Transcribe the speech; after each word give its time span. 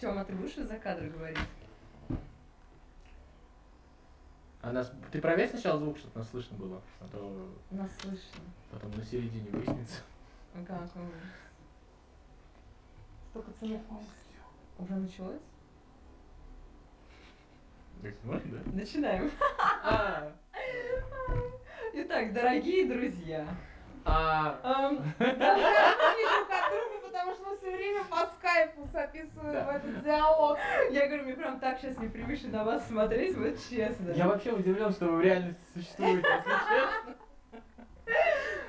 Тёма, 0.00 0.24
ты 0.24 0.32
будешь 0.32 0.56
из-за 0.56 0.78
кадра 0.78 1.08
говорить? 1.08 1.38
А 4.62 4.72
нас... 4.72 4.92
Ты 5.12 5.20
проверь 5.20 5.48
сначала 5.48 5.78
звук, 5.78 5.98
чтобы 5.98 6.18
нас 6.18 6.30
слышно 6.30 6.56
было, 6.56 6.80
а 7.00 7.08
то 7.08 7.48
Нас 7.70 7.90
слышно. 8.00 8.40
потом 8.70 8.90
на 8.92 9.04
середине 9.04 9.50
выяснится. 9.50 10.02
А 10.54 10.64
как? 10.64 10.82
он? 10.96 11.10
Столько 13.30 13.50
ценных 13.58 13.80
Уже 14.78 14.94
началось? 14.94 15.40
Так 18.02 18.14
можно, 18.24 18.58
да? 18.58 18.70
Начинаем. 18.72 19.30
А, 19.84 20.32
Итак, 21.94 22.32
дорогие 22.32 22.86
друзья, 22.86 23.46
а, 24.04 24.60
эм, 24.62 24.96
друг 25.18 26.50
от 26.50 26.70
друга, 26.70 27.06
потому 27.06 27.34
что 27.34 27.44
мы 27.50 27.56
все 27.68 27.76
время 27.76 28.04
по 28.04 28.26
скайпу 28.38 28.88
записываем 28.92 29.52
Да. 29.52 29.76
этот 29.76 30.04
диалог. 30.04 30.58
я 30.90 31.06
говорю, 31.06 31.24
мне 31.24 31.34
прям 31.34 31.60
так 31.60 31.78
сейчас 31.80 31.98
непривычно 31.98 32.50
на 32.50 32.64
вас 32.64 32.86
смотреть, 32.86 33.36
вот 33.36 33.56
честно. 33.68 34.10
я 34.12 34.28
вообще 34.28 34.52
удивлен, 34.52 34.92
что 34.92 35.06
вы 35.06 35.16
в 35.18 35.20
реальности 35.20 35.60
существуете, 35.74 36.26
если 36.28 36.50
честно. 36.50 37.14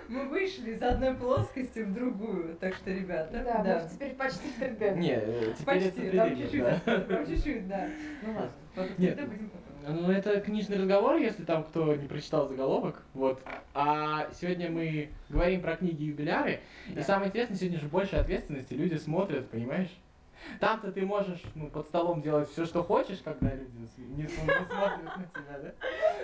Мы 0.10 0.28
вышли 0.28 0.72
из 0.72 0.82
одной 0.82 1.14
плоскости 1.14 1.80
в 1.80 1.94
другую, 1.94 2.56
так 2.56 2.74
что, 2.74 2.90
ребята, 2.90 3.44
Да, 3.46 3.64
мы 3.84 3.90
теперь 3.90 4.16
почти 4.16 4.50
в 4.50 4.60
3D. 4.60 4.96
Не, 4.98 5.12
э, 5.14 5.54
теперь 5.58 5.66
Почти, 5.66 6.02
это 6.08 6.18
там 6.18 6.30
триллер, 6.30 6.38
чуть-чуть, 6.50 6.62
да. 6.86 7.00
там 7.02 7.28
чуть-чуть, 7.28 7.68
да. 7.68 7.88
Ну 8.24 8.34
ладно, 8.34 8.52
потом 8.76 8.92
Нет. 8.98 9.16
будем 9.30 9.50
потом. 9.52 9.69
Ну, 9.90 10.12
это 10.12 10.40
книжный 10.40 10.78
разговор, 10.78 11.18
если 11.18 11.44
там 11.44 11.64
кто 11.64 11.96
не 11.96 12.08
прочитал 12.08 12.48
заголовок. 12.48 13.02
Вот. 13.14 13.42
А 13.74 14.30
сегодня 14.40 14.70
мы 14.70 15.10
говорим 15.30 15.62
про 15.62 15.76
книги 15.76 16.04
юбиляры. 16.04 16.60
Да. 16.90 17.02
И 17.02 17.04
самое 17.04 17.30
интересное, 17.30 17.58
сегодня 17.58 17.80
же 17.80 17.88
больше 17.88 18.16
ответственности, 18.16 18.74
люди 18.74 18.96
смотрят, 18.96 19.50
понимаешь? 19.50 19.90
Там-то 20.60 20.92
ты 20.92 21.06
можешь 21.06 21.42
ну, 21.54 21.68
под 21.68 21.86
столом 21.88 22.22
делать 22.22 22.50
все, 22.50 22.66
что 22.66 22.82
хочешь, 22.82 23.20
когда 23.24 23.54
люди 23.54 23.72
не, 23.98 24.28
смотрят 24.28 24.70
на 24.70 25.26
тебя, 25.34 25.60
да? 25.62 25.72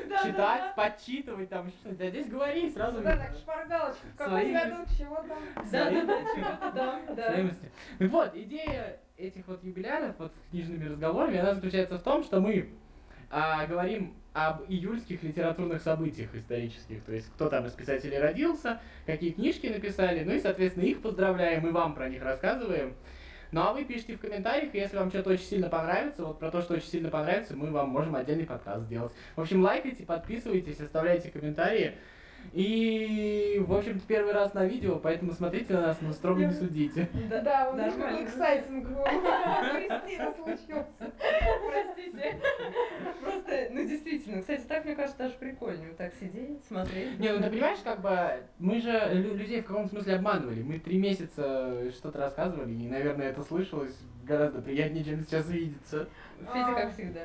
Да, 0.08 0.24
Читать, 0.24 0.76
подчитывать, 0.76 1.50
там 1.50 1.68
еще 1.68 1.76
что-нибудь. 1.78 2.02
А 2.02 2.10
здесь 2.10 2.28
говори, 2.28 2.70
сразу 2.70 3.02
Да, 3.02 3.18
так 3.18 3.36
шпаргалочка, 3.36 4.06
в 4.14 4.16
каком 4.16 4.54
году, 4.54 4.76
чего 4.98 5.16
там. 5.16 5.40
Да, 5.70 5.92
да, 5.92 6.06
да, 6.06 6.22
чего-то 6.34 6.72
там, 6.72 7.16
да. 7.16 8.08
Вот, 8.08 8.36
идея 8.36 9.00
этих 9.18 9.48
вот 9.48 9.64
юбиляров, 9.64 10.16
вот 10.18 10.34
с 10.34 10.50
книжными 10.50 10.86
разговорами, 10.86 11.38
она 11.38 11.54
заключается 11.54 11.98
в 11.98 12.04
том, 12.04 12.24
что 12.24 12.40
мы 12.40 12.70
а, 13.38 13.66
говорим 13.66 14.14
об 14.32 14.64
июльских 14.70 15.22
литературных 15.22 15.82
событиях 15.82 16.34
исторических, 16.34 17.04
то 17.04 17.12
есть 17.12 17.28
кто 17.34 17.50
там 17.50 17.66
из 17.66 17.74
писателей 17.74 18.18
родился, 18.18 18.80
какие 19.06 19.32
книжки 19.32 19.68
написали, 19.68 20.24
ну 20.24 20.34
и, 20.34 20.40
соответственно, 20.40 20.86
их 20.86 21.02
поздравляем 21.02 21.68
и 21.68 21.72
вам 21.72 21.96
про 21.96 22.08
них 22.08 22.24
рассказываем. 22.24 22.96
Ну 23.52 23.60
а 23.60 23.74
вы 23.74 23.84
пишите 23.84 24.16
в 24.16 24.22
комментариях, 24.22 24.74
если 24.74 24.96
вам 24.96 25.10
что-то 25.10 25.32
очень 25.32 25.44
сильно 25.44 25.68
понравится, 25.68 26.24
вот 26.24 26.40
про 26.40 26.50
то, 26.50 26.62
что 26.62 26.76
очень 26.76 26.88
сильно 26.88 27.10
понравится, 27.10 27.58
мы 27.58 27.72
вам 27.72 27.90
можем 27.90 28.16
отдельный 28.16 28.46
подкаст 28.46 28.86
сделать. 28.86 29.12
В 29.36 29.42
общем, 29.42 29.62
лайкайте, 29.62 30.06
подписывайтесь, 30.06 30.80
оставляйте 30.80 31.30
комментарии. 31.30 31.96
И, 32.54 33.64
в 33.68 33.74
общем-то, 33.74 34.06
первый 34.08 34.34
раз 34.34 34.54
на 34.54 34.66
видео, 34.66 34.98
поэтому 34.98 35.32
смотрите 35.34 35.74
на 35.74 35.82
нас, 35.82 35.98
но 36.02 36.14
строго 36.14 36.46
не 36.46 36.54
судите. 36.54 37.10
Да, 37.30 37.42
Да, 37.42 37.70
у 37.72 37.76
нормально. 37.76 38.06
какой 38.06 38.24
эксайтинг 38.26 38.88
был. 38.90 39.04
Кристина 39.04 40.34
случился. 40.34 41.12
Простите. 41.70 42.40
Просто, 43.22 43.68
ну 43.72 43.86
действительно, 43.88 44.42
кстати, 44.42 44.62
так 44.68 44.86
мне 44.86 44.96
кажется 44.96 45.18
даже 45.18 45.34
прикольнее. 45.36 45.90
Вот 45.90 45.98
так 45.98 46.14
сидеть, 46.20 46.64
смотреть. 46.68 47.20
Не, 47.20 47.34
ну 47.34 47.42
ты 47.44 47.50
понимаешь, 47.50 47.80
как 47.84 48.02
бы 48.02 48.44
мы 48.60 48.80
же 48.82 48.92
лю- 49.14 49.36
людей 49.36 49.62
в 49.62 49.66
каком 49.66 49.88
смысле 49.90 50.16
обманывали. 50.16 50.62
Мы 50.64 50.80
три 50.80 50.98
месяца 50.98 51.92
что-то 51.92 52.20
рассказывали, 52.20 52.72
и, 52.74 52.88
наверное, 52.88 53.30
это 53.30 53.44
слышалось 53.44 53.96
гораздо 54.24 54.62
приятнее, 54.62 55.04
чем 55.04 55.24
сейчас 55.26 55.48
видится. 55.50 56.08
Федя, 56.40 56.74
как 56.74 56.94
всегда. 56.94 57.22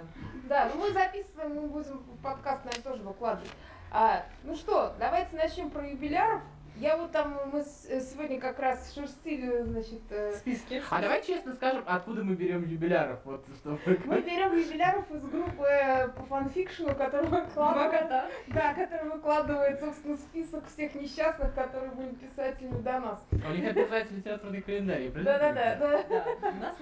Да, 0.48 0.70
ну 0.74 0.80
мы 0.80 0.92
записываем, 0.92 1.55
мы 1.55 1.66
будем 1.68 2.02
подкаст, 2.22 2.64
наверное, 2.64 2.90
тоже 2.92 3.02
выкладывать. 3.02 3.50
А, 3.92 4.24
ну 4.45 4.55
что, 4.55 4.95
давайте 5.01 5.34
начнем 5.34 5.68
про 5.68 5.89
юбиляров. 5.89 6.40
Я 6.77 6.96
вот 6.96 7.11
там, 7.11 7.36
мы 7.52 7.62
сегодня 7.62 8.40
как 8.40 8.61
раз 8.61 8.95
шерстили, 8.95 9.64
значит, 9.64 10.01
э, 10.11 10.36
Списки. 10.36 10.80
А 10.89 11.02
давай 11.02 11.23
честно 11.23 11.55
скажем, 11.55 11.83
откуда 11.86 12.23
мы 12.23 12.36
берем 12.36 12.64
юбиляров, 12.64 13.18
вот 13.24 13.45
чтобы... 13.56 13.80
мы 14.06 14.20
берем 14.23 14.56
юбиляров 14.56 15.11
из 15.11 15.23
группы 15.23 15.64
э, 15.64 16.08
по 16.08 16.23
фанфикшену, 16.23 16.95
которая 16.95 17.27
Два 17.27 17.42
выкладывает, 17.42 18.08
да, 18.46 18.74
которая 18.74 19.11
выкладывает, 19.11 19.80
собственно, 19.80 20.17
список 20.17 20.67
всех 20.68 20.95
несчастных, 20.95 21.52
которые 21.55 21.90
были 21.90 22.14
писателями 22.14 22.80
до 22.80 23.01
нас. 23.01 23.27
У 23.33 23.52
них 23.52 23.64
это 23.64 23.80
называется 23.80 24.14
литературный 24.14 24.62
календарь, 24.62 25.11
правильно? 25.11 25.24
Да-да-да, 25.24 25.77
да. 25.77 26.05
Да, 26.08 26.48
у 26.48 26.61
нас 26.61 26.77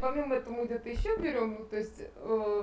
Помимо 0.00 0.34
этого 0.34 0.54
мы 0.54 0.66
где-то 0.66 0.88
еще 0.88 1.16
берем, 1.16 1.56
ну, 1.60 1.64
то 1.64 1.76
есть 1.76 2.00
э, 2.00 2.62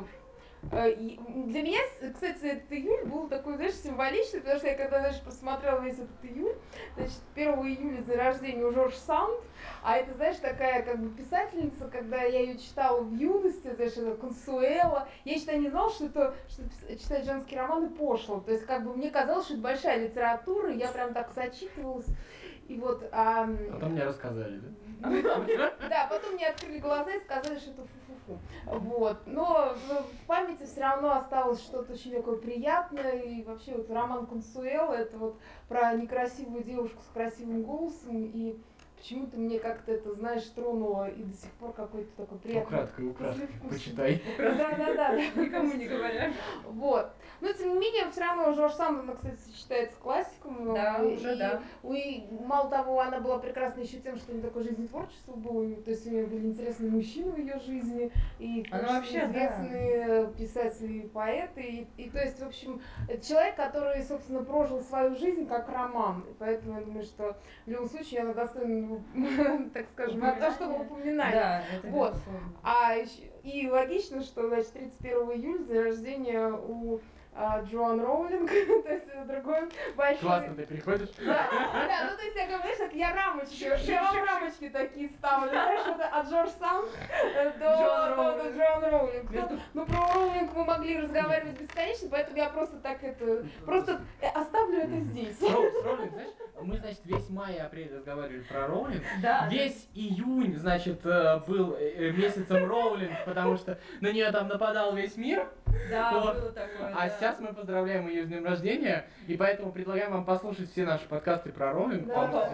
для 0.64 1.64
меня, 1.64 1.80
кстати, 2.14 2.46
этот 2.46 2.72
июль 2.72 3.06
был 3.06 3.28
такой, 3.28 3.56
знаешь, 3.56 3.74
символичный, 3.74 4.42
потому 4.42 4.60
что 4.60 4.68
я 4.68 4.76
когда, 4.76 5.00
знаешь, 5.00 5.22
посмотрела 5.22 5.82
весь 5.82 5.96
этот 5.96 6.24
июль, 6.24 6.56
значит, 6.96 7.20
1 7.36 7.48
июля 7.66 8.02
день 8.04 8.16
рождения 8.16 8.64
у 8.64 8.72
Жорж 8.72 8.94
Саунд, 8.94 9.42
а 9.82 9.98
это, 9.98 10.14
знаешь, 10.14 10.38
такая 10.38 10.84
как 10.84 11.00
бы 11.00 11.10
писательница, 11.10 11.88
когда 11.88 12.22
я 12.22 12.42
ее 12.42 12.60
читала 12.60 13.02
в 13.02 13.12
юности, 13.14 13.74
знаешь, 13.74 13.94
это 13.94 14.16
Консуэла, 14.16 15.08
я 15.26 15.36
считаю, 15.36 15.62
не 15.62 15.70
знала, 15.70 15.90
что 15.90 16.06
это, 16.06 16.36
что 16.48 16.64
читать 16.96 17.26
женские 17.26 17.62
романы 17.62 17.90
пошло, 17.90 18.40
то 18.40 18.52
есть 18.52 18.66
как 18.66 18.86
бы 18.86 18.94
мне 18.96 19.10
казалось, 19.10 19.46
что 19.46 19.56
это 19.56 19.64
большая 19.64 20.08
литература, 20.08 20.72
я 20.72 20.90
прям 20.90 21.14
так 21.14 21.32
зачитывалась, 21.34 22.08
и 22.68 22.78
вот, 22.78 23.04
а, 23.12 23.50
Потом 23.72 23.94
мне 23.94 24.04
рассказали, 24.04 24.60
да? 24.60 24.70
да, 25.90 26.08
потом 26.10 26.36
мне 26.36 26.48
открыли 26.48 26.78
глаза 26.78 27.12
и 27.12 27.20
сказали, 27.20 27.58
что 27.58 27.72
это 27.72 27.82
фу-фу-фу. 28.32 28.80
Вот. 28.80 29.18
Но 29.26 29.74
в 29.90 30.28
памяти 30.28 30.64
все 30.66 30.82
равно 30.82 31.14
осталось 31.14 31.62
что-то 31.62 31.94
очень 31.94 32.12
такое 32.12 32.38
приятное. 32.38 33.20
И 33.22 33.44
вообще 33.44 33.76
вот 33.76 33.90
роман 33.90 34.26
Консуэла, 34.26 34.94
это 34.94 35.18
вот 35.18 35.40
про 35.68 35.94
некрасивую 35.94 36.64
девушку 36.64 37.02
с 37.04 37.14
красивым 37.14 37.64
голосом. 37.64 38.26
И 38.26 38.58
почему-то 39.02 39.38
мне 39.38 39.60
как-то 39.60 39.92
это, 39.92 40.14
знаешь, 40.14 40.44
тронуло 40.44 41.10
и 41.10 41.24
до 41.24 41.34
сих 41.36 41.52
пор 41.54 41.74
какой-то 41.74 42.12
такой 42.16 42.38
приятный 42.38 42.78
Украдкой, 42.78 43.08
украдкой, 43.08 43.48
почитай. 43.68 44.22
Да, 44.38 44.76
да, 44.78 44.94
да. 44.94 45.16
никому 45.36 45.74
не 45.74 45.88
говоря. 45.88 46.32
Вот. 46.68 47.12
Но 47.42 47.52
тем 47.52 47.74
не 47.74 47.80
менее, 47.80 48.12
все 48.12 48.22
равно 48.22 48.54
Жорж 48.54 48.74
Санд, 48.74 49.00
она, 49.00 49.16
кстати, 49.16 49.40
считается 49.56 49.98
классиком. 50.00 50.74
Да, 50.76 50.98
И- 51.04 51.16
уже 51.16 51.36
да. 51.36 51.62
И 51.84 52.28
мало 52.46 52.70
того, 52.70 53.00
она 53.00 53.20
была 53.20 53.40
прекрасна 53.40 53.82
еще 53.82 53.98
тем, 53.98 54.18
что 54.18 54.32
у 54.32 54.36
нее 54.36 54.44
такое 54.44 54.64
жизнетворчество 54.64 55.34
было, 55.34 55.76
то 55.78 55.90
есть 55.90 56.06
у 56.06 56.12
нее 56.12 56.28
были 56.28 56.46
интересные 56.46 56.92
мужчины 56.92 57.32
в 57.32 57.38
ее 57.40 57.60
жизни, 57.60 58.12
и 58.38 58.64
Она 58.70 59.02
да. 59.02 59.04
известные 59.04 60.28
писатели 60.38 60.94
и 61.00 61.08
поэты, 61.08 61.62
и, 61.62 61.88
и 62.04 62.10
то 62.10 62.20
есть, 62.20 62.40
в 62.40 62.46
общем, 62.46 62.82
это 63.10 63.26
человек, 63.26 63.56
который, 63.56 64.04
собственно, 64.04 64.44
прожил 64.44 64.82
свою 64.82 65.16
жизнь 65.16 65.48
как 65.48 65.70
роман, 65.70 66.24
и 66.30 66.34
поэтому 66.38 66.78
я 66.78 66.86
думаю, 66.86 67.04
что 67.04 67.36
в 67.66 67.70
любом 67.70 67.90
случае 67.90 68.22
она 68.22 68.34
достойна, 68.34 68.91
так 69.74 69.86
скажем, 69.94 70.20
на 70.20 70.32
то, 70.34 70.52
чтобы 70.52 70.82
упоминать. 70.82 71.34
Да, 71.34 71.64
это 71.74 71.88
Вот. 71.88 72.16
А 72.64 72.96
и 73.44 73.70
логично, 73.70 74.22
что 74.22 74.48
значит 74.48 74.74
31 74.74 75.32
июля 75.32 75.64
день 75.64 75.82
рождения 75.84 76.48
у 76.48 77.00
а, 77.34 77.62
Джоан 77.62 78.02
Роулинг, 78.02 78.50
то 78.84 78.94
есть 78.94 79.08
это 79.08 79.24
другой 79.26 79.70
большой. 79.96 80.20
Классно 80.20 80.54
ты 80.56 80.66
переходишь. 80.66 81.10
Да, 81.18 81.48
да, 81.50 82.10
ну 82.12 82.18
то 82.18 82.24
есть 82.24 82.36
я 82.36 82.46
говорю, 82.46 82.62
знаешь, 82.62 82.78
так 82.78 82.94
я 82.94 83.16
рамочки, 83.16 83.90
я 83.90 84.04
вам 84.04 84.26
рамочки 84.26 84.70
такие 84.70 85.10
ставлю, 85.10 85.50
знаешь, 85.50 85.88
это 85.88 86.08
от 86.08 86.28
Джордж 86.28 86.50
Сам 86.60 86.86
до, 87.58 87.66
Джоан 87.66 88.14
Роулинг. 88.16 88.58
Джоан 88.58 88.84
Роулинг. 88.84 89.32
Между- 89.32 89.50
Ну, 89.56 89.60
ну, 89.74 89.86
про 89.86 90.14
Роулинг 90.14 90.54
мы 90.54 90.66
могли 90.66 90.98
разговаривать 91.00 91.58
бесконечно, 91.60 92.10
поэтому 92.12 92.38
я 92.38 92.50
просто 92.50 92.78
так 92.80 93.02
это, 93.02 93.46
просто 93.66 94.02
э, 94.20 94.28
оставлю 94.28 94.80
это 94.80 95.00
здесь. 95.00 95.42
Роулинг, 95.42 96.12
знаешь, 96.12 96.32
мы, 96.64 96.78
значит, 96.78 97.02
весь 97.06 97.30
май 97.30 97.56
и 97.56 97.58
апрель 97.60 97.94
разговаривали 97.96 98.42
про 98.42 98.68
Роулинг. 98.68 99.04
Да. 99.22 99.48
Весь 99.50 99.88
июнь, 99.94 100.56
значит, 100.58 101.06
э, 101.06 101.40
был 101.48 101.76
э, 101.80 102.12
месяцем 102.12 102.68
Роулинг, 102.70 103.14
потому 103.26 103.58
что 103.58 103.78
на 104.00 104.12
нее 104.12 104.32
там 104.32 104.48
нападал 104.48 104.96
весь 104.96 105.18
мир. 105.18 105.48
Да, 105.90 106.12
Вот. 106.14 106.36
было 106.40 106.52
такое. 106.52 106.90
А 106.94 107.08
да. 107.08 107.10
сейчас 107.10 107.40
мы 107.40 107.54
поздравляем 107.54 108.08
ее 108.08 108.24
с 108.24 108.28
днем 108.28 108.46
рождения, 108.46 109.06
и 109.28 109.38
поэтому 109.38 109.72
предлагаем 109.72 110.12
вам 110.12 110.26
послушать 110.26 110.70
все 110.72 110.86
наши 110.86 111.08
подкасты 111.08 111.52
про 111.52 111.72
Роулинг. 111.74 112.08
Да, 112.08 112.50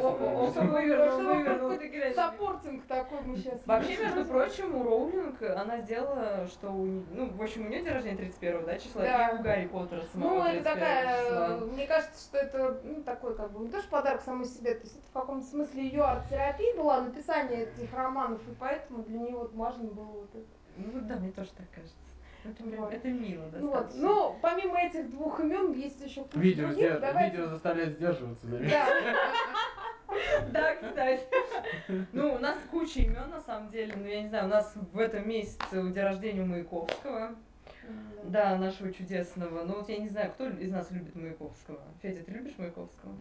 Саппортинг 2.15 2.86
такой 2.86 3.21
мы 3.21 3.38
сейчас. 3.38 3.60
Вообще, 3.65 3.98
между 3.98 4.25
прочим, 4.25 4.75
у 4.75 4.83
Роулинг 4.83 5.42
она 5.42 5.80
сделала, 5.81 6.48
что 6.48 6.69
у 6.69 6.86
не- 6.86 7.06
ну, 7.12 7.30
в 7.30 7.42
общем, 7.42 7.65
у 7.65 7.69
нее 7.69 7.81
день 7.83 7.94
рождения 7.94 8.18
31 8.18 8.65
да, 8.65 8.77
числа, 8.77 9.01
Да. 9.01 9.30
и 9.30 9.36
у 9.39 9.44
Гарри 9.44 9.68
Поттера 9.68 10.01
самого 10.12 10.30
Ну, 10.30 10.39
это 10.45 10.63
31 10.63 10.63
такая, 10.63 11.24
числа. 11.25 11.48
мне 11.74 11.88
кажется, 11.88 12.24
что 12.24 12.38
это, 12.38 12.81
ну, 12.83 13.03
такой, 13.03 13.36
как 13.36 13.51
бы, 13.51 13.60
не 13.65 13.69
то, 13.69 13.81
что 13.81 13.89
подарок 13.97 14.21
самой 14.21 14.45
себе, 14.45 14.75
то 14.75 14.81
есть 14.83 14.95
это 14.97 15.07
в 15.09 15.11
каком-то 15.11 15.45
смысле 15.47 15.83
ее 15.83 16.03
арт-терапия 16.03 16.75
была, 16.75 17.01
написание 17.01 17.63
этих 17.63 17.91
романов, 17.95 18.39
и 18.47 18.53
поэтому 18.59 19.01
для 19.03 19.17
нее 19.17 19.35
вот 19.35 19.53
важно 19.55 19.85
было 19.85 20.05
вот 20.05 20.29
это. 20.35 20.45
Ну 20.77 21.01
да, 21.01 21.15
мне 21.15 21.31
тоже 21.31 21.49
так 21.57 21.65
кажется. 21.73 21.95
Это, 22.45 22.63
прям- 22.63 22.83
Вот. 22.83 22.94
это 22.94 23.07
мило 23.09 23.45
Ну, 23.55 23.67
вот. 23.69 23.73
достаточно. 23.73 24.01
ну, 24.07 24.35
помимо 24.41 24.79
этих 24.79 25.09
двух 25.09 25.39
имен, 25.39 25.71
есть 25.73 25.99
еще 26.01 26.21
куча 26.25 26.38
Видео, 26.38 26.67
других, 26.67 26.77
сдел- 26.91 26.99
давайте- 26.99 27.31
видео 27.38 27.47
заставляет 27.49 27.94
сдерживаться, 27.95 28.47
заметь. 28.47 28.69
Да. 28.69 28.85
Да, 30.53 30.75
кстати. 30.75 31.27
Ну, 32.13 32.35
у 32.35 32.39
нас 32.39 32.57
куча 32.71 33.01
имен, 33.01 33.29
на 33.29 33.41
самом 33.41 33.69
деле. 33.69 33.93
Ну, 33.97 34.05
я 34.07 34.21
не 34.21 34.29
знаю, 34.29 34.45
у 34.45 34.47
нас 34.50 34.73
в 34.93 34.97
этом 35.00 35.27
месяце 35.27 35.59
день 35.71 36.03
рождения 36.03 36.41
у 36.41 36.45
Маяковского. 36.45 37.35
Да, 38.23 38.55
нашего 38.57 38.91
чудесного. 38.93 39.63
Ну, 39.65 39.75
вот 39.75 39.89
я 39.89 39.97
не 39.97 40.07
знаю, 40.09 40.31
кто 40.31 40.47
из 40.47 40.71
нас 40.71 40.89
любит 40.91 41.13
Маяковского. 41.15 41.81
Федя, 42.01 42.23
ты 42.23 42.31
любишь 42.31 42.53
Маяковского? 42.57 43.13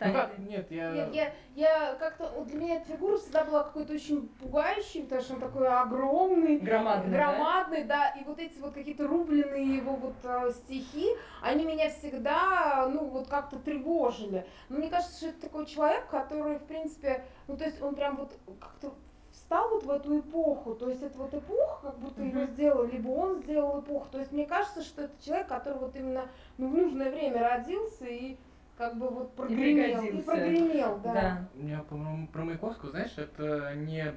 Не. 0.00 0.06
Ну 0.06 0.12
как? 0.12 0.38
Нет, 0.38 0.70
я... 0.70 0.92
Нет, 0.92 1.14
я, 1.14 1.32
я 1.54 1.94
как-то, 1.94 2.44
для 2.44 2.58
меня 2.60 2.76
эта 2.76 2.92
фигура 2.92 3.16
всегда 3.16 3.44
была 3.44 3.64
какой-то 3.64 3.94
очень 3.94 4.28
пугающей, 4.40 5.02
потому 5.02 5.22
что 5.22 5.34
он 5.34 5.40
такой 5.40 5.68
огромный, 5.68 6.58
Громадный, 6.58 7.10
да? 7.12 7.16
громадный, 7.16 7.84
да? 7.84 8.08
и 8.10 8.24
вот 8.24 8.38
эти 8.38 8.58
вот 8.58 8.74
какие-то 8.74 9.06
рубленые 9.06 9.76
его 9.76 9.96
вот 9.96 10.16
э, 10.24 10.50
стихи, 10.52 11.08
они 11.42 11.64
меня 11.64 11.88
всегда, 11.90 12.88
ну, 12.92 13.06
вот 13.06 13.28
как-то 13.28 13.58
тревожили. 13.58 14.46
Но 14.68 14.78
мне 14.78 14.90
кажется, 14.90 15.16
что 15.16 15.28
это 15.28 15.40
такой 15.42 15.66
человек, 15.66 16.06
который, 16.08 16.58
в 16.58 16.64
принципе, 16.64 17.24
ну, 17.48 17.56
то 17.56 17.64
есть 17.64 17.80
он 17.82 17.94
прям 17.94 18.16
вот 18.16 18.32
как-то 18.60 18.92
встал 19.32 19.68
вот 19.70 19.84
в 19.84 19.90
эту 19.90 20.18
эпоху, 20.20 20.74
то 20.74 20.88
есть 20.88 21.02
это 21.02 21.16
вот 21.18 21.32
эпоха, 21.34 21.88
как 21.88 21.98
будто 21.98 22.22
его 22.22 22.40
Мгм. 22.40 22.48
сделал, 22.52 22.84
либо 22.84 23.08
он 23.10 23.42
сделал 23.42 23.80
эпоху, 23.80 24.08
то 24.10 24.18
есть 24.18 24.32
мне 24.32 24.46
кажется, 24.46 24.82
что 24.82 25.02
это 25.02 25.14
человек, 25.22 25.46
который 25.48 25.78
вот 25.78 25.94
именно, 25.94 26.28
ну, 26.58 26.68
в 26.68 26.74
нужное 26.74 27.10
время 27.10 27.46
родился 27.48 28.06
и 28.06 28.36
как 28.76 28.96
бы 28.96 29.08
вот 29.08 29.34
прогремел, 29.34 29.86
и, 29.86 30.00
пригодился. 30.00 30.26
прогремел, 30.26 31.00
да. 31.02 31.12
Да. 31.12 31.48
Я, 31.54 31.78
по-моему, 31.82 32.28
про 32.28 32.44
Маяковского, 32.44 32.90
знаешь, 32.90 33.14
это 33.16 33.74
не... 33.74 34.12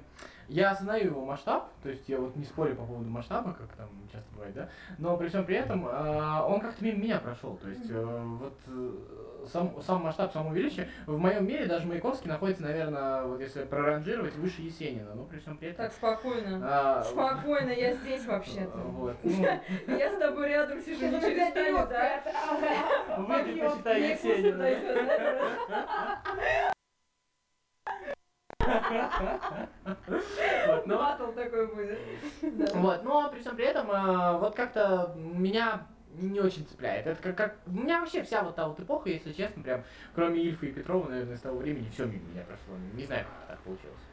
Я 0.48 0.72
осознаю 0.72 1.06
его 1.06 1.26
масштаб, 1.26 1.70
то 1.84 1.90
есть 1.90 2.10
я 2.10 2.18
вот 2.20 2.36
не 2.36 2.44
спорю 2.44 2.76
по 2.76 2.84
поводу 2.84 3.08
масштаба, 3.08 3.54
как 3.54 3.68
там 3.78 3.88
часто 4.12 4.28
бывает, 4.34 4.56
да, 4.56 4.70
но 4.98 5.16
при 5.16 5.28
всем 5.28 5.46
при 5.46 5.58
этом 5.58 5.88
а, 5.88 6.44
он 6.48 6.60
как-то 6.60 6.84
мимо 6.84 6.98
меня 6.98 7.20
прошел, 7.20 7.56
то 7.58 7.70
есть 7.70 7.86
э, 7.88 8.24
вот 8.40 8.58
э, 8.66 8.92
сам, 9.46 9.80
сам 9.84 10.02
масштаб, 10.02 10.34
само 10.34 10.52
величие, 10.52 10.90
в 11.06 11.20
моем 11.20 11.46
мире 11.46 11.68
даже 11.68 11.86
Маяковский 11.88 12.30
находится, 12.30 12.64
наверное, 12.64 13.26
вот 13.26 13.40
если 13.40 13.64
проранжировать, 13.64 14.36
выше 14.38 14.64
Есенина, 14.64 15.14
но 15.14 15.24
при 15.26 15.38
всем 15.38 15.56
при 15.56 15.70
этом... 15.70 15.86
Так, 15.86 15.94
спокойно. 15.94 16.60
а, 16.64 17.04
Спокойно, 17.04 17.70
я 17.70 17.94
здесь 17.94 18.26
вообще-то. 18.28 18.76
Вот, 18.78 19.18
ну, 19.24 19.46
Я 19.98 20.12
с 20.12 20.18
тобой 20.18 20.50
рядом 20.50 20.82
сижу, 20.82 21.06
не 21.06 21.22
через 21.22 21.54
Таню, 21.54 21.88
да? 21.88 22.24
Вы 23.26 23.44
предпочитаете 23.44 24.08
Мне 24.08 24.16
вкусно 24.16 24.64
Есенина? 24.64 26.00
Вот, 30.68 30.86
но- 30.86 30.98
Батл 30.98 31.32
такой 31.32 31.68
будет. 31.68 32.00
Вот, 32.76 33.04
но 33.04 33.30
при 33.32 33.40
всем 33.40 33.56
при 33.56 33.66
этом, 33.66 33.88
а, 33.92 34.38
вот 34.38 34.56
как-то 34.56 35.14
меня 35.16 35.88
не 36.16 36.40
очень 36.40 36.66
цепляет. 36.66 37.08
Это 37.08 37.22
как, 37.22 37.36
как... 37.38 37.56
У 37.68 37.72
меня 37.72 38.00
вообще 38.00 38.24
вся 38.24 38.44
вот 38.44 38.56
та 38.56 38.68
вот 38.68 38.80
эпоха, 38.80 39.10
если 39.10 39.32
честно, 39.32 39.64
прям, 39.64 39.84
кроме 40.16 40.42
Ильфа 40.42 40.66
и 40.66 40.72
Петрова, 40.72 41.08
наверное, 41.10 41.38
с 41.38 41.42
того 41.42 41.60
времени 41.60 41.90
все 41.90 42.06
мимо 42.06 42.28
меня 42.30 42.44
прошло. 42.44 42.76
Не 42.94 43.06
знаю, 43.06 43.26
как 43.26 43.48
так 43.56 43.60
получилось. 43.60 44.09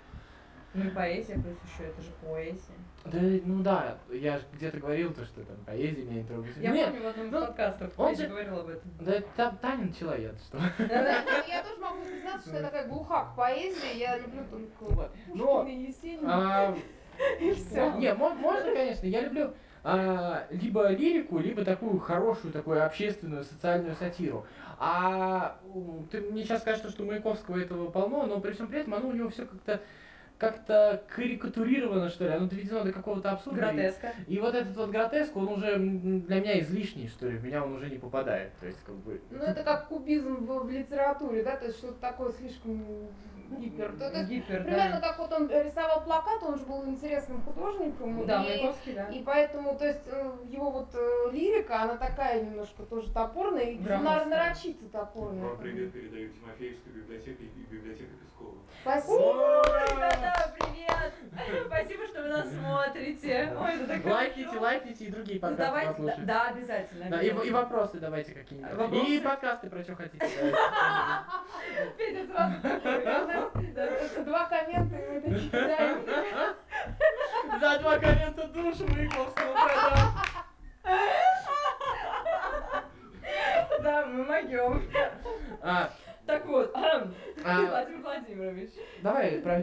Ну 0.76 0.84
и 0.84 0.90
поэзия 0.90 1.34
плюс 1.34 1.56
еще, 1.64 1.88
это 1.88 2.02
же 2.02 2.10
поэзия. 2.22 2.60
Да, 3.06 3.18
ну 3.44 3.62
да, 3.62 3.98
я 4.10 4.36
же 4.38 4.44
где-то 4.52 4.78
говорил 4.78 5.12
то, 5.14 5.24
что 5.24 5.42
там 5.44 5.56
поэзия 5.64 6.02
меня 6.02 6.22
не 6.22 6.24
трогает. 6.24 6.56
Я 6.58 6.70
Нет, 6.70 6.88
помню 6.90 7.02
в 7.04 7.06
одном 7.06 7.26
из 7.26 7.32
ну, 7.32 7.40
подкастов, 7.40 7.92
он 7.98 8.16
же- 8.16 8.26
говорил 8.26 8.58
об 8.60 8.68
этом. 8.68 8.90
да 9.00 9.12
это 9.14 9.28
та- 9.36 9.50
Таня 9.62 9.86
начала 9.86 10.16
я, 10.16 10.30
ты 10.30 10.38
что? 10.38 10.58
Да, 10.88 11.22
Я 11.48 11.62
тоже 11.62 11.80
могу 11.80 12.02
признаться, 12.04 12.48
что 12.48 12.56
я 12.58 12.62
такая 12.64 12.88
глуха 12.88 13.24
к 13.32 13.36
поэзии, 13.36 13.96
я 13.96 14.18
люблю 14.18 14.44
только 14.50 14.84
Вот. 14.94 15.10
Но, 15.34 15.64
и 15.66 15.72
Есенина, 15.86 16.66
а, 16.68 16.76
и 17.40 17.52
все. 17.52 17.92
Не, 17.92 18.12
мо- 18.14 18.34
можно, 18.34 18.72
конечно. 18.74 19.06
Я 19.06 19.20
люблю 19.22 19.54
а, 19.84 20.46
либо 20.50 20.88
лирику, 20.88 21.38
либо 21.38 21.64
такую 21.64 22.00
хорошую, 22.00 22.52
такую 22.52 22.84
общественную, 22.84 23.44
социальную 23.44 23.94
сатиру. 23.94 24.44
А 24.80 25.58
ты 26.10 26.20
мне 26.20 26.42
сейчас 26.42 26.62
скажешь, 26.62 26.90
что 26.90 27.04
у 27.04 27.06
Маяковского 27.06 27.58
этого 27.60 27.88
полно, 27.90 28.26
но 28.26 28.40
при 28.40 28.50
всем 28.52 28.66
при 28.66 28.80
этом 28.80 28.94
оно 28.94 29.08
у 29.08 29.12
него 29.12 29.28
все 29.30 29.46
как-то 29.46 29.80
как-то 30.38 31.02
карикатурировано, 31.14 32.10
что 32.10 32.24
ли, 32.24 32.30
оно 32.34 32.46
доведено 32.46 32.82
до 32.84 32.92
какого-то 32.92 33.30
абсурда. 33.32 33.60
И- 33.70 33.74
Гротеска. 33.74 34.12
И 34.26 34.38
вот 34.38 34.54
этот 34.54 34.76
вот 34.76 34.90
гротеск, 34.90 35.36
он 35.36 35.48
уже 35.48 35.78
для 35.78 36.40
меня 36.40 36.60
излишний, 36.60 37.08
что 37.08 37.26
ли, 37.28 37.38
в 37.38 37.44
меня 37.44 37.64
он 37.64 37.74
уже 37.74 37.88
не 37.88 37.98
попадает. 37.98 38.52
То 38.60 38.66
есть, 38.66 38.78
как 38.84 38.94
бы... 38.96 39.20
Ну 39.30 39.38
это 39.42 39.62
как 39.62 39.88
кубизм 39.88 40.44
в, 40.44 40.64
в 40.66 40.70
литературе, 40.70 41.42
да, 41.42 41.56
то 41.56 41.66
есть 41.66 41.78
что-то 41.78 42.00
такое 42.00 42.32
слишком 42.32 42.84
гипер. 43.58 43.92
То- 43.98 44.10
то 44.10 44.24
Гипер, 44.24 44.64
Примерно 44.64 45.00
да. 45.00 45.08
как 45.08 45.18
вот 45.20 45.32
он 45.32 45.48
рисовал 45.48 46.02
плакат, 46.04 46.42
он 46.42 46.58
же 46.58 46.66
был 46.66 46.84
интересным 46.86 47.40
художником. 47.42 48.26
Да, 48.26 48.44
и, 48.44 48.68
да. 48.94 49.04
и 49.06 49.22
поэтому, 49.22 49.78
то 49.78 49.86
есть, 49.86 50.02
э, 50.06 50.32
его 50.50 50.70
вот 50.70 50.88
э, 50.94 51.30
лирика, 51.32 51.82
она 51.82 51.96
такая 51.96 52.42
немножко 52.42 52.82
тоже 52.82 53.10
топорная, 53.12 53.70
и 53.70 53.78
нар- 53.78 54.26
нарочито 54.26 54.86
топорная. 54.88 55.44
Вам 55.44 55.58
привет 55.58 55.92
передаю 55.92 56.28
Тимофеевскую 56.30 56.96
библиотеку 56.96 57.42
и 57.44 57.72
библиотека 57.72 58.10
Пескова. 58.38 58.54
Спасибо. 58.82 59.62
Ребята, 59.90 60.54
привет! 60.58 61.12
Спасибо, 61.66 62.06
что 62.06 62.22
вы 62.22 62.28
нас 62.28 62.48
смотрите. 62.50 63.52
Ой, 63.58 63.74
это 63.74 63.86
так 63.86 64.04
Лайкните, 64.04 64.58
лайкните 64.58 65.04
и 65.04 65.10
другие 65.10 65.40
Ну, 65.40 65.48
подкасты 65.48 65.66
давайте, 65.66 65.88
да, 65.88 65.94
послушайте. 65.94 66.22
да, 66.22 66.48
обязательно. 66.48 67.10
Да, 67.10 67.22
и, 67.22 67.50
вопросы 67.50 67.98
давайте 67.98 68.32
какие-нибудь. 68.32 68.74
Вопросы? 68.74 69.04
И 69.06 69.20
подкасты 69.20 69.70
про 69.70 69.82
что 69.82 69.94
хотите. 69.96 70.26
Федя 71.96 72.26
сразу 72.32 72.75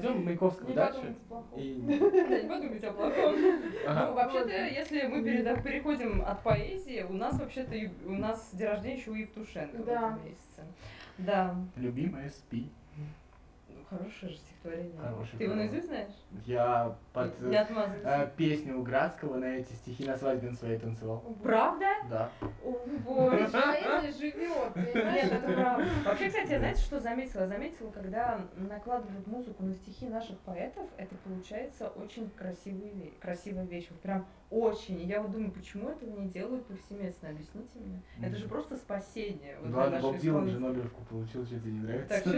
давай 0.04 0.24
пройдем 0.24 0.26
Маяковского 0.26 0.68
не 0.70 0.76
дальше. 0.76 1.16
И... 1.58 1.82
да, 2.30 2.42
не 2.42 2.50
подумайте 2.50 2.88
о 2.88 2.94
плохом. 2.94 3.42
Ну, 3.42 3.60
Ага. 3.88 4.12
вообще-то, 4.12 4.50
если 4.68 5.08
мы 5.08 5.22
переда- 5.24 5.62
переходим 5.62 6.22
от 6.26 6.44
поэзии, 6.44 7.06
у 7.10 7.14
нас 7.14 7.40
вообще-то 7.40 7.76
у 8.06 8.12
нас 8.14 8.50
день 8.54 8.68
рождения 8.68 8.98
еще 8.98 9.12
у 9.12 9.16
Евтушенко 9.16 9.78
в 9.78 9.86
Да. 9.86 9.94
этом 9.94 10.26
месяце. 10.26 10.74
Да. 11.18 11.56
Любимая 11.76 12.30
спи. 12.30 12.70
Ну, 13.70 13.76
хорошее 13.90 14.32
же 14.34 14.38
стихотворение. 14.64 14.98
Хорошее, 15.00 15.38
Ты 15.38 15.44
его 15.44 15.56
наизусть 15.56 15.88
знаешь? 15.88 16.14
Я 16.46 16.96
под 17.12 17.42
Не 17.42 17.68
э, 18.04 18.30
песню 18.38 18.82
Градского 18.82 19.38
на 19.38 19.46
эти 19.46 19.74
стихи 19.74 20.06
на 20.06 20.18
свадьбе 20.18 20.50
на 20.50 20.56
своей 20.56 20.80
танцевал. 20.80 21.20
Правда? 21.42 21.86
Да. 22.10 22.32
О, 22.64 22.86
боже. 23.06 23.50
Поэзия 23.52 24.12
живет? 24.12 24.76
Нет, 24.76 25.32
это 25.32 25.54
правда. 25.54 25.86
Вообще, 26.06 26.28
кстати, 26.28 26.52
я 26.52 26.60
знаете, 26.60 26.82
что 26.82 27.00
заметила? 27.00 27.48
Заметила, 27.48 27.92
когда 27.92 28.42
накладывают 28.56 29.28
музыку 29.28 29.64
на 29.64 29.76
стихи 29.76 30.08
наших 30.08 30.38
поэтов, 30.40 30.88
это 30.98 31.16
получается 31.24 31.90
очень 31.90 32.30
красивый, 32.32 33.14
красивая 33.20 33.66
вещь. 33.66 33.88
Вот 33.90 34.00
прям 34.00 34.26
очень. 34.50 35.02
И 35.02 35.06
я 35.06 35.22
вот 35.22 35.32
думаю, 35.32 35.52
почему 35.52 35.90
этого 35.90 36.10
не 36.20 36.30
делают 36.30 36.66
повсеместно? 36.68 37.30
Объясните 37.30 37.80
мне. 37.80 38.02
Это 38.22 38.38
же 38.38 38.48
просто 38.48 38.78
спасение. 38.78 39.58
Вот 39.60 39.70
Ну 39.70 39.78
ладно, 39.78 40.00
Боб 40.00 40.18
Дилан 40.18 40.48
же. 40.48 40.60
Нобелевку 40.60 41.02
получил, 41.10 41.46
что 41.46 41.56
тебе 41.60 41.72
не 41.72 41.80
нравится? 41.80 42.10
Так 42.10 42.22
что, 42.22 42.34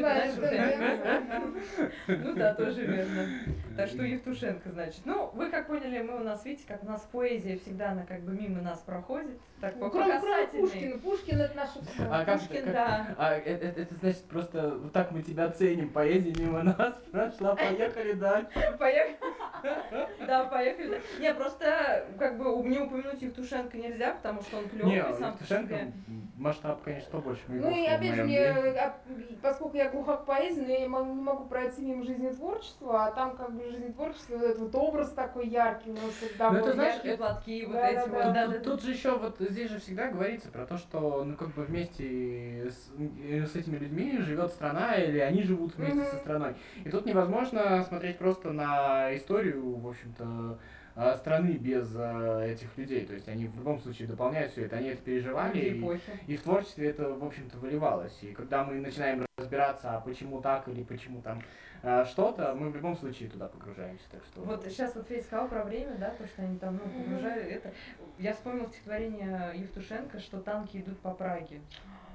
Ну 2.23 2.35
да, 2.35 2.53
тоже 2.53 2.85
верно. 2.85 3.27
Так 3.75 3.89
что 3.89 4.03
Евтушенко, 4.03 4.69
значит. 4.71 5.01
Ну, 5.05 5.29
вы 5.33 5.49
как 5.49 5.67
поняли, 5.67 6.01
мы 6.01 6.15
у 6.17 6.23
нас, 6.23 6.45
видите, 6.45 6.65
как 6.67 6.83
у 6.83 6.87
нас 6.87 7.07
поэзия 7.11 7.57
всегда, 7.57 7.91
она 7.91 8.05
как 8.05 8.21
бы 8.21 8.31
мимо 8.31 8.61
нас 8.61 8.79
проходит. 8.79 9.37
Так, 9.61 9.73
по 9.79 9.85
Ну, 9.85 9.91
Кроме, 9.91 10.19
кроме. 10.19 10.47
Пушкина. 10.47 10.97
Пушкин 10.99 11.41
это 11.41 11.67
все. 11.67 12.03
А 12.09 12.25
как, 12.25 12.39
Пушкин, 12.39 12.63
как- 12.65 12.73
да. 12.73 13.15
а, 13.17 13.33
это, 13.33 13.65
это- 13.65 13.81
это 13.81 13.95
значит 13.95 14.23
просто 14.25 14.77
вот 14.77 14.91
так 14.93 15.11
мы 15.11 15.21
тебя 15.23 15.49
ценим, 15.49 15.89
поэзия 15.89 16.33
мимо 16.37 16.63
нас 16.63 16.95
прошла, 17.11 17.55
поехали 17.55 18.13
дальше. 18.13 18.49
Поехали. 18.77 19.17
Да, 20.27 20.45
поехали. 20.45 21.01
Не, 21.19 21.33
просто 21.33 22.05
как 22.19 22.37
бы 22.37 22.45
не 22.67 22.79
упомянуть 22.79 23.21
Евтушенко 23.21 23.77
нельзя, 23.77 24.13
потому 24.15 24.41
что 24.41 24.57
он 24.57 24.69
клевый 24.69 25.01
сам 25.15 25.33
по 25.37 25.41
Евтушенко 25.41 25.91
масштаб, 26.37 26.81
конечно, 26.83 27.09
побольше 27.11 27.41
Ну 27.47 27.71
и 27.71 27.85
опять 27.87 28.15
же, 28.15 28.23
мне, 28.23 28.47
а, 28.47 28.97
поскольку 29.41 29.77
я 29.77 29.89
глуха 29.89 30.17
к 30.17 30.25
поэзии, 30.25 30.61
но 30.61 30.71
я 30.71 30.79
не 30.81 30.87
могу 30.87 31.45
пройти 31.45 31.81
мимо 31.81 32.03
жизни 32.05 32.29
творчества, 32.29 33.05
а 33.05 33.11
там 33.11 33.35
как 33.35 33.53
бы 33.53 33.69
жизнь 33.69 33.93
творчества, 33.93 34.35
вот 34.37 34.43
этот 34.43 34.59
вот 34.59 34.75
образ 34.75 35.11
такой 35.11 35.47
яркий 35.47 35.91
у 35.91 35.93
нас 35.93 36.13
всегда 36.15 36.49
Ну, 36.51 36.59
был. 36.59 36.65
это 36.65 36.73
знаешь, 36.73 36.93
Яркие 36.95 37.13
это- 37.15 37.23
платки, 37.23 37.65
вот 37.65 37.73
Да, 37.73 37.89
эти 37.89 37.95
да, 37.95 38.05
вот. 38.05 38.11
да. 38.11 38.33
Да, 38.33 38.45
Тут, 38.45 38.53
да, 38.53 38.59
тут 38.71 38.81
же 38.83 38.91
еще 38.91 39.17
вот 39.17 39.35
здесь 39.39 39.71
же 39.71 39.79
всегда 39.79 40.07
говорится 40.09 40.49
про 40.49 40.65
то, 40.65 40.77
что 40.77 41.23
ну 41.23 41.35
как 41.35 41.49
бы 41.49 41.63
вместе 41.63 42.69
с, 42.71 42.91
с 43.51 43.55
этими 43.55 43.77
людьми 43.77 44.17
живет 44.19 44.51
страна 44.51 44.95
или 44.95 45.19
они 45.19 45.43
живут 45.43 45.75
вместе 45.75 45.95
Мгм. 46.01 46.05
со 46.09 46.17
страной. 46.17 46.55
И 46.83 46.89
тут 46.89 47.05
невозможно 47.05 47.83
смотреть 47.83 48.17
просто 48.17 48.51
на 48.51 49.15
историю, 49.15 49.75
в 49.77 49.87
общем-то, 49.87 50.57
э, 50.97 51.15
страны 51.17 51.51
без 51.53 51.93
э, 51.95 52.51
этих 52.53 52.77
людей. 52.77 53.05
То 53.05 53.13
есть 53.13 53.27
они 53.27 53.47
в 53.47 53.55
любом 53.57 53.79
случае 53.81 54.07
дополняют 54.07 54.51
все 54.51 54.65
это, 54.65 54.77
они 54.77 54.89
это 54.89 55.01
переживали. 55.01 55.59
И-. 55.59 55.99
И 56.33 56.37
в 56.37 56.41
творчестве 56.43 56.89
это, 56.89 57.09
в 57.09 57.23
общем-то, 57.25 57.57
выливалось. 57.57 58.17
И 58.21 58.31
когда 58.33 58.63
мы 58.63 58.75
начинаем 58.79 59.25
разбираться, 59.37 59.95
а 59.97 59.99
почему 59.99 60.41
так 60.41 60.67
или 60.69 60.83
почему 60.83 61.21
там 61.21 61.41
что-то, 62.05 62.55
мы 62.55 62.69
в 62.69 62.75
любом 62.75 62.97
случае 62.97 63.29
туда 63.29 63.47
погружаемся. 63.47 64.05
Так 64.11 64.23
что... 64.25 64.41
Вот 64.41 64.63
сейчас 64.65 64.95
вот 64.95 65.07
Федя 65.07 65.23
сказал 65.23 65.47
про 65.47 65.63
время, 65.63 65.95
да, 65.97 66.11
то, 66.11 66.25
что 66.25 66.41
они 66.41 66.57
там, 66.57 66.79
ну, 66.83 67.03
погружали 67.03 67.43
это. 67.43 67.71
Я 68.17 68.33
вспомнила 68.33 68.67
стихотворение 68.67 69.51
Евтушенко, 69.55 70.19
что 70.19 70.39
танки 70.39 70.77
идут 70.77 70.99
по 70.99 71.11
Праге. 71.11 71.61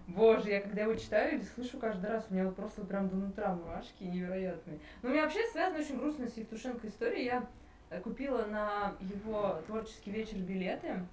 Боже, 0.09 0.51
я 0.51 0.61
когда 0.61 0.83
его 0.83 0.95
читаю 0.97 1.37
или 1.37 1.43
слышу 1.43 1.79
каждый 1.79 2.11
раз, 2.11 2.27
у 2.29 2.35
меня 2.35 2.47
вот 2.47 2.57
просто 2.57 2.85
прям 2.85 3.09
до 3.09 3.17
нутра 3.17 3.55
мурашки 3.55 4.03
невероятные. 4.03 4.81
Но 5.03 5.09
у 5.09 5.13
меня 5.13 5.23
вообще 5.23 5.47
связана 5.53 5.79
очень 5.79 5.99
грустная 5.99 6.29
с 6.29 6.37
Евтушенко 6.37 6.89
история. 6.89 7.25
Я 7.25 7.47
э, 7.91 8.01
купила 8.01 8.45
на 8.47 8.95
его 9.01 9.63
творческий 9.67 10.11
вечер 10.11 10.39
билеты 10.39 11.07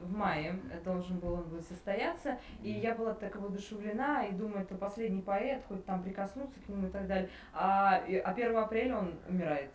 в 0.00 0.12
мае 0.12 0.58
должен 0.84 1.18
был 1.18 1.34
он 1.34 1.44
был 1.44 1.60
состояться, 1.62 2.38
и 2.62 2.70
я 2.70 2.94
была 2.94 3.14
так 3.14 3.36
воодушевлена, 3.36 4.26
и 4.26 4.32
думаю, 4.32 4.62
это 4.62 4.74
последний 4.74 5.22
поэт, 5.22 5.62
хоть 5.68 5.84
там 5.84 6.02
прикоснуться 6.02 6.58
к 6.60 6.68
нему 6.68 6.88
и 6.88 6.90
так 6.90 7.06
далее. 7.06 7.28
А, 7.52 8.02
и- 8.08 8.16
а 8.16 8.32
1 8.32 8.62
апреля 8.62 8.96
он 8.98 9.14
умирает. 9.28 9.70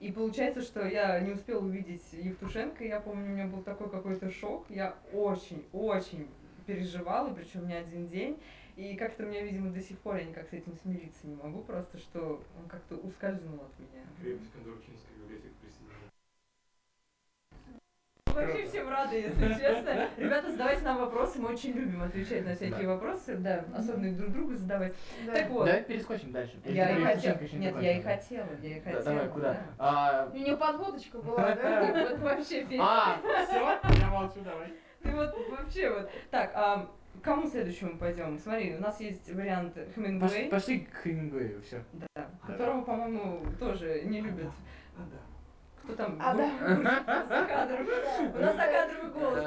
И 0.00 0.12
получается, 0.12 0.62
что 0.62 0.86
я 0.86 1.18
не 1.20 1.32
успела 1.32 1.64
увидеть 1.64 2.04
Евтушенко, 2.12 2.84
я 2.84 3.00
помню, 3.00 3.24
у 3.24 3.34
меня 3.34 3.46
был 3.46 3.62
такой 3.62 3.90
какой-то 3.90 4.30
шок, 4.30 4.66
я 4.68 4.94
очень-очень 5.12 6.28
переживала, 6.66 7.32
причем 7.34 7.66
не 7.66 7.74
один 7.74 8.08
день, 8.08 8.38
и 8.76 8.94
как-то 8.94 9.24
мне, 9.24 9.42
видимо, 9.42 9.70
до 9.70 9.80
сих 9.80 9.98
пор 9.98 10.16
я 10.18 10.24
никак 10.24 10.48
с 10.48 10.52
этим 10.52 10.76
смириться 10.82 11.26
не 11.26 11.34
могу, 11.34 11.62
просто 11.62 11.98
что 11.98 12.40
он 12.56 12.68
как-то 12.68 12.94
ускользнул 12.96 13.56
от 13.56 13.78
меня. 13.80 14.04
Крепость 14.20 14.54
библиотеки 14.54 15.54
присоединена. 15.60 15.87
Вообще 18.38 18.66
всем 18.66 18.88
рады, 18.88 19.16
если 19.16 19.48
честно. 19.54 20.08
Ребята, 20.16 20.50
задавайте 20.50 20.82
нам 20.84 20.98
вопросы, 20.98 21.40
мы 21.40 21.50
очень 21.50 21.72
любим 21.72 22.02
отвечать 22.02 22.44
на 22.46 22.54
всякие 22.54 22.86
Да. 22.86 22.94
вопросы, 22.94 23.36
да, 23.36 23.64
особенно 23.76 24.16
друг 24.16 24.32
другу 24.32 24.54
задавать. 24.54 24.94
Да. 25.26 25.32
Так 25.34 25.50
вот, 25.50 25.66
Давай 25.66 25.82
перескочим 25.82 26.30
дальше. 26.32 26.56
Я 26.64 26.96
и 26.96 27.02
хотела, 27.04 27.38
нет, 27.52 27.74
я 27.82 27.98
и 27.98 28.02
хотела, 28.02 28.48
я 28.62 28.76
и 28.76 28.80
Да, 28.80 28.84
хотела. 28.84 29.02
давай, 29.04 29.28
куда? 29.28 29.52
да. 29.52 29.60
А, 29.78 30.30
У 30.32 30.36
нее 30.36 30.56
подводочка 30.56 31.18
была, 31.18 31.54
да? 31.54 32.06
Вот 32.10 32.18
вообще, 32.20 32.66
а, 32.80 33.18
все, 33.46 33.98
я 34.00 34.08
молчу, 34.10 34.40
давай. 34.44 34.72
Ты 35.02 35.10
вот 35.14 35.34
вообще 35.50 35.90
вот. 35.90 36.10
Так, 36.30 36.52
а 36.54 36.88
к 37.20 37.24
кому 37.24 37.46
следующему 37.48 37.98
пойдем? 37.98 38.38
Смотри, 38.38 38.76
у 38.76 38.80
нас 38.80 39.00
есть 39.00 39.32
вариант 39.34 39.74
Пошли, 39.74 39.92
Хемингуэй, 39.94 40.48
пошли 40.48 40.80
к 40.80 40.94
Хемингуэю, 41.02 41.60
все. 41.62 41.82
да, 41.92 42.28
которого, 42.46 42.82
по-моему, 42.82 43.42
тоже 43.58 44.02
не 44.04 44.20
любят. 44.20 44.52
Кто 45.84 45.94
там? 45.94 46.18
А, 46.20 46.34
да. 46.34 46.50
Гурченко, 46.50 47.24
закадровый. 47.28 47.86
У 48.34 48.38
нас 48.38 48.56
закадровый 48.56 49.10
голос. 49.12 49.44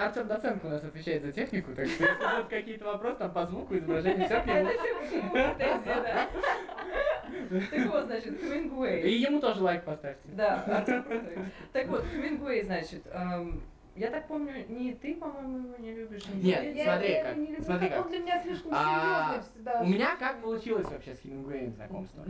Артем, 0.00 0.26
Доценко 0.28 0.66
у 0.66 0.70
нас 0.70 0.84
отвечает 0.84 1.22
за 1.22 1.32
технику, 1.32 1.74
так 1.74 1.86
что 1.86 2.04
если 2.04 2.16
будут 2.36 2.48
какие-то 2.48 2.84
вопросы 2.86 3.18
там 3.18 3.32
по 3.32 3.46
звуку, 3.46 3.76
изображению, 3.76 4.26
все 4.26 4.40
к 4.40 4.46
нему. 4.46 4.68
Так 7.70 7.86
вот, 7.86 8.04
значит, 8.06 8.40
Хемингуэй. 8.40 9.02
И 9.02 9.14
ему 9.18 9.40
тоже 9.40 9.62
лайк 9.62 9.84
поставьте. 9.84 10.28
Да, 10.32 10.62
Артем. 10.66 11.04
Так 11.72 11.86
вот, 11.88 12.04
Хемингуэй, 12.06 12.62
значит, 12.62 13.02
эм, 13.12 13.62
я 13.96 14.10
так 14.10 14.26
помню, 14.28 14.64
не 14.68 14.94
ты, 14.94 15.14
по-моему, 15.16 15.58
его 15.58 15.76
не 15.78 15.94
любишь, 15.94 16.26
не 16.28 16.42
Нет. 16.42 16.74
Я- 16.74 16.84
смотри 16.84 17.12
я 17.12 17.24
как, 17.24 17.36
не 17.36 17.46
люблю, 17.46 17.64
смотри 17.64 17.88
как 17.88 17.96
как. 17.98 18.06
Он 18.06 18.12
для 18.12 18.20
меня 18.20 18.42
слишком 18.42 18.72
А, 18.74 19.28
серьезный 19.34 19.52
всегда. 19.52 19.80
У 19.82 19.86
меня 19.86 20.16
как 20.16 20.40
получилось 20.40 20.86
вообще 20.86 21.14
с 21.14 21.20
Хемингуэем 21.20 21.72
знакомство? 21.74 22.24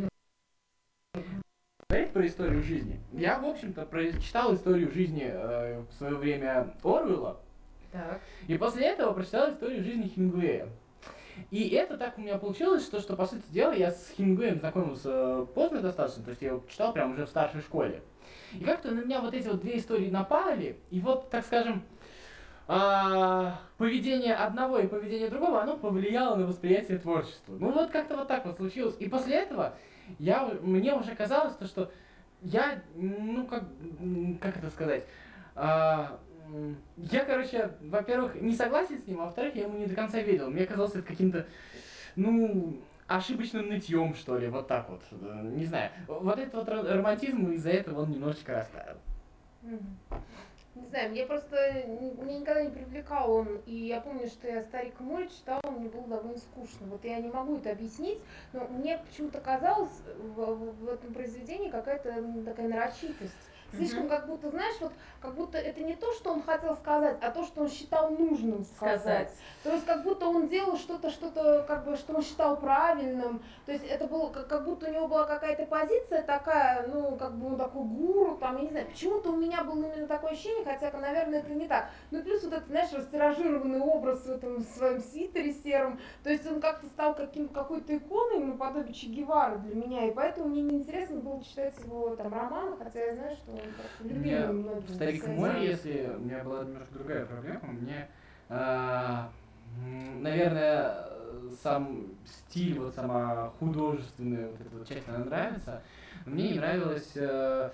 Говорить 1.90 2.12
про 2.12 2.25
историю 2.25 2.62
жизни. 2.62 3.00
Я, 3.12 3.40
в 3.40 3.44
общем-то, 3.44 3.85
прочитал 3.85 4.54
историю 4.54 4.92
жизни 4.92 5.26
э, 5.28 5.80
в 5.80 5.92
свое 5.94 6.14
время 6.14 6.73
Оруэлла, 6.85 7.40
Так. 7.90 8.20
и 8.47 8.56
после 8.56 8.87
этого 8.87 9.12
прочитал 9.12 9.50
историю 9.50 9.82
жизни 9.82 10.06
Хемингуэя. 10.06 10.68
И 11.50 11.68
это 11.70 11.99
так 11.99 12.16
у 12.16 12.20
меня 12.20 12.38
получилось, 12.38 12.85
что, 12.85 13.00
что 13.00 13.16
по 13.16 13.26
сути 13.26 13.42
дела, 13.49 13.73
я 13.73 13.90
с 13.90 14.12
Хемингуэем 14.16 14.61
знакомился 14.61 15.11
э, 15.11 15.47
поздно 15.52 15.80
достаточно, 15.80 16.23
то 16.23 16.30
есть 16.30 16.42
я 16.42 16.50
его 16.50 16.62
читал 16.70 16.92
прям 16.92 17.14
уже 17.14 17.26
в 17.26 17.28
старшей 17.28 17.61
школе. 17.61 18.02
И 18.52 18.62
как-то 18.62 18.92
на 18.92 19.00
меня 19.00 19.20
вот 19.20 19.35
эти 19.35 19.49
вот 19.49 19.61
две 19.61 19.76
истории 19.78 20.11
напали, 20.11 20.76
и 20.92 21.00
вот, 21.00 21.28
так 21.28 21.44
скажем, 21.44 21.82
а, 22.68 23.59
поведение 23.78 24.37
одного 24.37 24.78
и 24.78 24.87
поведение 24.87 25.28
другого, 25.28 25.61
оно 25.61 25.76
повлияло 25.76 26.37
на 26.37 26.47
восприятие 26.47 26.99
творчества. 26.99 27.56
Ну 27.59 27.73
вот 27.73 27.90
как-то 27.90 28.16
вот 28.16 28.28
так 28.28 28.47
вот 28.47 28.59
случилось. 28.59 28.94
И 29.00 29.09
после 29.09 29.35
этого 29.35 29.75
я, 30.19 30.45
мне 30.62 30.95
уже 30.95 31.14
казалось, 31.14 31.55
то, 31.57 31.67
что 31.67 31.90
я, 32.43 32.83
ну 32.95 33.47
как, 33.47 33.64
как 34.40 34.57
это 34.57 34.71
сказать, 34.71 35.05
а, 35.55 36.19
я, 36.97 37.25
короче, 37.25 37.71
во-первых, 37.81 38.35
не 38.40 38.55
согласен 38.55 38.99
с 38.99 39.07
ним, 39.07 39.21
а 39.21 39.25
во-вторых, 39.26 39.55
я 39.55 39.64
ему 39.64 39.79
не 39.79 39.87
до 39.87 39.95
конца 39.95 40.21
верил. 40.21 40.50
Мне 40.50 40.67
казалось 40.67 40.93
это 40.95 41.02
каким-то, 41.02 41.47
ну, 42.17 42.81
ошибочным 43.07 43.69
нытьем, 43.69 44.14
что 44.14 44.38
ли, 44.38 44.49
вот 44.49 44.67
так 44.69 44.88
вот. 44.88 45.02
Э, 45.12 45.43
Не 45.55 45.64
знаю. 45.64 45.90
Вот 46.07 46.38
этот 46.38 46.55
вот 46.55 46.69
ро- 46.69 46.93
романтизм 46.93 47.52
из-за 47.52 47.71
этого 47.71 48.02
он 48.02 48.11
немножечко 48.11 48.52
растаял. 48.55 48.97
Мгм. 49.62 49.97
Не 50.77 50.87
знаю, 50.87 51.11
мне 51.11 51.27
просто 51.27 51.57
меня 51.85 52.39
никогда 52.39 52.62
не 52.62 52.71
привлекал 52.71 53.33
он, 53.33 53.61
и 53.67 53.75
я 53.75 54.00
помню, 54.00 54.29
что 54.29 54.47
я 54.47 54.62
«Старик 54.62 55.00
море» 55.00 55.29
читала, 55.29 55.61
мне 55.69 55.89
было 55.89 56.07
довольно 56.07 56.39
скучно. 56.39 56.87
Вот 56.87 57.05
я 57.05 57.19
не 57.19 57.29
могу 57.29 57.57
это 57.57 57.73
объяснить, 57.73 58.19
но 58.53 58.69
мне 58.69 58.99
почему-то 58.99 59.41
казалось 59.41 59.91
в, 60.17 60.55
в- 60.55 60.89
этом 60.89 61.12
произведении 61.12 61.71
какая-то 61.71 62.25
такая 62.45 62.69
нарочитость. 62.69 63.50
Слишком 63.73 64.09
как 64.09 64.27
будто, 64.27 64.50
знаешь, 64.50 64.77
вот 64.81 64.93
как 65.21 65.35
будто 65.35 65.59
это 65.59 65.83
не 65.83 65.95
то, 65.95 66.12
что 66.15 66.33
он 66.33 66.43
хотел 66.43 66.77
сказать, 66.77 67.19
а 67.21 67.31
то, 67.31 67.45
что 67.45 67.62
он 67.62 67.69
считал 67.69 68.11
нужным 68.11 68.65
сказать. 68.65 69.00
Сказать. 69.00 69.33
То 69.62 69.73
есть 69.73 69.85
как 69.85 70.03
будто 70.03 70.27
он 70.27 70.49
делал 70.49 70.77
что-то, 70.77 71.11
что-то, 71.11 71.65
как 71.69 71.85
бы, 71.85 71.97
что 71.97 72.15
он 72.15 72.23
считал 72.23 72.57
правильным. 72.57 73.43
То 73.67 73.73
есть 73.73 73.85
это 73.85 74.07
было, 74.07 74.31
как, 74.31 74.49
как 74.49 74.65
будто 74.65 74.89
у 74.89 74.93
него 74.93 75.09
была 75.09 75.25
какая-то 75.25 75.67
позиция 75.67 76.23
такая, 76.23 76.87
ну, 76.87 77.17
как 77.17 77.37
бы 77.37 77.49
он 77.49 77.57
такой 77.59 77.85
гуру, 77.85 78.37
там, 78.39 78.57
я 78.57 78.62
не 78.62 78.71
знаю, 78.71 78.87
почему-то 78.87 79.31
у 79.31 79.37
меня 79.37 79.62
было 79.62 79.85
именно 79.85 80.07
такое 80.07 80.33
ощущение, 80.33 80.65
хотя, 80.65 80.91
наверное, 80.97 81.41
это 81.41 81.53
не 81.53 81.69
так. 81.69 81.91
Ну, 82.11 82.23
плюс 82.23 82.43
вот 82.43 82.55
этот, 82.55 82.69
знаешь, 82.69 82.93
растиражированный 82.93 83.81
образ 83.81 84.21
в 84.21 84.31
этом 84.31 84.62
своем 84.65 85.00
свитере 85.00 85.53
сером, 85.53 86.00
то 86.23 86.31
есть 86.31 86.47
он 86.47 86.61
как-то 86.61 86.87
стал 86.89 87.15
каким, 87.15 87.49
какой-то 87.49 87.97
иконой, 87.97 88.39
наподобие 88.39 88.95
Че 88.95 89.09
Гевары 89.09 89.59
для 89.59 89.75
меня, 89.75 90.09
и 90.09 90.12
поэтому 90.12 90.49
мне 90.49 90.62
неинтересно 90.62 91.21
было 91.21 91.43
читать 91.45 91.75
его 91.85 92.17
там 92.17 92.33
романы, 92.33 92.77
хотя 92.79 93.05
я 93.05 93.15
знаю, 93.15 93.37
что 93.37 93.53
многими. 94.00 94.93
Старик 94.95 95.26
мой, 95.26 95.67
если 95.67 96.12
у 96.17 96.21
меня 96.21 96.43
была 96.45 96.64
немножко 96.64 96.95
другая 96.95 97.26
проблема, 97.26 97.61
мне, 97.69 98.09
а, 98.49 99.31
наверное, 100.21 101.07
сам 101.62 102.07
стиль, 102.25 102.79
вот 102.79 102.95
сама 102.95 103.52
художественная 103.59 104.49
вот 104.49 104.61
эта 104.61 104.76
вот 104.76 104.88
часть, 104.88 105.09
она 105.09 105.25
нравится. 105.25 105.83
Мне 106.26 106.50
не 106.50 106.59
нравилось 106.59 107.12
э, 107.14 107.71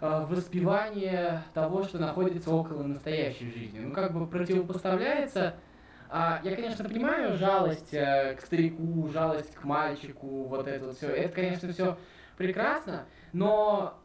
э, 0.00 0.26
воспевание 0.28 1.42
того, 1.54 1.82
что 1.84 1.98
находится 1.98 2.50
около 2.50 2.82
настоящей 2.82 3.50
жизни. 3.50 3.80
Ну, 3.80 3.92
как 3.92 4.12
бы 4.12 4.26
противопоставляется 4.26 5.54
а, 6.16 6.40
я, 6.44 6.54
конечно, 6.54 6.84
понимаю 6.84 7.36
жалость 7.36 7.92
э, 7.92 8.36
к 8.36 8.42
старику, 8.42 9.08
жалость 9.08 9.54
к 9.54 9.64
мальчику, 9.64 10.44
вот 10.44 10.68
это 10.68 10.86
вот 10.86 10.96
все. 10.96 11.08
Это, 11.08 11.34
конечно, 11.34 11.72
все 11.72 11.98
прекрасно, 12.36 13.06
но 13.32 13.98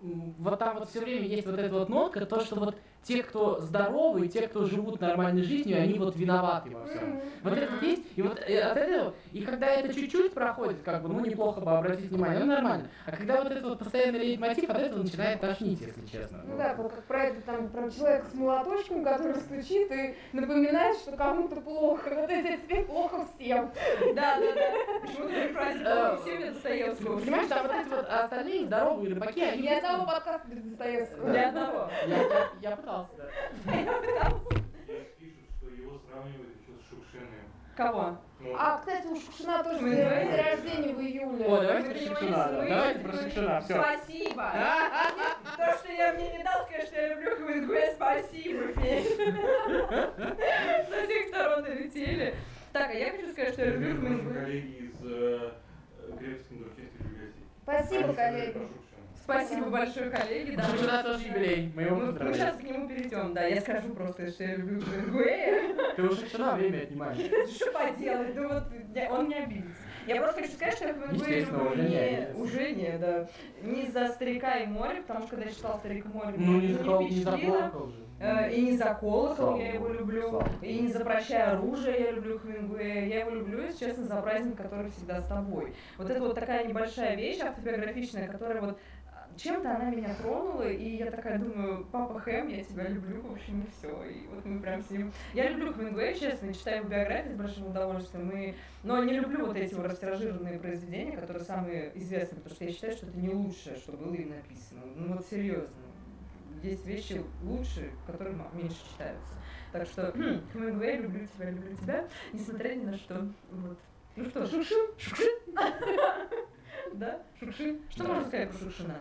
вот 0.00 0.58
там 0.58 0.78
вот 0.78 0.88
все 0.90 1.00
время 1.00 1.26
есть 1.26 1.46
вот 1.46 1.58
эта 1.58 1.74
вот 1.74 1.88
нотка, 1.88 2.24
то, 2.24 2.40
что 2.40 2.56
вот 2.56 2.76
те, 3.02 3.22
кто 3.22 3.60
здоровы, 3.60 4.26
и 4.26 4.28
те, 4.28 4.48
кто 4.48 4.64
живут 4.66 5.00
нормальной 5.00 5.42
жизнью, 5.42 5.80
они 5.80 5.98
вот 5.98 6.16
виноваты 6.16 6.70
во 6.70 6.84
всем. 6.86 7.20
Вот 7.42 7.52
это 7.52 7.72
вот 7.72 7.82
есть, 7.82 8.02
и 8.16 8.22
вот 8.22 8.38
э, 8.38 8.60
от 8.60 8.76
этого, 8.76 9.14
и 9.32 9.42
когда 9.42 9.66
это 9.68 9.94
чуть-чуть 9.94 10.32
проходит, 10.34 10.82
как 10.84 11.02
бы, 11.02 11.08
ну, 11.08 11.20
неплохо 11.20 11.60
бы 11.60 11.70
обратить 11.70 12.10
внимание, 12.10 12.40
ну, 12.40 12.46
нормально. 12.46 12.88
А 13.06 13.12
когда 13.12 13.42
вот 13.42 13.50
этот 13.52 13.64
вот 13.64 13.78
постоянный 13.78 14.18
лейтмотив, 14.18 14.68
от 14.68 14.78
этого 14.78 15.02
начинает 15.02 15.40
тошнить, 15.40 15.80
если 15.80 16.04
честно. 16.06 16.42
Ну 16.46 16.56
да, 16.56 16.74
вот 16.74 16.92
как 16.92 17.04
про 17.04 17.24
это 17.24 17.40
там, 17.42 17.68
про 17.68 17.90
человека 17.90 18.26
с 18.30 18.34
молоточком, 18.34 19.04
который 19.04 19.36
стучит 19.36 19.90
и 19.90 20.14
напоминает, 20.32 20.96
что 20.96 21.12
кому-то 21.12 21.60
плохо. 21.60 22.10
Вот 22.14 22.30
это 22.30 22.62
тебе 22.62 22.82
плохо 22.82 23.26
всем. 23.34 23.70
Да, 24.14 24.38
да, 24.38 24.54
да. 24.54 24.68
Э, 25.28 26.08
«Плохо 26.08 26.22
всем» 26.22 26.52
Достоевского. 26.52 27.18
Понимаешь, 27.18 27.48
там 27.48 27.66
вот 27.66 27.76
эти 27.76 27.88
вот 27.88 28.06
остальные 28.08 28.66
здоровые 28.66 29.14
рыбаки, 29.14 29.42
они... 29.42 29.62
Ни 29.62 29.68
одного 29.68 30.06
подкаста 30.06 30.48
без 30.48 30.62
Достоевского. 30.62 31.30
Ни 31.30 31.38
одного. 31.38 31.90
Я, 32.60 32.76
я 32.88 33.04
пытался. 33.04 33.30
Здесь 34.84 35.08
пишут, 35.18 35.44
что 35.58 35.68
его 35.68 35.98
сравнивают 35.98 36.56
еще 36.60 36.72
с 36.80 36.88
Шукшиным. 36.88 37.44
Кого? 37.76 38.18
Ну, 38.40 38.54
А, 38.56 38.78
кстати, 38.78 39.06
у 39.06 39.16
Шукшина 39.20 39.62
тоже 39.62 39.78
день 39.80 40.36
рождения 40.36 40.94
в 40.94 41.00
июле. 41.00 41.44
О, 41.44 41.60
давайте 41.60 41.90
про 41.90 41.98
Шукшина, 41.98 42.66
Давайте 42.68 43.00
про 43.00 43.12
Шукшина, 43.12 43.60
все. 43.60 43.74
Спасибо. 43.74 44.52
То, 45.56 45.78
что 45.78 45.92
я 45.92 46.12
мне 46.14 46.38
не 46.38 46.44
дал 46.44 46.64
сказать, 46.66 46.86
что 46.86 47.00
я 47.00 47.08
люблю 47.14 47.36
Хемингуэя, 47.36 47.94
спасибо, 47.94 48.72
Федь. 48.80 49.16
Со 50.88 51.04
всех 51.04 51.28
сторон 51.28 51.62
налетели. 51.62 52.34
Так, 52.72 52.90
а 52.90 52.94
я 52.94 53.10
хочу 53.10 53.32
сказать, 53.32 53.52
что 53.54 53.64
я 53.64 53.70
люблю 53.72 53.96
Хемингуэя. 53.96 54.40
коллеги 54.44 54.70
из 54.86 54.94
э, 55.04 55.50
Крепской 56.18 56.56
Дурчинской 56.58 57.06
библиотеки. 57.06 57.44
Спасибо, 57.62 58.12
коллеги. 58.14 58.68
Спасибо 59.28 59.66
большое, 59.68 60.08
коллеги. 60.10 60.56
Да, 60.56 60.64
Шукшина 60.64 61.02
тоже 61.02 61.26
юбилей, 61.26 61.70
мы 61.76 61.82
его 61.82 61.96
Мы, 61.96 62.32
сейчас 62.32 62.56
к 62.56 62.62
нему 62.62 62.88
перейдем, 62.88 63.34
да. 63.34 63.44
Я 63.44 63.60
скажу 63.60 63.90
просто, 63.90 64.26
что 64.30 64.42
я 64.44 64.56
люблю 64.56 64.80
Хемингуэя. 64.80 65.94
Ты 65.96 66.02
у 66.02 66.10
Шукшина 66.14 66.54
время 66.54 66.78
отнимаешь. 66.84 67.18
Что 67.54 67.70
поделать? 67.72 68.34
Ну 68.34 68.48
вот 68.48 68.62
он 69.10 69.28
не 69.28 69.34
обидится. 69.34 69.82
Я 70.06 70.22
просто 70.22 70.40
хочу 70.40 70.52
сказать, 70.54 70.74
что 70.76 70.86
я 70.86 70.94
Естественно, 71.12 71.58
люблю 71.64 71.72
уже 71.72 71.82
не... 71.82 71.90
не. 71.90 72.42
Уже 72.42 72.70
не, 72.72 72.98
да. 72.98 73.28
Не 73.62 73.86
за 73.88 74.08
«Старика 74.08 74.54
и 74.56 74.66
море», 74.66 75.02
потому 75.02 75.20
что 75.26 75.30
когда 75.36 75.44
я 75.44 75.52
читала 75.52 75.76
«Старик 75.76 76.06
и 76.06 76.08
море», 76.08 76.34
Ну, 76.38 76.60
не 76.62 76.72
за 76.72 76.82
не 76.82 77.20
за 77.20 77.30
впечатлило. 77.32 77.58
колокол 77.58 77.88
же. 77.90 78.04
Э, 78.18 78.50
И 78.50 78.62
не 78.62 78.76
за 78.78 78.94
колокол 78.94 79.36
Слава 79.36 79.60
я 79.60 79.72
его 79.74 79.88
люблю, 79.88 80.30
слава 80.30 80.48
и 80.62 80.78
не 80.80 80.88
за 80.88 81.00
прощай 81.04 81.42
оружие 81.42 82.00
я 82.00 82.10
люблю 82.12 82.38
Хемингуэя, 82.38 83.04
я 83.04 83.20
его 83.20 83.30
люблю, 83.32 83.62
если 83.64 83.84
честно, 83.86 84.04
за 84.04 84.16
праздник, 84.22 84.56
который 84.56 84.90
всегда 84.92 85.20
с 85.20 85.28
тобой. 85.28 85.74
Вот 85.98 86.08
это 86.08 86.20
вот 86.20 86.34
такая 86.34 86.66
небольшая 86.66 87.14
вещь 87.14 87.40
автобиографичная, 87.40 88.28
которая 88.28 88.62
вот 88.62 88.80
чем-то 89.38 89.76
она 89.76 89.90
меня 89.90 90.14
тронула, 90.14 90.68
и 90.68 90.96
я 90.96 91.10
такая 91.10 91.38
думаю, 91.38 91.86
папа 91.92 92.18
Хэм, 92.20 92.48
я 92.48 92.64
тебя 92.64 92.88
люблю, 92.88 93.22
в 93.22 93.32
общем, 93.32 93.62
и 93.62 93.70
все. 93.70 94.04
И 94.04 94.26
вот 94.26 94.44
мы 94.44 94.60
прям 94.60 94.82
с 94.82 94.90
ним... 94.90 95.12
Я 95.32 95.48
люблю 95.50 95.72
Хемингуэя, 95.72 96.14
честно, 96.14 96.52
читаю 96.52 96.78
его 96.78 96.88
биографию 96.88 97.34
с 97.34 97.38
большим 97.38 97.66
удовольствием, 97.68 98.30
и... 98.30 98.54
но 98.82 99.02
не 99.04 99.14
люблю 99.14 99.46
вот 99.46 99.56
эти 99.56 99.74
вот 99.74 99.86
растиражированные 99.86 100.58
произведения, 100.58 101.16
которые 101.16 101.44
самые 101.44 101.92
известные, 101.94 102.40
потому 102.40 102.54
что 102.54 102.64
я 102.64 102.72
считаю, 102.72 102.92
что 102.92 103.06
это 103.06 103.18
не 103.18 103.28
лучшее, 103.28 103.76
что 103.76 103.92
было 103.92 104.14
им 104.14 104.30
написано. 104.30 104.82
Ну 104.96 105.14
вот 105.14 105.26
серьезно 105.26 105.88
есть 106.62 106.86
вещи 106.86 107.22
лучше, 107.42 107.90
которые 108.06 108.36
меньше 108.52 108.78
читаются. 108.90 109.34
Так 109.72 109.86
что 109.86 110.12
Хемингуэй, 110.52 110.98
люблю 110.98 111.26
тебя, 111.26 111.50
люблю 111.50 111.76
тебя, 111.76 112.08
несмотря 112.32 112.74
ни 112.74 112.84
на 112.84 112.96
что. 112.96 113.28
Вот. 113.50 113.78
Ну 114.16 114.24
что, 114.24 114.46
Шукшин? 114.46 114.86
Шукшин? 114.98 115.38
Да, 116.94 117.20
Шукшин. 117.38 117.80
Что 117.90 118.04
можно 118.04 118.26
сказать 118.26 118.50
про 118.50 118.58
Шукшина? 118.58 119.00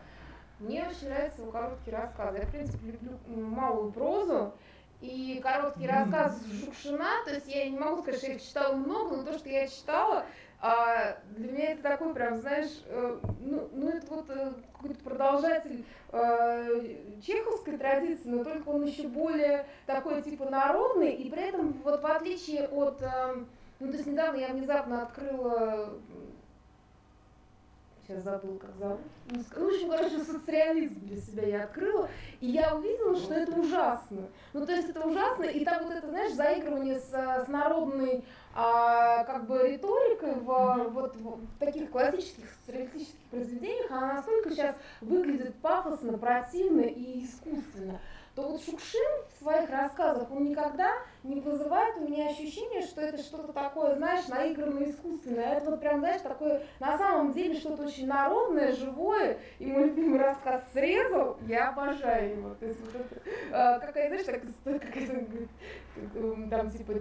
Мне 0.59 0.87
очень 0.87 1.09
нравятся 1.09 1.41
его 1.41 1.51
короткие 1.51 1.97
рассказы. 1.97 2.39
Я, 2.39 2.45
в 2.45 2.49
принципе, 2.49 2.87
люблю 2.87 3.11
м, 3.27 3.43
малую 3.43 3.91
прозу. 3.91 4.53
И 4.99 5.39
короткие 5.43 5.91
рассказы 5.91 6.39
Шукшина, 6.59 7.23
то 7.25 7.35
есть 7.35 7.47
я 7.47 7.69
не 7.69 7.77
могу 7.77 8.01
сказать, 8.01 8.19
что 8.19 8.27
я 8.29 8.35
их 8.35 8.41
читала 8.41 8.73
много, 8.73 9.17
но 9.17 9.23
то, 9.23 9.37
что 9.37 9.47
я 9.47 9.67
читала, 9.67 10.25
а, 10.59 11.17
для 11.35 11.51
меня 11.51 11.71
это 11.73 11.83
такой 11.83 12.13
прям, 12.15 12.37
знаешь, 12.37 12.81
э, 12.87 13.19
ну, 13.39 13.69
ну 13.73 13.89
это 13.89 14.07
вот 14.11 14.27
э, 14.31 14.53
какой-то 14.73 15.03
продолжатель 15.03 15.85
э, 16.11 16.95
чеховской 17.23 17.77
традиции, 17.77 18.27
но 18.27 18.43
только 18.43 18.69
он 18.69 18.85
еще 18.85 19.07
более 19.07 19.67
такой 19.85 20.19
типа 20.23 20.49
народный, 20.49 21.11
и 21.11 21.29
при 21.29 21.49
этом 21.49 21.73
вот 21.83 22.01
в 22.01 22.05
отличие 22.07 22.67
от, 22.67 22.99
э, 23.03 23.35
ну 23.79 23.87
то 23.87 23.93
есть 23.93 24.07
недавно 24.07 24.37
я 24.39 24.47
внезапно 24.47 25.03
открыла 25.03 25.89
сейчас 28.07 28.23
забыл, 28.23 28.57
как 28.57 28.75
зовут. 28.77 28.99
Ну, 29.29 29.43
ну, 29.55 29.65
в 29.65 29.67
общем, 29.67 29.89
короче, 29.89 30.19
социализм 30.19 30.99
для 31.01 31.17
себя 31.17 31.47
я 31.47 31.63
открыла, 31.63 32.09
и 32.39 32.47
я 32.47 32.75
увидела, 32.75 33.15
что 33.17 33.33
это 33.33 33.59
ужасно. 33.59 34.27
Ну, 34.53 34.65
то 34.65 34.71
есть 34.73 34.89
это 34.89 35.05
ужасно, 35.05 35.43
и 35.43 35.65
там 35.65 35.83
вот 35.83 35.93
это, 35.93 36.07
знаешь, 36.07 36.33
заигрывание 36.33 36.99
с, 36.99 37.09
с 37.11 37.47
народной 37.47 38.23
а, 38.55 39.23
как 39.25 39.45
бы 39.45 39.67
риторикой 39.67 40.35
в, 40.35 40.89
вот 40.91 41.15
в 41.15 41.59
таких 41.59 41.91
классических 41.91 42.45
социалистических 42.59 43.19
произведениях, 43.29 43.91
она 43.91 44.13
настолько 44.13 44.51
сейчас 44.51 44.75
выглядит 45.01 45.55
пафосно, 45.55 46.17
противно 46.17 46.81
и 46.81 47.25
искусственно, 47.25 47.99
то 48.38 48.44
вот 48.44 48.63
Шукшин 48.63 49.01
в 49.34 49.41
своих 49.41 49.67
рассказах, 49.72 50.29
он 50.29 50.44
никогда 50.44 50.91
не 51.24 51.41
вызывает 51.41 51.98
у 51.98 52.01
меня 52.01 52.29
ощущение, 52.29 52.84
что 52.84 53.01
это 53.01 53.17
что-то 53.17 53.51
такое, 53.51 53.96
знаешь, 53.96 54.27
наигранное 54.27 54.91
искусственное. 54.91 55.56
Это 55.56 55.72
вот 55.72 55.79
прям, 55.79 56.01
знаешь, 56.01 56.22
такое 56.22 56.62
на 56.79 56.96
самом 57.00 57.34
деле 57.34 57.56
что-то 57.60 57.88
очень 57.88 58.06
народное, 58.06 58.74
живое. 58.74 59.39
И 59.58 59.65
мой 59.65 59.86
любимый 59.86 60.20
рассказ 60.20 60.62
«Срезал», 60.72 61.39
я 61.48 61.70
обожаю 61.70 62.38
его. 62.38 62.53
То 62.53 62.67
есть 62.67 62.79
вот 62.79 62.94
это, 62.94 63.22
а, 63.51 63.79
какая, 63.79 64.08
знаешь, 64.08 64.25
так, 64.25 64.82
какая-то, 64.82 66.20
м, 66.20 66.50
там 66.51 66.70
типа 66.70 66.94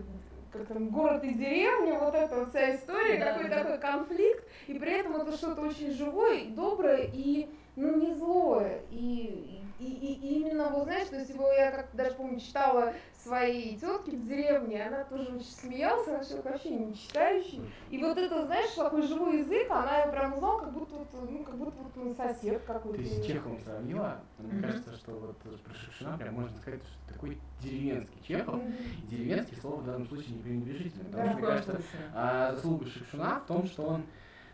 как 0.51 0.67
там, 0.69 0.89
город 0.89 1.23
и 1.23 1.35
деревня, 1.35 1.99
вот 1.99 2.15
эта 2.15 2.35
вот 2.35 2.49
вся 2.49 2.75
история, 2.75 3.19
Да, 3.19 3.33
какой 3.33 3.51
да. 3.51 3.57
такой 3.63 3.79
конфликт, 3.79 4.45
и 4.69 4.79
при 4.79 5.01
этом 5.01 5.17
это 5.17 5.33
что-то 5.37 5.61
очень 5.61 5.91
живое, 5.91 6.47
доброе, 6.47 7.11
и 7.13 7.51
ну 7.75 7.95
не 7.97 8.15
злое. 8.15 8.81
И, 8.91 9.56
и, 9.79 9.85
и- 9.85 10.39
именно, 10.41 10.71
вот 10.71 10.85
знаешь, 10.85 11.09
то 11.09 11.17
есть 11.17 11.31
его 11.31 11.51
я 11.53 11.71
как 11.71 11.95
даже 11.95 12.15
помню 12.15 12.41
читала 12.41 12.95
своей 13.15 13.79
тетке 13.79 14.13
в 14.13 14.27
деревне, 14.27 14.83
она 14.87 15.05
тоже 15.05 15.37
очень 15.37 15.47
смеялась, 15.47 16.07
она 16.09 16.25
человек 16.25 16.45
вообще 16.47 16.71
не 16.71 16.95
читающий. 16.95 17.71
И 17.91 17.99
вот 17.99 18.17
это, 18.17 18.45
знаешь, 18.47 18.71
такой 18.71 19.03
живой 19.03 19.39
язык, 19.41 19.71
она 19.71 20.07
прям 20.07 20.35
узнала, 20.35 20.61
как 20.61 20.73
будто 20.73 20.95
вот, 20.97 21.13
ну, 21.13 21.45
как 21.45 21.57
будто 21.59 21.83
вот 21.83 21.97
мой 21.97 22.15
сосед 22.15 22.63
какой-то. 22.65 23.03
Ты 23.03 23.09
с 23.09 23.25
Чеховым 23.27 23.61
сравнила, 23.61 24.21
мне 24.39 24.53
Мгм. 24.53 24.63
кажется, 24.63 24.95
что 24.95 25.13
вот 25.13 25.39
про 25.39 25.75
Шукшина 25.75 26.19
прям 26.19 26.35
можно 26.35 26.57
сказать, 26.59 26.81
что 26.83 27.15
такой 27.15 27.39
деревенский 27.61 28.23
Чехов. 28.23 28.61
И 29.03 29.07
деревенский 29.07 29.57
слово 29.57 29.77
в 29.81 29.85
данном 29.87 30.07
случае 30.09 30.37
не 30.37 30.43
пренебрежительное, 30.43 31.11
Да. 31.11 31.19
потому 31.19 31.27
Ни 31.29 31.33
что, 31.33 31.39
мне 31.39 31.47
кажется, 31.47 31.81
а 32.15 32.53
заслуга 32.55 32.87
Шукшина 32.87 33.41
в 33.41 33.47
том, 33.47 33.67
что 33.67 33.83
он 33.85 34.03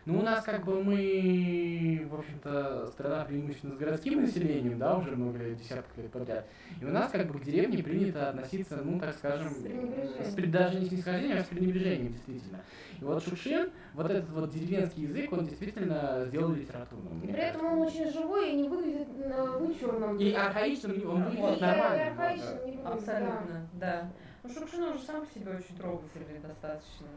ну, 0.05 0.19
у 0.19 0.21
нас 0.21 0.43
как 0.43 0.65
бы 0.65 0.83
мы, 0.83 2.07
в 2.09 2.15
общем-то, 2.15 2.87
страна 2.91 3.23
преимущественно 3.25 3.75
с 3.75 3.77
городским 3.77 4.21
населением, 4.21 4.77
да, 4.77 4.97
уже 4.97 5.15
много 5.15 5.37
лет, 5.39 5.57
десятков 5.57 5.97
лет 5.97 6.11
подряд. 6.11 6.45
И 6.81 6.85
у 6.85 6.89
нас 6.89 7.09
как 7.11 7.27
бы 7.31 7.39
к 7.39 7.43
деревне 7.43 7.81
принято 7.81 8.29
относиться, 8.29 8.81
ну, 8.83 8.99
так 8.99 9.15
скажем, 9.15 9.49
С 9.53 9.55
пренебрежением. 9.57 10.23
с, 10.25 10.33
пред- 10.33 10.51
даже 10.51 10.79
не 10.79 10.85
с 10.85 10.89
снисхождением, 10.89 11.37
а 11.39 11.43
с 11.43 11.47
пренебрежением, 11.47 12.11
действительно. 12.13 12.59
И 12.99 13.03
вот 13.03 13.23
Шукшин, 13.23 13.69
вот 13.93 14.09
этот 14.11 14.29
вот 14.31 14.49
деревенский 14.49 15.03
язык, 15.03 15.31
он 15.31 15.45
действительно 15.45 16.25
сделал 16.27 16.51
литературным. 16.53 17.21
И 17.21 17.27
при 17.27 17.41
этом 17.41 17.65
он 17.65 17.81
очень 17.81 18.11
живой 18.11 18.51
и 18.51 18.55
не 18.57 18.67
выглядит 18.69 19.07
э, 19.17 19.57
вычурным. 19.59 20.17
И 20.17 20.33
архаичным 20.33 21.09
он 21.09 21.23
Да, 21.23 21.29
выглядит 21.29 21.57
и 21.57 21.61
нормально. 21.61 22.07
архаичным 22.07 22.57
выглядит, 22.59 22.85
Абсолютно, 22.85 23.69
да. 23.73 24.11
Ну, 24.43 24.49
Шукшин 24.53 24.83
уже 24.83 24.99
сам 24.99 25.25
по 25.25 25.33
себе 25.33 25.51
очень 25.51 25.77
трогательный 25.77 26.39
достаточно. 26.45 27.07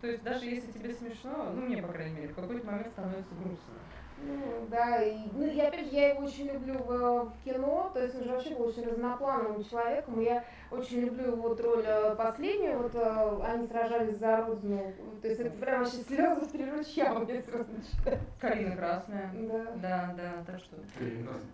То 0.00 0.06
есть 0.08 0.22
даже 0.22 0.44
если 0.46 0.70
тебе 0.72 0.92
смешно, 0.94 1.50
ну 1.54 1.62
мне, 1.62 1.82
по 1.82 1.88
крайней 1.92 2.14
мере, 2.16 2.28
в 2.28 2.34
какой-то 2.34 2.66
момент 2.66 2.88
становится 2.88 3.34
грустно. 3.34 3.74
Ну, 4.18 4.66
да, 4.70 5.02
и, 5.02 5.14
ну, 5.32 5.44
и 5.46 5.60
опять 5.60 5.90
же, 5.90 5.94
я 5.94 6.14
его 6.14 6.24
очень 6.24 6.46
люблю 6.50 6.78
в, 6.78 7.24
в 7.26 7.32
кино, 7.44 7.90
то 7.92 8.02
есть 8.02 8.14
он 8.14 8.24
же 8.24 8.30
вообще 8.30 8.54
был 8.54 8.68
очень 8.68 8.88
разноплановым 8.88 9.62
человеком, 9.62 10.18
и 10.20 10.24
я 10.24 10.42
очень 10.70 11.00
люблю 11.02 11.32
его 11.32 11.48
вот 11.48 11.60
роль 11.60 11.82
э, 11.84 12.14
последнюю, 12.16 12.78
вот 12.78 12.94
э, 12.94 13.40
они 13.44 13.66
сражались 13.66 14.16
за 14.16 14.38
родину, 14.38 14.94
то 15.20 15.28
есть 15.28 15.38
это 15.40 15.50
прям 15.50 15.80
вообще 15.84 15.98
слезы 15.98 16.46
три 16.46 16.70
ручья 16.70 17.12
у 17.14 17.26
меня 17.26 17.42
сразу 17.42 17.66
начинается. 17.70 18.26
Калина 18.40 18.76
красная. 18.76 19.30
Да. 19.34 19.64
Да, 19.82 20.14
да, 20.16 20.44
так 20.46 20.60
что. 20.60 20.76
Последний 20.76 21.22
проект. 21.24 21.44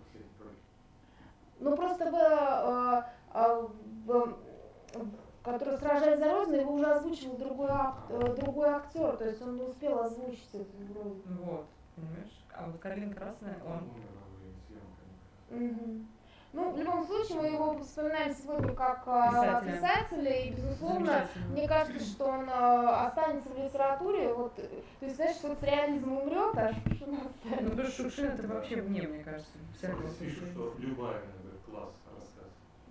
Ну 1.59 1.75
просто 1.75 2.11
в, 2.11 2.15
э, 3.35 3.67
в- 4.05 4.37
в- 4.93 5.22
который 5.43 5.77
сражались 5.77 6.19
за 6.19 6.31
родину, 6.31 6.55
его 6.61 6.73
уже 6.73 6.85
озвучивал 6.91 7.37
другой, 7.37 7.69
ак- 7.69 8.05
э, 8.09 8.33
другой 8.37 8.69
актер, 8.69 9.17
то 9.17 9.25
есть 9.25 9.41
он 9.41 9.55
не 9.57 9.63
успел 9.63 9.99
озвучить 9.99 10.49
эту 10.53 10.65
роль. 10.95 11.13
Вот, 11.41 11.65
понимаешь? 11.95 12.45
А 12.55 12.67
вот 12.67 12.79
Калина 12.79 13.13
красная, 13.13 13.57
он. 13.65 13.89
Мгм. 15.49 16.07
Ну, 16.53 16.71
в 16.71 16.77
любом 16.77 17.03
случае, 17.05 17.39
мы 17.39 17.47
его 17.47 17.79
вспоминаем 17.79 18.33
сегодня 18.35 18.75
как 18.75 19.01
а, 19.07 19.31
Писателя. 19.31 19.71
писателя, 19.75 20.31
и, 20.43 20.51
безусловно, 20.51 21.27
мне 21.49 21.67
кажется, 21.67 21.99
что 22.05 22.25
он 22.25 22.47
а, 22.47 23.07
останется 23.07 23.49
в 23.49 23.57
литературе. 23.57 24.31
Вот, 24.33 24.53
э, 24.59 24.67
то 24.99 25.05
есть, 25.05 25.15
знаешь, 25.15 25.37
соцреализм 25.37 26.11
умрет, 26.15 26.55
а 26.57 26.71
Шукшин 26.73 27.07
Ну, 27.15 27.17
останется. 27.27 27.69
потому 27.71 27.87
что 27.87 28.03
Шукшин 28.03 28.25
это 28.27 28.47
вообще 28.47 28.81
вне, 28.81 29.01
мне 29.07 29.23
кажется, 29.23 29.51
Здесь 29.79 30.13
пишут, 30.19 30.49
что 30.51 30.75
любая, 30.77 31.21
например, 31.25 31.57
класс 31.65 31.89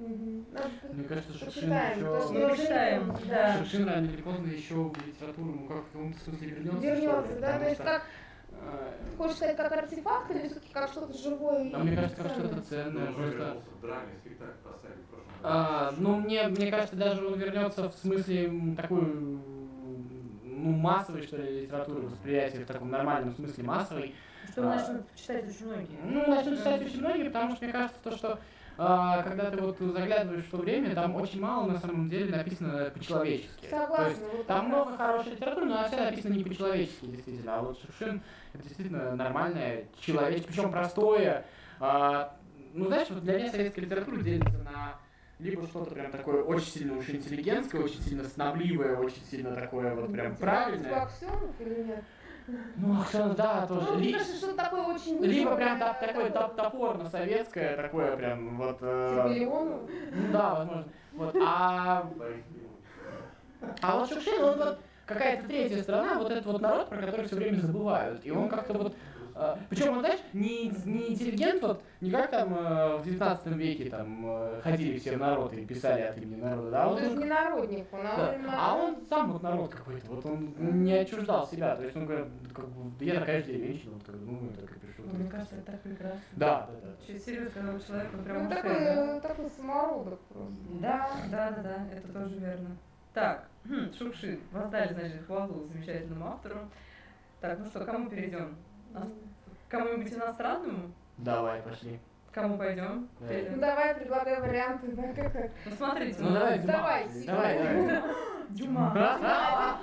Мне 0.02 1.04
кажется, 1.08 1.32
Шукшин 1.32 1.70
почитаем, 1.70 1.98
еще... 1.98 2.48
почитаем, 2.48 3.16
да. 3.28 3.58
Шукшин 3.58 3.88
рано 3.88 4.04
или 4.06 4.22
поздно 4.22 4.46
еще 4.48 4.74
в 4.74 5.06
литературу, 5.06 5.52
ну 5.52 5.66
как 5.68 5.84
в 5.84 5.92
каком-то 5.92 6.18
смысле 6.20 6.48
вернется. 6.48 6.80
Вернется, 6.80 7.40
да, 7.40 7.58
то 7.58 7.68
есть 7.68 7.82
как, 7.82 8.06
э, 8.50 8.92
хочешь 9.16 9.36
сказать, 9.36 9.56
как 9.56 9.72
артефакт 9.72 10.30
или 10.30 10.38
все-таки 10.40 10.72
как 10.72 10.90
что-то 10.90 11.16
живое 11.16 11.64
и 11.64 11.72
А 11.72 11.78
мне 11.78 11.96
кажется, 11.96 12.16
как 12.16 12.32
что-то 12.32 12.60
ценное, 12.62 13.06
Он 13.06 13.14
уже 13.14 13.22
просто... 13.22 13.38
вернулся 13.38 13.70
в 13.70 13.80
драме, 13.80 14.12
спектакль 14.20 14.52
поставили 14.64 15.02
в 15.02 15.06
прошлом 15.06 15.28
году. 15.28 15.44
А, 15.44 15.94
ну, 15.98 16.16
мне, 16.16 16.48
мне 16.48 16.70
кажется, 16.70 16.96
даже 16.96 17.26
он 17.26 17.38
вернется 17.38 17.88
в 17.88 17.94
смысле 17.94 18.74
такой, 18.76 19.00
ну, 19.00 20.70
массовой, 20.70 21.22
что 21.22 21.36
ли, 21.36 21.62
литературы, 21.62 22.02
восприятия 22.02 22.64
в 22.64 22.66
таком 22.66 22.90
нормальном 22.90 23.34
смысле 23.34 23.64
массовой. 23.64 24.14
Что 24.50 24.62
начнут 24.62 25.02
читать 25.14 25.48
очень 25.48 25.66
многие. 25.66 25.98
Ну, 26.04 26.26
начнут 26.28 26.58
читать 26.58 26.82
очень 26.82 27.00
многие, 27.00 27.24
потому 27.24 27.54
что 27.54 27.64
мне 27.64 27.72
кажется, 27.72 27.98
то, 28.02 28.16
что 28.16 28.38
а, 28.78 29.22
когда 29.22 29.50
ты 29.50 29.60
вот 29.60 29.78
заглядываешь 29.78 30.44
в 30.44 30.50
то 30.50 30.56
время, 30.58 30.94
там 30.94 31.14
очень 31.16 31.40
мало 31.40 31.68
на 31.70 31.78
самом 31.78 32.08
деле 32.08 32.34
написано 32.34 32.90
по-человечески. 32.94 33.66
То 33.66 33.66
есть 33.66 33.70
Согласна. 33.70 34.26
вот 34.32 34.46
там 34.46 34.66
много 34.66 34.90
раз. 34.90 34.98
хорошей 34.98 35.32
литературы, 35.32 35.66
но 35.66 35.74
она 35.74 35.88
вся 35.88 36.04
написана 36.04 36.34
не 36.34 36.44
по-человечески, 36.44 37.06
действительно. 37.06 37.58
А 37.58 37.62
вот 37.62 37.80
Шукшин 37.80 38.22
это 38.52 38.62
действительно 38.62 39.14
нормальное, 39.14 39.86
человеческое, 40.00 40.52
причем 40.52 40.70
простое. 40.70 41.44
А, 41.80 42.36
ну, 42.72 42.86
знаешь, 42.86 43.08
вот 43.10 43.22
для 43.22 43.38
меня 43.38 43.50
советская 43.50 43.84
литература 43.84 44.16
делится 44.20 44.58
на 44.58 44.94
либо 45.42 45.66
что-то 45.66 45.92
прям 45.92 46.10
такое 46.12 46.42
очень 46.42 46.68
сильно 46.68 46.96
уж 46.96 47.08
интеллигентское, 47.08 47.82
очень 47.82 48.00
сильно 48.00 48.24
снобливое, 48.24 48.96
очень 48.96 49.22
сильно 49.28 49.54
такое 49.54 49.94
вот 49.94 50.12
прям 50.12 50.36
правильное. 50.36 51.08
Или 51.58 51.82
нет? 51.82 52.04
Ну, 52.76 53.00
Аксенов, 53.00 53.36
да, 53.36 53.66
тоже. 53.66 53.86
Ну, 53.92 53.98
Ли- 53.98 54.12
кажется, 54.12 54.36
что-то 54.36 54.56
такое 54.56 54.82
очень 54.82 55.22
Либо 55.22 55.54
прям 55.56 55.78
топ- 55.78 56.00
такое 56.00 56.30
топ- 56.30 56.56
топорно 56.56 57.08
советское, 57.10 57.76
такое 57.76 58.16
прям 58.16 58.56
вот. 58.56 58.78
э, 58.80 59.34
Типа 59.38 59.86
ну 60.12 60.32
да, 60.32 60.54
возможно. 60.54 60.84
Вот. 61.12 61.36
А. 61.40 62.10
А 63.80 63.98
вот 63.98 64.08
Шукшин, 64.08 64.42
он 64.42 64.58
вот, 64.58 64.78
какая-то 65.06 65.46
третья 65.46 65.82
страна, 65.82 66.14
вот 66.18 66.30
этот 66.30 66.46
вот 66.46 66.60
народ, 66.60 66.88
про 66.88 66.96
который 67.02 67.26
все 67.26 67.36
время 67.36 67.60
забывают. 67.60 68.24
И 68.24 68.30
он 68.30 68.48
как-то 68.48 68.72
вот 68.74 68.96
причем, 69.70 69.92
он, 69.92 70.00
знаешь, 70.00 70.20
не, 70.32 70.68
не 70.84 71.10
интеллигент, 71.12 71.62
вот, 71.62 71.82
не 72.00 72.10
как 72.10 72.30
там 72.30 72.54
э, 72.54 72.96
в 72.98 73.04
19 73.04 73.46
веке 73.56 73.88
там 73.90 74.22
э, 74.26 74.60
ходили 74.62 74.98
все 74.98 75.16
в 75.16 75.20
народ 75.20 75.52
и 75.54 75.64
писали 75.64 76.02
от 76.02 76.18
имени 76.18 76.40
народа, 76.40 76.70
да? 76.70 76.84
Ну, 76.84 76.90
Вот 76.90 77.00
есть 77.00 77.12
он, 77.14 77.18
не 77.18 77.24
народник, 77.26 77.86
он, 77.92 78.00
а 78.06 78.16
да. 78.16 78.34
именно- 78.34 78.52
А 78.56 78.74
он 78.74 78.96
сам 79.08 79.32
вот 79.32 79.42
народ 79.42 79.70
какой-то, 79.74 80.06
вот 80.08 80.26
он 80.26 80.54
не 80.84 80.92
отчуждал 80.92 81.46
себя, 81.46 81.76
то 81.76 81.82
есть 81.84 81.96
он 81.96 82.06
говорит, 82.06 82.26
как 82.54 82.68
бы, 82.68 83.04
я 83.04 83.20
такая 83.20 83.40
же 83.40 83.46
деревенщина, 83.46 83.92
вот, 83.92 84.04
как 84.04 84.16
бы, 84.16 84.32
ну, 84.32 84.50
я 84.50 84.66
так 84.66 84.76
и 84.76 84.78
пришел. 84.80 85.04
Мне 85.04 85.30
кажется, 85.30 85.56
это 85.56 85.72
так 85.72 85.80
прекрасно. 85.80 86.20
Да, 86.32 86.68
да, 86.70 86.88
да. 86.88 87.06
Через 87.06 87.22
у 87.22 87.86
человека 87.86 88.16
прям 88.18 88.44
Ну, 88.44 88.50
такой, 88.50 88.72
э, 88.72 89.20
такой 89.20 89.50
самородок 89.50 90.20
просто. 90.20 90.52
Да, 90.80 91.08
да, 91.30 91.50
да, 91.50 91.62
да, 91.62 91.96
это 91.96 92.12
тоже 92.12 92.36
верно. 92.38 92.76
Так, 93.14 93.48
хм, 93.64 93.92
Шукшин, 93.96 94.40
воздали, 94.52 94.94
значит, 94.94 95.26
хвалу 95.26 95.66
замечательному 95.72 96.26
автору. 96.28 96.60
Так, 97.40 97.58
ну 97.58 97.66
что, 97.66 97.84
кому 97.84 98.08
перейдем? 98.08 98.56
Кому-нибудь 99.68 100.12
иностранному? 100.12 100.92
Давай, 101.18 101.62
пошли. 101.62 101.98
Кому 102.32 102.56
пойдем? 102.56 103.08
Ну, 103.20 103.60
давай, 103.60 103.94
предлагай 103.94 104.40
варианты, 104.40 104.88
да, 104.92 105.02
как 105.12 105.34
это. 105.34 105.50
Ну 105.66 105.72
смотрите, 105.76 106.16
Ну, 106.20 106.32
давай, 106.32 106.58
Давай, 106.60 107.08
давай, 107.26 108.02
Дюма. 108.52 108.92
А 108.94 109.78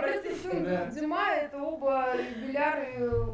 простите, 0.00 0.60
Да. 0.60 0.86
Дюма 0.86 1.30
это 1.36 1.58
оба 1.58 2.14
юбиляры 2.16 2.86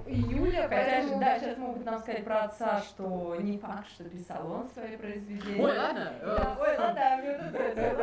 июля, 0.07 0.63
Хотя 0.69 1.03
же, 1.03 1.09
поэтому... 1.09 1.21
да, 1.21 1.39
сейчас 1.39 1.59
могут 1.59 1.85
нам 1.85 1.99
сказать 2.01 2.25
про 2.25 2.41
отца, 2.45 2.81
что 2.81 3.37
не 3.39 3.59
факт, 3.59 3.89
что 3.89 4.05
писал 4.05 4.51
он 4.51 4.69
свои 4.69 4.97
произведения. 4.97 5.63
Ой, 5.63 5.79
ладно. 5.79 6.13
Да, 6.23 6.57
ой, 6.61 6.79
ладно, 6.79 7.01
мне 7.19 7.29
это 7.31 7.97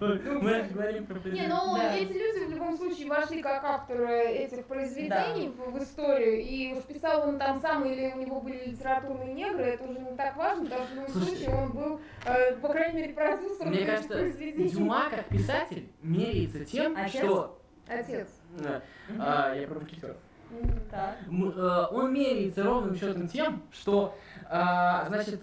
ладно. 0.00 0.40
Мы 0.40 0.50
же 0.54 0.70
говорим 0.70 1.06
про 1.06 1.14
Не, 1.30 1.46
ну 1.46 1.76
Да. 1.76 1.94
эти 1.96 2.12
люди 2.12 2.44
в 2.46 2.50
любом 2.50 2.76
случае 2.76 3.08
вошли 3.08 3.42
как 3.42 3.64
авторы 3.64 4.24
этих 4.26 4.66
произведений 4.66 5.48
в, 5.56 5.78
историю, 5.82 6.40
и 6.40 6.74
уж 6.74 6.84
писал 6.84 7.28
он 7.28 7.38
там 7.38 7.60
сам 7.60 7.84
или 7.84 8.12
у 8.14 8.20
него 8.20 8.40
были 8.40 8.70
литературные 8.70 9.34
негры, 9.34 9.64
это 9.64 9.84
уже 9.84 9.98
не 9.98 10.16
так 10.16 10.36
важно, 10.36 10.64
потому 10.64 10.84
что 10.84 10.92
в 10.92 10.96
любом 10.96 11.08
случае 11.08 11.50
он 11.50 11.70
был, 11.72 12.00
э, 12.26 12.56
по 12.56 12.68
крайней 12.68 13.00
мере, 13.00 13.14
продюсером 13.14 13.70
Мне 13.70 13.84
кажется, 13.84 14.08
произведений. 14.08 14.68
Дюма 14.70 15.06
как 15.10 15.24
писатель 15.26 15.63
меряется 16.02 16.64
тем, 16.64 16.96
Отец? 16.96 17.16
что... 17.22 17.60
Отец. 17.86 18.28
Э, 18.60 18.80
а, 19.18 19.54
я 19.54 19.66
про 19.66 19.80
мушкетеров. 19.80 20.16
Так. 20.90 21.16
М, 21.26 21.50
э, 21.50 21.86
Он 21.90 22.12
меряется 22.12 22.62
ровным 22.62 22.96
счетом 22.96 23.28
тем, 23.28 23.62
что, 23.72 24.16
а, 24.48 25.06
значит, 25.08 25.40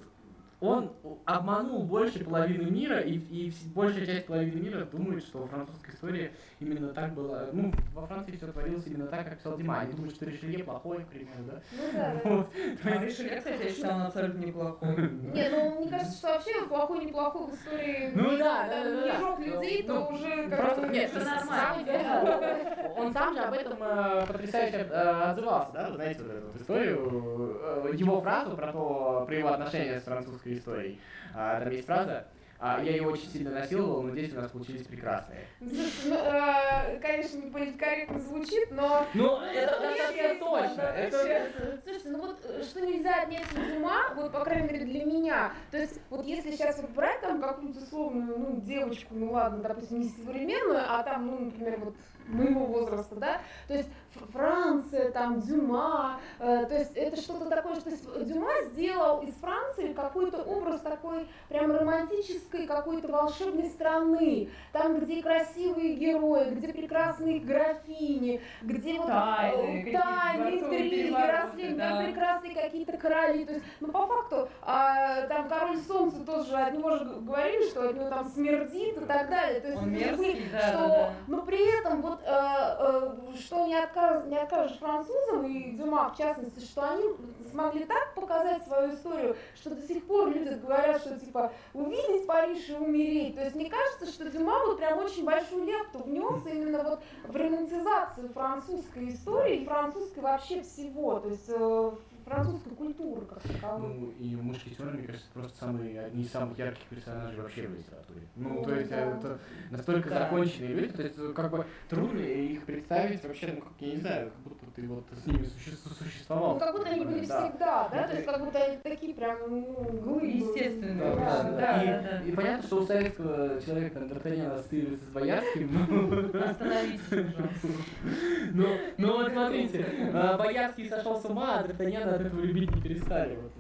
он 0.62 0.92
обманул 1.26 1.84
больше 1.84 2.24
половины 2.24 2.70
мира, 2.70 3.00
и, 3.00 3.16
и 3.16 3.52
большая 3.74 4.06
часть 4.06 4.28
половины 4.28 4.62
мира 4.62 4.86
думает, 4.86 5.24
что 5.24 5.48
французская 5.48 5.92
история 5.92 6.32
именно 6.60 6.90
так 6.90 7.16
была. 7.16 7.48
Ну, 7.52 7.74
во 7.96 8.06
Франции 8.06 8.38
все 8.38 8.46
творилось 8.46 8.86
именно 8.86 9.08
так, 9.08 9.26
как 9.26 9.40
писал 9.40 9.58
Дима. 9.58 9.80
Они 9.80 9.94
думают, 9.94 10.16
что 10.16 10.26
Ришелье 10.26 10.64
плохой, 10.64 11.04
к 11.04 11.08
примеру, 11.08 11.44
да? 11.48 11.62
Ну 11.72 11.84
да, 11.92 12.14
да. 12.24 12.30
Вот. 12.30 12.50
А 12.84 13.04
Ришелье, 13.04 13.38
кстати, 13.38 13.64
я 13.64 13.70
считала, 13.72 13.96
он 13.96 14.02
абсолютно 14.04 14.46
неплохой. 14.46 14.96
Не, 15.34 15.50
ну 15.50 15.80
мне 15.80 15.90
кажется, 15.90 16.18
что 16.18 16.28
вообще 16.28 16.66
плохой 16.68 17.06
неплохой 17.06 17.48
в 17.48 17.56
истории 17.56 18.12
Ну 18.14 18.38
да, 18.38 18.68
да, 18.68 18.84
да, 18.84 19.02
не 19.02 19.20
жёг 19.20 19.40
людей, 19.40 19.84
то 19.84 19.94
Ну, 19.94 20.16
уже 20.16 20.48
Просто 20.48 20.82
как-то 20.82 20.94
нет, 20.94 21.14
нормально. 21.16 22.94
он 22.98 23.14
сам 23.14 23.34
же 23.34 23.40
об 23.40 23.54
этом 23.54 23.78
э, 23.82 24.26
потрясающе 24.28 24.78
э, 24.78 25.32
отзывался, 25.32 25.72
да, 25.74 25.90
вы 25.90 25.96
знаете 25.96 26.22
вот 26.22 26.32
эту 26.32 26.62
историю, 26.62 27.60
э, 27.64 27.92
его 27.96 28.22
фразу 28.22 28.56
про 28.56 28.72
то, 28.72 29.24
про 29.26 29.36
его 29.36 29.50
отношения 29.50 30.00
с 30.00 30.04
французской 30.04 30.51
историей. 30.58 31.00
А, 31.34 31.60
там 31.60 31.72
есть 31.72 31.86
фраза, 31.86 32.28
а, 32.64 32.80
я 32.84 32.92
ее 32.92 33.08
очень 33.08 33.28
сильно 33.28 33.50
насиловал, 33.50 34.04
но 34.04 34.12
здесь 34.12 34.32
у 34.34 34.36
нас 34.36 34.52
получились 34.52 34.86
прекрасные. 34.86 35.48
Э, 35.62 37.00
конечно, 37.00 37.38
не 37.38 37.50
политкорректно 37.50 38.20
звучит, 38.20 38.70
но 38.70 39.08
Ну, 39.16 39.42
это 39.42 40.36
точно. 40.40 40.82
Это... 40.82 41.48
Слушайте, 41.84 42.10
ну 42.10 42.20
вот 42.20 42.40
э, 42.44 42.62
что 42.62 42.82
нельзя 42.82 43.24
отнять 43.24 43.46
от 43.52 43.78
ума, 43.78 44.14
вот 44.16 44.32
по 44.32 44.42
крайней 44.42 44.68
мере 44.68 44.86
для 44.86 45.06
меня, 45.06 45.54
то 45.72 45.78
есть 45.78 46.00
вот 46.12 46.24
если 46.28 46.52
сейчас 46.52 46.80
вот 46.80 46.92
брать 46.92 47.20
там 47.22 47.42
какую-то 47.42 47.80
условную, 47.80 48.38
ну, 48.38 48.62
девочку, 48.62 49.16
ну 49.16 49.32
ладно, 49.32 49.64
допустим, 49.64 50.00
не 50.00 50.10
современную, 50.10 50.84
а 50.88 51.02
там, 51.02 51.26
ну, 51.26 51.40
например, 51.40 51.80
вот 51.80 51.96
моего 52.28 52.66
возраста, 52.66 53.16
да, 53.16 53.42
то 53.68 53.74
есть 53.74 53.90
Франция, 54.34 55.12
там, 55.12 55.42
Дюма, 55.42 56.20
э, 56.40 56.66
то 56.66 56.76
есть 56.76 56.92
это 56.96 57.16
что-то 57.18 57.50
такое, 57.50 57.76
что 57.76 57.92
Дюма 58.24 58.52
сделал 58.72 59.22
из 59.22 59.34
Франции 59.36 59.94
какой-то 59.94 60.44
образ 60.44 60.82
такой 60.82 61.28
прям 61.50 61.72
романтической 61.72 62.68
какой-то 62.68 63.08
волшебной 63.08 63.70
страны, 63.70 64.50
там, 64.74 65.00
где 65.00 65.22
красивые 65.22 65.96
герои, 65.96 66.50
где 66.52 66.74
прекрасные 66.74 67.40
графини, 67.40 68.42
где 68.62 68.98
вот 68.98 69.08
Тайны, 69.08 69.90
э, 69.90 69.92
тайны, 69.92 70.52
дворцовые 70.52 70.88
интриги, 70.88 71.74
да. 71.76 71.90
там 71.90 72.06
прекрасные 72.06 72.56
какие-то 72.56 72.98
короли, 72.98 73.46
то 73.46 73.54
есть, 73.54 73.66
ну, 73.80 73.92
по 73.92 74.08
факту, 74.08 74.50
а, 74.62 75.22
там, 75.28 75.48
король 75.48 75.78
солнца 75.78 76.24
тоже, 76.26 76.56
от 76.56 76.74
него 76.74 76.98
же 76.98 77.06
говорили, 77.06 77.70
что 77.70 77.90
от 77.90 77.96
него 77.96 78.10
там 78.10 78.26
смердит 78.26 78.98
и 78.98 79.06
так 79.06 79.30
далее, 79.30 79.62
то 79.62 79.68
есть, 79.70 79.82
мерзкий, 79.84 80.50
да, 80.52 80.68
что, 80.68 80.88
да. 80.88 81.14
но 81.28 81.42
при 81.44 81.80
этом 81.80 82.02
вот, 82.02 82.11
э, 82.24 82.76
э, 82.80 83.36
что 83.38 83.66
не, 83.66 83.76
отказ, 83.76 84.26
не 84.26 84.38
откажешь 84.38 84.78
французам 84.78 85.46
и 85.46 85.72
Дюма 85.72 86.12
в 86.14 86.18
частности, 86.18 86.60
что 86.66 86.90
они 86.90 87.04
смогли 87.50 87.86
так 87.86 88.14
показать 88.16 88.64
свою 88.66 88.94
историю, 88.94 89.38
что 89.56 89.72
до 89.72 89.82
сих 89.82 90.06
пор 90.06 90.30
люди 90.30 90.54
говорят, 90.56 91.02
что 91.02 91.20
типа 91.20 91.52
увидеть 91.74 92.28
Париж 92.28 92.70
и 92.70 92.74
умереть. 92.74 93.36
То 93.36 93.44
есть 93.44 93.56
мне 93.56 93.70
кажется, 93.70 94.06
что 94.08 94.30
Дюма 94.30 94.60
вот 94.66 94.78
прям 94.78 95.00
очень 95.00 95.24
большую 95.24 95.66
лепту 95.66 96.00
внес 96.00 96.46
именно 96.46 96.84
вот 96.84 97.00
в 97.28 97.36
романтизацию 97.36 98.30
французской 98.30 99.10
истории 99.10 99.58
и 99.58 99.66
французской 99.66 100.20
вообще 100.20 100.62
всего, 100.62 101.20
то 101.20 101.30
есть 101.30 101.50
э, 101.50 101.92
французской 102.36 102.76
культуры 102.76 103.26
как 103.26 103.42
таковой. 103.42 103.88
Ну, 103.90 104.12
и 104.20 104.36
мушкетеры, 104.36 104.92
мне 104.92 105.04
кажется, 105.08 105.28
просто 105.34 105.58
самые, 105.58 106.00
одни 106.02 106.24
из 106.24 106.32
самых 106.32 106.58
ярких 106.58 106.84
персонажей 106.86 107.42
вообще 107.42 107.68
в 107.68 107.76
литературе. 107.76 108.22
Ну, 108.36 108.50
Ну, 108.50 108.64
то 108.64 108.76
есть, 108.76 108.90
да. 108.90 108.98
это 109.18 109.40
настолько 109.70 110.10
Да. 110.10 110.20
законченные 110.20 110.74
люди, 110.74 110.94
то 110.94 111.02
есть, 111.04 111.16
э, 111.18 111.34
как 111.36 111.52
бы, 111.52 111.66
трудно 111.90 112.20
их 112.20 112.66
представить 112.66 113.24
вообще, 113.24 113.48
ну, 113.56 113.62
как, 113.62 113.72
я 113.80 113.92
не 113.94 113.98
знаю, 113.98 114.32
как 114.32 114.44
будто 114.44 114.66
ты 114.76 114.88
вот 114.88 115.04
с 115.12 115.26
ними 115.28 115.44
суще- 115.44 115.78
существовал. 116.00 116.54
Ну, 116.54 116.60
как 116.60 116.76
будто 116.76 116.90
они 116.90 117.06
были 117.06 117.26
Да. 117.26 117.50
всегда, 117.50 117.90
да, 117.90 118.02
Ну, 118.02 118.08
то 118.08 118.14
есть 118.16 118.26
как 118.26 118.40
будто 118.46 118.60
они 118.64 118.78
такие 118.78 119.14
прям, 119.14 119.38
ну, 119.50 119.74
глыбы. 120.02 120.28
Естественные, 120.28 120.96
Да, 121.02 121.16
Да, 121.16 121.44
да, 121.44 121.44
да. 121.44 121.60
да. 121.60 121.84
И, 121.84 121.88
да, 121.88 122.02
да. 122.12 122.22
и 122.24 122.32
понятно, 122.32 122.64
что 122.68 122.78
у 122.82 122.86
советского 122.86 123.62
человека 123.62 124.00
Д'Артаньян 124.00 124.54
ассоциируется 124.56 125.06
с 125.06 125.10
Боярским, 125.10 125.70
но... 125.90 126.40
Остановитесь, 126.46 127.02
пожалуйста. 127.10 127.68
Ну, 128.54 128.68
ну 128.98 129.14
вот 129.18 129.32
смотрите, 129.32 129.86
а, 130.14 130.38
Боярский 130.38 130.90
сошел 130.90 131.20
с 131.20 131.26
ума, 131.26 131.60
а 131.60 131.64
Д'Артаньяна 131.68 132.21
от 132.22 132.28
этого 132.28 132.42
любить 132.42 132.72
не 132.76 132.82
перестали. 132.82 133.36
Вот. 133.36 133.52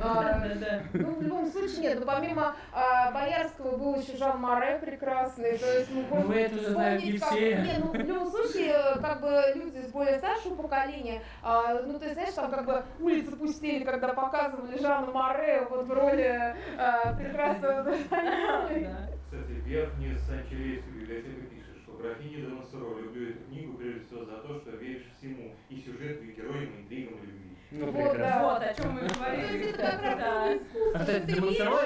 А, 0.00 0.22
Да, 0.22 0.48
да, 0.48 0.54
да. 0.54 0.82
Ну, 0.92 1.14
в 1.16 1.22
любом 1.22 1.46
случае 1.50 1.78
нет. 1.80 2.00
Но 2.00 2.06
помимо 2.06 2.56
а, 2.72 3.12
Боярского 3.12 3.76
был 3.76 3.94
еще 4.00 4.16
Жан 4.16 4.40
Море 4.40 4.78
прекрасный. 4.84 5.58
То 5.58 5.78
есть 5.78 5.90
мы 5.92 6.02
можем 6.02 6.28
Ну, 6.28 6.34
это 6.34 6.54
уже 6.56 6.70
знают 6.70 7.02
вспомнить, 7.02 7.14
не 7.14 7.18
как- 7.18 7.30
все. 7.30 7.56
Не, 7.62 7.78
ну, 7.78 7.92
в 7.92 7.94
любом 7.94 8.30
случае, 8.30 8.74
как 9.00 9.20
бы 9.20 9.42
люди 9.54 9.86
с 9.86 9.92
более 9.92 10.18
старшего 10.18 10.54
поколения, 10.54 11.22
а, 11.42 11.82
ну, 11.82 11.98
ты 11.98 12.12
знаешь, 12.14 12.34
там 12.34 12.50
как 12.50 12.66
бы 12.66 12.84
улицы 13.00 13.36
пустели, 13.36 13.84
когда 13.84 14.08
показывали 14.14 14.78
Жана 14.80 15.10
Море 15.12 15.66
вот 15.70 15.86
в 15.86 15.92
роли 15.92 16.54
а, 16.78 17.14
прекрасного. 17.14 17.92
Кстати, 17.92 19.52
в 19.52 19.66
Яфне 19.66 20.16
Санчелес 20.18 20.82
в 20.84 20.94
библиотеке 21.00 21.42
пишет, 21.50 21.76
что 21.82 21.92
графиня 21.98 22.36
де 22.42 22.48
Монсоро 22.48 22.98
люблю 23.00 23.30
эту 23.30 23.44
книгу 23.44 23.74
прежде 23.76 24.04
всего 24.06 24.24
за 24.24 24.36
то, 24.38 24.58
что 24.60 24.70
веришь 24.70 25.06
всему, 25.18 25.52
и 25.68 25.76
сюжету, 25.76 26.24
и 26.24 26.32
героям, 26.32 26.70
и 26.76 26.80
интригам, 26.82 27.14
и 27.18 27.26
любви. 27.26 27.35
Ну, 27.78 27.86
Вот, 27.92 28.10
прекрасно. 28.12 28.18
да. 28.18 28.42
Вот 28.54 28.62
о 28.62 28.74
чем 28.74 28.92
мы 28.92 29.00
говорили. 29.08 29.70
это 29.70 29.82
как 29.82 30.02
раз 30.02 31.08
это 31.08 31.12
веришь- 31.32 31.36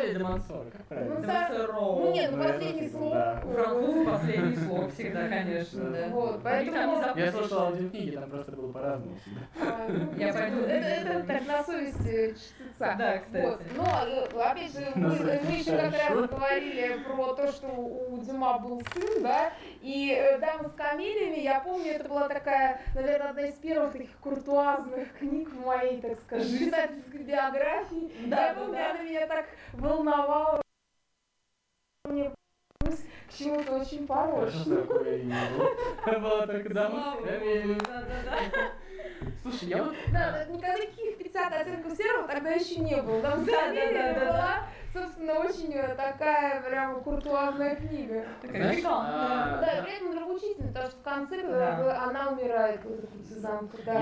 или? 0.04 0.12
Ну, 0.12 0.18
Демонсоро. 0.18 0.64
Ну 2.00 2.12
нет, 2.12 2.30
ну 2.30 2.36
Ну, 2.36 2.42
последний 2.44 2.80
типа, 2.88 2.98
слог. 2.98 3.14
У 3.44 3.52
французов 3.52 4.10
последний 4.12 4.56
слог 4.56 4.92
всегда, 4.92 5.28
конечно, 5.28 5.90
да. 5.90 6.06
Вот, 6.10 6.42
поэтому- 6.42 7.02
Я 7.16 7.32
слушал 7.32 7.58
аудиокниги, 7.60 8.10
там 8.10 8.30
просто 8.30 8.52
было 8.52 8.72
по-разному 8.72 9.16
всегда. 9.22 9.40
А, 9.60 9.88
ну, 9.88 10.12
Я 10.16 10.32
пойду 10.32 10.60
это, 10.60 11.22
так 11.26 11.46
на 11.46 11.64
совести 11.64 12.34
чтеца. 12.34 12.94
Да, 12.98 13.18
кстати. 13.18 13.62
Но, 13.76 13.84
э, 14.06 14.50
опять 14.50 14.72
же, 14.72 14.86
мы, 14.94 15.14
еще 15.14 15.76
как 15.76 15.92
раз 15.92 16.28
говорили 16.28 16.98
про 17.04 17.34
то, 17.34 17.52
что 17.52 17.66
у 17.68 18.18
Дюма 18.18 18.58
был 18.58 18.80
сын, 18.94 19.22
да, 19.22 19.52
и 19.82 20.12
э, 20.16 20.38
«Дама 20.38 20.68
с 20.68 20.72
камелиями», 20.72 21.40
я 21.40 21.60
помню, 21.60 21.92
это 21.92 22.08
была 22.08 22.28
такая, 22.28 22.80
наверное, 22.94 23.30
одна 23.30 23.42
из 23.42 23.54
первых 23.54 23.92
таких 23.92 24.10
куртуазных 24.20 25.12
книг 25.18 25.50
в 25.50 25.64
моей, 25.66 25.79
так 26.00 26.20
скажем, 26.20 26.58
читательской 26.58 27.22
биографии. 27.22 28.12
Да, 28.26 28.46
я 28.46 28.54
да, 28.54 28.60
помню, 28.60 28.72
да. 28.74 28.90
она 28.90 29.02
меня 29.02 29.26
так 29.26 29.46
волновала. 29.72 30.62
Мне 32.04 32.32
к 33.28 33.32
чему-то 33.36 33.78
очень 33.78 34.06
порочно. 34.06 34.74
Была 36.20 36.46
Богу, 36.46 37.26
камелиями. 37.26 37.78
да-да-да. 37.86 38.72
Слушай, 39.42 39.68
я 39.68 39.82
вот... 39.82 39.94
Да, 40.12 40.32
да, 40.32 40.44
никаких 40.46 41.14
специальных 41.14 41.30
50 41.32 41.52
оттенков 41.52 41.96
серого 41.96 42.28
тогда 42.28 42.50
еще 42.50 42.76
не 42.76 43.00
было. 43.00 43.22
Там 43.22 43.44
Да, 43.44 43.72
да, 43.72 43.92
да, 43.92 44.12
да, 44.14 44.68
собственно, 44.92 45.40
очень 45.40 45.72
э, 45.72 45.94
такая 45.94 46.60
прям 46.62 47.02
куртуазная 47.02 47.76
книга. 47.76 48.24
Такая 48.42 48.82
а, 48.84 49.60
Да, 49.60 49.82
при 49.82 49.96
этом 49.96 50.14
нравоучительная, 50.14 50.68
потому 50.68 50.90
что 50.90 50.98
в 50.98 51.02
конце 51.02 51.42
бы, 51.42 51.92
она 51.92 52.28
умирает, 52.30 52.80
вот 52.84 53.08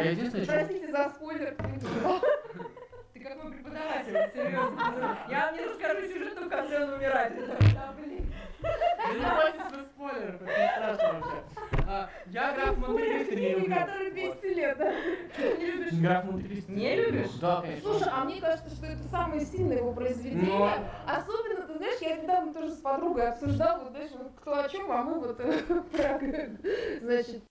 единственное, 0.05 0.45
что... 0.45 0.53
Простите 0.53 0.91
за 0.91 1.09
спойлер. 1.11 1.57
Ты 3.19 3.25
как 3.25 3.43
мой 3.43 3.53
преподаватель, 3.53 4.31
серьезно. 4.33 5.19
Я 5.29 5.47
вам 5.47 5.57
не 5.57 5.65
расскажу 5.65 6.07
сюжет, 6.07 6.35
но 6.39 6.47
в 6.47 6.49
конце 6.49 6.85
он 6.85 6.93
умирает. 6.95 7.33
Да, 7.75 7.93
блин. 7.99 8.33
Не 8.61 9.21
бойтесь 9.21 9.73
вы 9.77 9.83
спойлеров, 9.85 10.43
это 10.43 10.61
не 10.61 10.69
страшно 10.69 11.21
вообще. 11.21 11.83
А, 11.89 12.11
Я 12.27 12.53
граф 12.53 12.77
Монте-Кристо 12.79 13.35
не 13.37 13.55
люблю. 13.55 13.75
которые 13.75 14.11
200 14.13 14.47
лет, 14.55 14.79
да. 14.79 14.93
Не 14.93 15.67
любишь? 15.67 15.93
Граф 16.01 16.25
Монте-Кристо. 16.27 16.73
Не 16.73 16.97
любишь? 16.97 17.31
Да, 17.41 17.61
конечно. 17.61 17.91
Слушай, 17.91 18.09
а 18.13 18.25
мне 18.25 18.41
кажется, 18.41 18.71
что 18.71 18.87
это 18.87 19.03
самое 19.11 19.41
сильное 19.41 19.79
его 19.79 19.93
произведение. 19.93 20.47
Но- 20.59 20.73
Особенно, 21.07 21.67
ты 21.67 21.75
знаешь, 21.75 22.01
я 22.01 22.17
недавно 22.17 22.53
тоже 22.55 22.71
с 22.71 22.79
подругой 22.79 23.29
обсуждала, 23.29 23.83
вот, 23.83 23.91
знаешь, 23.91 24.11
кто 24.41 24.61
о 24.61 24.69
чем, 24.69 24.93
а 24.93 25.03
мы 25.03 25.19
вот 25.19 25.41
э, 25.41 25.61
про, 25.93 26.19
значит, 27.01 27.43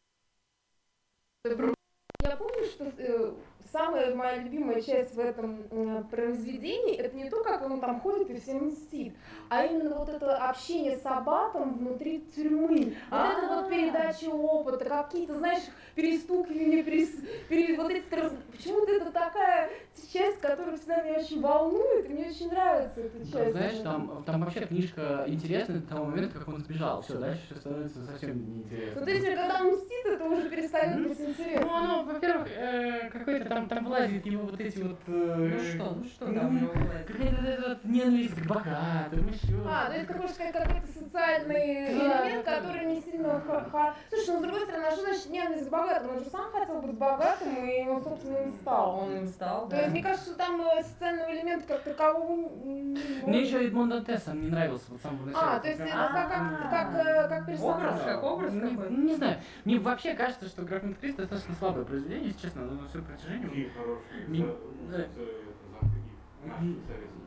я 2.21 2.35
помню, 2.37 2.65
что 2.65 2.91
э, 2.97 3.31
самая 3.71 4.13
моя 4.15 4.37
любимая 4.37 4.81
часть 4.81 5.13
в 5.15 5.19
этом 5.19 5.63
э, 5.69 6.03
произведении, 6.09 6.95
это 6.95 7.15
не 7.15 7.29
то, 7.29 7.43
как 7.43 7.65
он 7.65 7.79
там 7.79 7.99
ходит 7.99 8.29
и 8.29 8.39
всем 8.39 8.67
мстит, 8.67 9.13
а 9.49 9.65
именно 9.65 9.95
вот 9.95 10.09
это 10.09 10.37
общение 10.37 10.97
с 10.97 11.05
Аббатом 11.05 11.77
внутри 11.77 12.25
тюрьмы. 12.35 12.95
Вот 13.09 13.37
это 13.37 13.47
вот 13.55 13.65
А. 13.65 13.69
передача 13.69 14.25
опыта, 14.29 14.85
какие-то, 14.85 15.35
знаешь, 15.35 15.63
перестукивания, 15.95 16.83
перес... 16.83 17.09
пере- 17.49 17.75
вот 17.75 17.89
эти 17.91 18.03
Почему-то 18.51 18.91
это 18.91 19.11
такая 19.11 19.69
часть, 20.11 20.39
которая 20.39 20.77
всегда 20.77 21.01
меня 21.03 21.19
очень 21.19 21.41
волнует, 21.41 22.05
и 22.05 22.13
мне 22.13 22.29
очень 22.29 22.49
нравится 22.49 23.01
эта 23.01 23.19
часть. 23.19 23.33
Ну, 23.33 23.51
Знаешь, 23.51 23.79
там, 23.83 24.23
там 24.25 24.41
вообще 24.43 24.61
книжка 24.65 25.25
интересная 25.27 25.79
до 25.79 25.87
того 25.87 26.05
момента, 26.05 26.39
как 26.39 26.47
он 26.47 26.59
сбежал. 26.59 27.01
Все, 27.01 27.15
дальше 27.17 27.41
все 27.49 27.55
становится 27.59 28.05
совсем 28.05 28.37
неинтересно. 28.37 29.01
То 29.05 29.11
есть, 29.11 29.25
когда 29.25 29.59
он 29.61 29.73
мстит, 29.73 30.05
это 30.05 30.25
уже 30.25 30.49
перестает 30.49 31.07
быть 31.07 31.19
интересно. 31.19 31.65
Ну, 31.65 31.75
оно, 31.75 32.03
во-первых, 32.03 32.47
э, 32.55 33.09
какой-то 33.09 33.45
там, 33.49 33.56
там 33.65 33.85
вылазит 33.85 34.25
его 34.25 34.43
вот 34.43 34.59
эти 34.59 34.79
вот... 34.79 34.99
э, 35.07 35.51
Ну 35.53 35.59
что, 35.59 35.95
ну 35.95 36.03
что 36.03 36.25
там 36.25 36.47
у 36.47 36.59
него 36.59 36.73
бывает? 36.73 37.07
Какая-то 37.07 37.69
вот 37.69 37.85
ненависть 37.85 38.35
к 38.35 38.47
богатым, 38.47 39.27
еще. 39.27 39.61
А, 39.65 39.89
ну 39.89 39.95
это 39.95 40.27
сказать, 40.27 40.53
какой-то 40.53 40.87
социальный 40.87 41.91
элемент, 41.91 42.45
который 42.45 42.85
не 42.85 43.01
сильно 43.01 43.41
Слушай, 44.09 44.29
ну 44.29 44.39
с 44.39 44.41
другой 44.41 44.61
стороны, 44.61 44.85
а 44.85 44.91
что 44.91 45.01
значит 45.01 45.29
ненависть 45.29 45.67
к 45.67 45.69
богатым? 45.69 46.11
Он 46.11 46.19
же 46.19 46.29
сам 46.29 46.51
хотел 46.51 46.81
быть 46.81 46.93
богатым, 46.93 47.55
и 47.65 47.87
он, 47.87 48.03
собственно, 48.03 48.37
им 48.37 48.53
стал. 48.53 48.99
Он 48.99 49.17
им 49.17 49.27
стал, 49.27 49.65
То 49.65 49.71
да. 49.71 49.79
есть, 49.81 49.91
мне 49.91 50.03
кажется, 50.03 50.25
что 50.29 50.37
там 50.37 50.61
э, 50.61 50.83
социального 50.83 51.31
элемента 51.33 51.67
как 51.67 51.83
такового 51.83 52.49
Мне 53.25 53.41
еще 53.41 53.65
Эдмон 53.65 53.89
Дантес 53.89 54.27
он 54.27 54.41
не 54.41 54.49
нравился 54.49 54.85
вот 54.89 54.99
с 54.99 55.03
самого 55.03 55.25
начала. 55.25 55.55
А, 55.55 55.59
то 55.59 55.67
есть 55.67 55.79
это 55.79 55.91
как, 55.91 56.29
как, 56.29 57.29
как, 57.29 57.45
э, 57.45 57.45
персонаж. 57.47 57.77
Образ, 57.77 58.01
как 58.01 58.23
образ 58.23 58.53
какой? 58.53 58.89
не 58.91 59.15
знаю. 59.15 59.37
Мне 59.65 59.79
вообще 59.79 60.13
кажется, 60.13 60.47
что 60.47 60.61
Граф 60.63 60.83
Монте-Кристо 60.83 61.21
достаточно 61.23 61.55
слабое 61.55 61.85
произведение, 61.85 62.27
если 62.27 62.41
честно, 62.41 62.65
но 62.65 62.81
на 62.81 62.87
все 62.87 63.01
протяжении. 63.01 63.46
Фильм 63.53 63.69
хороший. 63.77 64.27
Ми- 64.27 64.37
за- 64.37 64.97
да. 64.97 65.07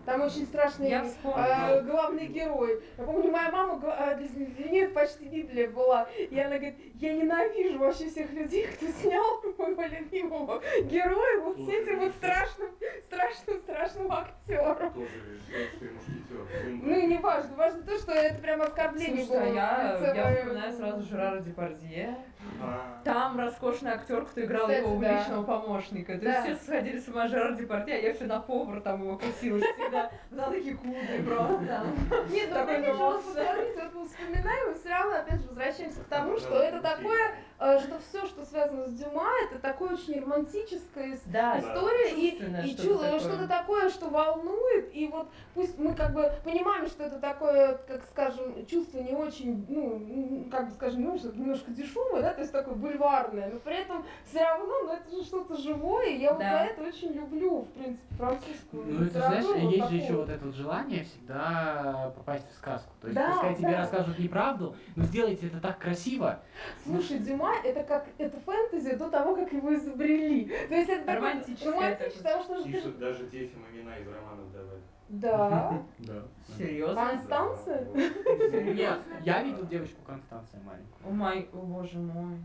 Там 0.06 0.22
очень 0.22 0.46
страшный 0.46 0.88
Я 0.88 1.04
э, 1.04 1.82
главный 1.82 2.26
герой. 2.26 2.82
Я 2.96 3.04
помню, 3.04 3.30
моя 3.30 3.50
мама 3.50 3.80
э, 3.82 4.16
для, 4.16 4.84
это 4.84 4.94
почти 4.94 5.26
Библия 5.26 5.68
была. 5.68 6.08
И 6.18 6.38
она 6.38 6.56
говорит, 6.56 6.76
я 6.94 7.12
ненавижу 7.12 7.78
вообще 7.78 8.08
всех 8.08 8.32
людей, 8.32 8.66
кто 8.66 8.86
снял 8.86 9.42
моего 9.58 9.82
любимого 9.82 10.62
героя 10.84 11.40
вот 11.40 11.56
с 11.58 11.68
этим 11.68 12.00
вот 12.00 12.12
страшным, 12.12 12.70
страшным, 13.04 13.58
страшным 13.60 14.12
актером. 14.12 14.92
Ну 16.82 16.96
и 16.96 17.06
не 17.06 17.18
важно, 17.18 17.56
важно 17.56 17.82
то, 17.82 17.98
что 17.98 18.12
это 18.12 18.40
прям 18.40 18.62
оскорбление 18.62 19.24
Слушай, 19.24 19.42
а 19.58 19.98
было. 19.98 20.14
я, 20.14 20.14
я 20.14 20.34
вспоминаю 20.36 20.72
сразу 20.72 21.02
Жерара 21.02 21.40
Депардье. 21.40 22.16
А, 22.62 23.00
Там 23.04 23.38
роскошный 23.38 23.90
актер, 23.92 24.24
кто 24.24 24.42
играл 24.42 24.66
Кстати, 24.66 24.80
его 24.80 25.00
да. 25.00 25.18
личного 25.18 25.42
помощника. 25.42 26.14
То 26.14 26.24
Да. 26.24 26.46
есть 26.46 26.62
все 26.62 26.72
сходили 26.72 26.98
с 26.98 27.08
ума 27.08 27.28
Жерар 27.28 27.54
Депардье, 27.54 27.94
а 27.96 27.98
я 27.98 28.14
все 28.14 28.24
на 28.24 28.40
повар 28.40 28.80
там 28.80 29.02
его 29.02 29.18
косилась 29.18 29.64
всегда. 29.90 30.10
Взяла 30.30 30.50
такие 30.50 30.76
кудры 30.76 31.22
просто. 31.26 31.82
Нет, 32.30 32.48
ну 32.50 32.54
Такой 32.54 32.76
опять 32.76 32.84
же, 32.86 32.92
посмотрите, 33.34 33.82
вот 33.82 33.94
мы 33.94 34.06
вспоминаем, 34.08 34.70
и 34.70 34.74
все 34.78 34.88
равно 34.88 35.16
опять 35.16 35.40
же 35.40 35.48
возвращаемся 35.48 36.00
к 36.00 36.04
тому, 36.04 36.38
что 36.38 36.54
это 36.62 36.80
такое, 36.80 37.34
э, 37.58 37.78
что 37.80 37.98
все, 37.98 38.26
что 38.26 38.44
связано 38.44 38.86
с 38.86 38.92
Дюма, 38.92 39.28
это 39.48 39.58
такое 39.60 39.90
очень 39.94 40.20
Да, 41.26 41.58
история. 41.58 42.10
и, 42.14 42.36
и 42.66 42.72
что-то 42.76 42.98
такое. 43.04 43.18
что-то 43.20 43.48
такое, 43.48 43.88
что 43.90 44.08
волнует, 44.08 44.94
и 44.94 45.08
вот 45.08 45.28
пусть 45.54 45.78
мы 45.78 45.94
как 45.94 46.12
бы 46.14 46.32
понимаем, 46.44 46.86
что 46.86 47.04
это 47.04 47.18
такое, 47.18 47.78
как 47.88 48.02
скажем, 48.10 48.66
чувство 48.66 48.98
не 48.98 49.12
очень, 49.14 49.66
ну, 49.68 50.48
как 50.50 50.66
бы 50.68 50.72
скажем, 50.74 51.02
ну, 51.04 51.16
немножко 51.34 51.70
дешевое, 51.70 52.22
да, 52.22 52.32
то 52.32 52.40
есть 52.40 52.52
такое 52.52 52.74
бульварное, 52.74 53.50
но 53.52 53.58
при 53.58 53.76
этом 53.82 54.04
все 54.24 54.40
равно, 54.42 54.82
ну, 54.84 54.92
это 54.92 55.10
же 55.16 55.24
что-то 55.24 55.56
живое, 55.56 56.10
я 56.10 56.32
вот 56.32 56.40
за 56.42 56.44
это 56.64 56.82
очень 56.82 57.12
люблю, 57.12 57.60
в 57.62 57.68
принципе, 57.72 58.14
французскую 58.16 58.84
Ну, 58.86 59.04
это 59.06 59.18
знаешь, 59.18 59.44
есть 59.80 59.90
же 59.90 59.96
еще 59.96 60.12
вот 60.14 60.28
это 60.28 60.44
вот 60.44 60.54
желание 60.54 61.04
всегда 61.04 62.12
попасть 62.16 62.50
в 62.50 62.54
сказку. 62.56 62.92
То 63.00 63.08
есть, 63.08 63.14
Да, 63.18 63.32
пускай 63.32 63.54
тебе 63.56 63.70
да. 63.72 63.78
расскажут 63.78 64.18
неправду, 64.18 64.76
но 64.96 65.04
сделайте 65.04 65.46
это 65.48 65.60
так 65.60 65.78
красиво. 65.78 66.40
Слушай, 66.84 67.18
Дюма 67.18 67.54
это 67.64 67.82
как 67.82 68.06
это 68.18 68.38
фэнтези 68.40 68.96
до 68.96 69.10
того, 69.10 69.34
как 69.36 69.52
его 69.52 69.74
изобрели. 69.74 70.44
То 70.68 70.74
есть 70.74 70.88
это 70.90 71.12
Романтическое 71.14 71.72
романтично, 71.72 71.96
такое. 72.12 72.16
потому 72.18 72.44
что 72.60 72.68
Пишут 72.70 72.98
даже 72.98 73.26
детям 73.26 73.60
имена 73.72 73.96
из 73.98 74.04
давать. 74.06 74.29
Да. 75.10 75.82
Да. 75.98 76.22
Серьезно? 76.56 77.10
Констанция? 77.10 77.84
Нет, 77.94 78.98
я 79.22 79.42
видел 79.42 79.66
девочку 79.66 80.00
Констанция 80.06 80.60
маленькую. 80.62 81.06
О 81.06 81.10
май, 81.10 81.48
о 81.52 81.56
боже 81.58 81.98
мой. 81.98 82.38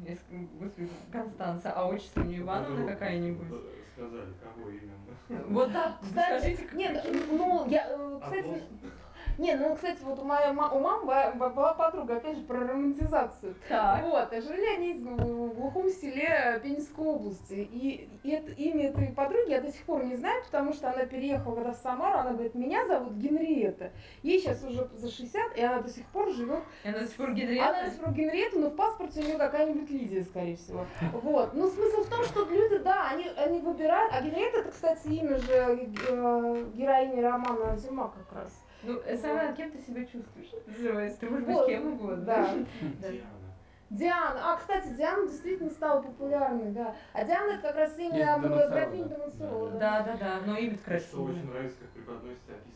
Констанция, 1.11 1.71
а 1.71 1.87
отчество 1.87 2.21
не 2.21 2.39
Ивановна 2.39 2.85
какая-нибудь? 2.85 3.47
Сказали, 3.93 4.33
кого 4.43 4.69
именно. 4.69 5.47
Вот 5.49 5.69
Кстати, 6.01 6.41
скажите, 6.41 6.69
нет, 6.73 7.05
ну, 7.31 7.65
я, 7.69 7.87
э, 7.87 8.19
А 8.21 8.25
кстати? 8.25 8.63
Не, 9.37 9.55
ну, 9.55 9.75
кстати, 9.75 9.99
вот 10.03 10.19
у 10.19 10.23
моей 10.23 10.51
ма- 10.51 10.71
у 10.71 10.79
мамы 10.79 11.05
была 11.33 11.73
подруга, 11.73 12.17
опять 12.17 12.37
же, 12.37 12.43
про 12.43 12.59
романтизацию. 12.59 13.55
Так. 13.69 14.03
Вот, 14.03 14.31
а 14.31 14.41
жили 14.41 14.65
они 14.75 14.93
в 14.93 15.53
глухом 15.55 15.89
селе 15.89 16.59
Пензенской 16.63 17.05
области. 17.05 17.53
И, 17.71 18.09
и 18.23 18.31
это, 18.31 18.51
имя 18.51 18.89
этой 18.89 19.07
подруги 19.09 19.49
я 19.51 19.61
до 19.61 19.71
сих 19.71 19.83
пор 19.83 20.03
не 20.05 20.15
знаю, 20.15 20.43
потому 20.45 20.73
что 20.73 20.89
она 20.91 21.05
переехала 21.05 21.55
когда 21.55 21.71
в 21.73 21.77
Самару, 21.77 22.19
она 22.19 22.31
говорит, 22.31 22.55
меня 22.55 22.85
зовут 22.87 23.13
Генриетта. 23.13 23.91
Ей 24.23 24.39
сейчас 24.39 24.63
уже 24.63 24.87
за 24.93 25.09
60, 25.11 25.57
и 25.57 25.61
она 25.61 25.81
до 25.81 25.89
сих 25.89 26.05
пор 26.07 26.31
живет 26.31 26.63
Она 26.83 26.99
до 26.99 27.07
сих 27.07 27.15
пор 27.17 27.27
Она 27.27 27.35
Генриетта? 27.35 27.85
до 27.85 27.91
сих 27.91 27.99
пор 28.01 28.13
Генриетта, 28.13 28.59
но 28.59 28.69
в 28.69 28.75
паспорте 28.75 29.21
у 29.21 29.23
нее 29.23 29.37
какая-нибудь 29.37 29.89
Лидия, 29.89 30.23
скорее 30.23 30.55
всего. 30.57 30.85
Вот. 31.13 31.53
Ну, 31.53 31.69
смысл 31.69 32.03
в 32.03 32.09
том, 32.09 32.23
что 32.23 32.45
люди, 32.49 32.77
да, 32.77 33.09
они, 33.11 33.27
они 33.37 33.59
выбирают. 33.59 34.13
А 34.13 34.21
Генриетта, 34.21 34.59
это, 34.59 34.71
кстати, 34.71 35.07
имя 35.07 35.37
же 35.37 35.53
э, 36.09 36.65
героини 36.73 37.21
романа 37.21 37.75
Зима 37.77 38.09
как 38.09 38.37
раз. 38.41 38.64
Ну, 38.85 39.01
Сара, 39.17 39.53
кем 39.53 39.71
ты 39.71 39.79
себя 39.79 40.05
чувствуешь? 40.05 40.51
Называется. 40.67 41.19
Ты 41.19 41.29
можешь 41.29 41.45
быть 41.47 41.65
кем 41.65 41.93
угодно. 41.93 42.23
Да. 42.25 42.47
Диана. 43.01 43.29
Диана. 43.89 44.53
А, 44.53 44.57
кстати, 44.57 44.87
Диана 44.89 45.27
действительно 45.27 45.69
стала 45.69 46.01
популярной, 46.01 46.71
да. 46.71 46.95
А 47.13 47.23
Диана 47.23 47.53
это 47.53 47.61
как 47.61 47.75
раз 47.75 47.97
имя 47.99 48.39
Домонцова, 48.41 48.67
графини 48.69 49.03
да. 49.79 50.01
Да, 50.03 50.17
Да, 50.19 50.39
но 50.45 50.57
имя 50.57 50.75
Что 50.75 50.85
красивое. 50.85 51.31
очень 51.33 51.49
нравится, 51.49 51.77
как 51.81 51.89
преподносится 51.91 52.51
эпоха. 52.51 52.74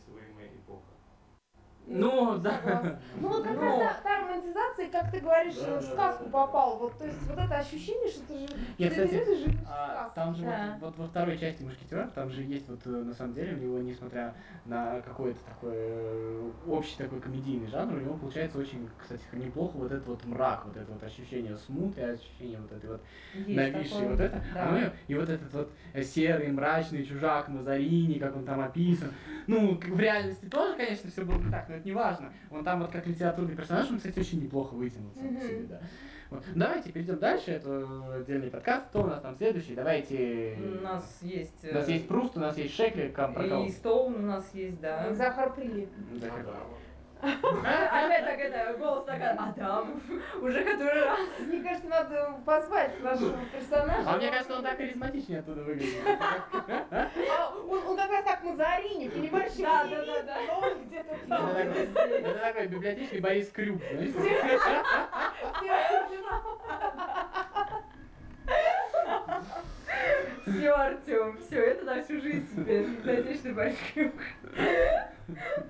Ну, 1.90 2.38
да. 2.38 2.98
Ну 3.20 3.28
вот 3.28 3.42
как 3.42 3.56
Ну. 3.56 3.80
раз 3.84 3.96
та, 4.02 4.20
романтизация, 4.20 4.88
как 4.90 5.10
ты 5.10 5.20
говоришь, 5.20 5.56
Да, 5.56 5.78
в 5.80 5.82
сказку 5.82 6.24
да. 6.24 6.30
попал. 6.30 6.78
Вот, 6.78 6.96
то 6.98 7.04
есть 7.04 7.18
вот 7.28 7.38
это 7.38 7.58
ощущение, 7.58 8.08
что 8.08 8.20
ты 8.28 8.38
же 8.46 8.54
Я, 8.78 8.90
что 8.90 9.02
кстати, 9.04 9.58
А, 9.66 10.10
там 10.14 10.34
же 10.34 10.44
Да. 10.44 10.76
вот, 10.80 10.86
вот 10.90 10.98
во 10.98 11.06
второй 11.08 11.36
части 11.38 11.62
Мушкетеров, 11.62 12.12
там 12.12 12.30
же 12.30 12.42
есть 12.42 12.68
вот 12.68 12.80
э, 12.86 12.88
на 12.90 13.12
самом 13.14 13.34
деле 13.34 13.54
у 13.56 13.58
него, 13.58 13.78
несмотря 13.78 14.34
на 14.64 15.00
какой-то 15.00 15.40
такой 15.44 15.72
э, 15.74 16.50
общий 16.66 16.96
такой 16.96 17.20
комедийный 17.20 17.66
жанр, 17.66 17.94
у 17.96 18.00
него 18.00 18.14
получается 18.16 18.58
очень, 18.58 18.88
кстати, 19.00 19.22
неплохо 19.32 19.76
вот 19.76 19.90
этот 19.92 20.06
вот 20.06 20.24
мрак, 20.24 20.66
вот 20.66 20.76
это 20.76 20.92
вот 20.92 21.02
ощущение 21.02 21.56
смуты, 21.56 22.02
ощущение 22.02 22.60
вот 22.60 22.72
этой 22.72 22.90
вот 22.90 23.02
нависшей 23.46 24.08
вот 24.08 24.20
это, 24.20 24.42
Да. 24.54 24.68
оно 24.68 24.78
и- 25.08 25.14
вот 25.14 25.28
этот 25.28 25.52
вот 25.52 25.70
э, 25.92 26.02
серый, 26.02 26.48
мрачный 26.52 27.04
чужак 27.04 27.48
Мазарини, 27.48 28.18
как 28.18 28.36
он 28.36 28.44
там 28.44 28.60
описан. 28.60 29.10
Ну, 29.46 29.74
в 29.76 29.98
реальности 30.00 30.44
тоже, 30.46 30.76
конечно, 30.76 31.10
все 31.10 31.24
было 31.24 31.38
не 31.38 31.50
так, 31.50 31.68
но 31.68 31.76
это 31.80 31.88
не 31.88 31.94
важно. 31.94 32.32
Он 32.50 32.62
там 32.64 32.80
вот 32.80 32.90
как 32.90 33.06
литературный 33.06 33.56
персонаж, 33.56 33.90
он, 33.90 33.96
кстати, 33.96 34.18
очень 34.18 34.42
неплохо 34.42 34.74
вытянул 34.74 35.10
сам 35.14 35.24
по 35.26 35.32
Мгм. 35.32 35.40
себе, 35.42 35.62
да. 35.68 35.80
Вот. 36.30 36.44
Давайте 36.54 36.92
перейдем 36.92 37.18
дальше, 37.18 37.50
это 37.50 38.14
отдельный 38.14 38.50
подкаст. 38.50 38.86
Кто 38.90 39.02
у 39.02 39.06
нас 39.06 39.20
там 39.20 39.34
следующий? 39.34 39.74
Давайте... 39.74 40.56
У 40.60 40.82
нас 40.82 41.18
есть... 41.22 41.64
У 41.68 41.74
нас 41.74 41.88
э, 41.88 41.92
есть 41.92 42.06
Пруст, 42.06 42.36
у 42.36 42.40
нас 42.40 42.56
есть 42.56 42.72
Шекли, 42.74 43.08
кам- 43.10 43.34
про 43.34 43.48
кого? 43.48 43.64
И 43.64 43.70
Стоун 43.70 44.14
у 44.14 44.26
нас 44.26 44.48
есть, 44.54 44.80
да. 44.80 45.12
Захар 45.12 45.52
Прилеп. 45.52 45.88
Захар. 46.20 46.46
Опять 47.22 48.24
так 48.24 48.38
это, 48.40 48.78
голос 48.78 49.04
такой, 49.04 49.26
Адам, 49.28 50.00
уже 50.40 50.64
который 50.64 51.04
раз. 51.04 51.18
Мне 51.40 51.62
кажется, 51.62 51.88
надо 51.88 52.34
позвать 52.46 53.00
нашего 53.02 53.36
персонажа. 53.52 54.02
А 54.10 54.16
мне 54.16 54.30
кажется, 54.30 54.56
он 54.56 54.62
так 54.62 54.76
харизматичнее 54.76 55.40
оттуда 55.40 55.62
выглядит. 55.62 56.02
А, 56.90 57.52
он, 57.68 57.96
как 57.96 58.10
раз 58.10 58.24
так 58.24 58.42
Мазарини, 58.42 59.08
понимаешь? 59.08 59.52
Да, 59.58 59.84
да, 59.84 60.04
да, 60.04 60.22
да. 60.22 60.56
Он 60.56 60.84
где-то 60.84 61.14
Это 61.14 61.26
там. 61.28 61.46
такой- 61.48 62.20
это 62.20 62.38
такой 62.38 62.66
библиотечный 62.68 63.20
Борис 63.20 63.50
Крюк? 63.50 63.80
Все, 70.46 70.70
Артем, 70.70 71.36
все, 71.38 71.60
это 71.60 71.84
на 71.84 72.02
всю 72.02 72.20
жизнь 72.20 72.46
теперь. 72.56 72.86
Библиотечный 72.86 73.52
байскрюк. 73.52 74.12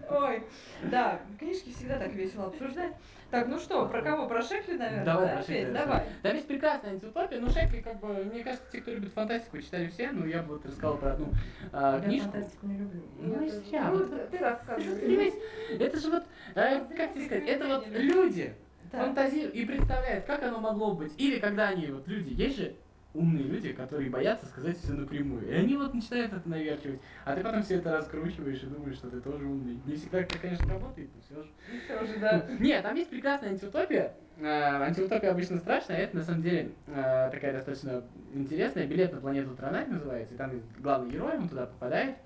Ой, 0.09 0.43
да, 0.91 1.21
книжки 1.39 1.71
всегда 1.71 1.99
так 1.99 2.13
весело 2.13 2.47
обсуждать. 2.47 2.93
Так, 3.31 3.47
ну 3.47 3.59
что, 3.59 3.87
про 3.87 4.03
кого? 4.03 4.27
Про 4.27 4.43
Шекли, 4.43 4.77
наверное? 4.77 5.05
Давай 5.05 5.27
да, 5.29 5.35
про 5.35 5.43
Шекли, 5.43 5.65
да. 5.67 5.85
Давай. 5.85 6.03
Там 6.23 6.35
есть 6.35 6.49
прекрасная 6.49 6.91
антиутопия, 6.93 7.39
но 7.41 7.49
Шекли, 7.49 7.81
как 7.81 8.01
бы, 8.01 8.09
мне 8.25 8.43
кажется, 8.43 8.67
те, 8.73 8.81
кто 8.81 8.91
любит 8.91 9.13
фантастику, 9.13 9.59
читали 9.59 9.87
все, 9.89 10.11
но 10.11 10.27
я 10.27 10.43
бы 10.43 10.55
вот 10.55 10.67
рассказал 10.67 10.97
про 10.97 11.13
одну 11.13 11.29
а, 11.73 11.97
Я 11.99 12.01
книжку. 12.05 12.31
фантастику 12.33 12.67
не 12.67 12.79
люблю. 12.79 13.03
Ну, 13.19 13.45
и 13.45 13.51
сейчас, 13.51 13.87
Ну, 13.93 13.99
вот, 13.99 14.11
ты- 14.31 14.37
ты 14.37 14.45
рассказывай. 14.45 15.33
Это 15.79 16.01
же 16.01 16.11
вот, 16.11 16.25
э, 16.57 16.81
как 16.97 17.15
тебе 17.15 17.27
сказать, 17.27 17.47
это 17.47 17.67
вот 17.69 17.87
люди 17.87 18.55
Так. 18.91 19.01
фантазируют 19.07 19.55
и 19.55 19.65
представляют, 19.65 20.25
как 20.25 20.43
оно 20.43 20.59
могло 20.59 20.95
быть. 20.95 21.13
Или 21.21 21.39
когда 21.39 21.69
они, 21.69 21.87
вот 21.87 22.09
люди, 22.09 22.33
есть 22.33 22.57
же 22.57 22.75
умные 23.14 23.44
люди, 23.44 23.73
которые 23.73 24.11
боятся 24.11 24.46
сказать 24.46 24.79
все 24.79 24.92
напрямую. 24.92 25.49
И 25.49 25.53
они 25.53 25.77
вот 25.77 25.94
начинают 25.94 26.33
это 26.33 26.49
наверчивать. 26.49 27.01
А 27.25 27.35
ты 27.35 27.42
потом 27.42 27.62
все 27.62 27.77
это 27.77 27.96
раскручиваешь 27.96 28.62
и 28.62 28.66
думаешь, 28.66 28.96
что 28.96 29.11
ты 29.11 29.20
тоже 29.20 29.44
умный. 29.44 29.81
Не 29.85 29.96
всегда 29.96 30.20
это, 30.20 30.38
конечно, 30.38 30.68
работает, 30.68 31.11
но 31.14 31.20
все 31.23 31.42
же. 31.42 31.51
Все 31.85 32.03
уже, 32.03 32.20
да. 32.20 32.46
Нет, 32.59 32.83
там 32.83 32.94
есть 32.94 33.11
прекрасная 33.11 33.51
антиутопия. 33.51 34.14
Э, 34.38 34.83
Антиутопия 34.85 35.31
обычно 35.31 35.59
страшная, 35.59 35.96
а 35.96 36.01
это 36.01 36.16
на 36.16 36.23
самом 36.23 36.42
деле 36.42 36.73
э, 36.87 37.31
такая 37.31 37.53
достаточно 37.53 38.03
интересная. 38.33 38.87
Билет 38.87 39.12
на 39.12 39.20
планету 39.20 39.55
Тронать 39.55 39.88
называется, 39.88 40.35
и 40.35 40.37
там 40.38 40.55
есть 40.55 40.64
главный 40.79 41.11
герой, 41.11 41.37
он 41.37 41.49
туда 41.49 41.66
попадает. 41.66 42.16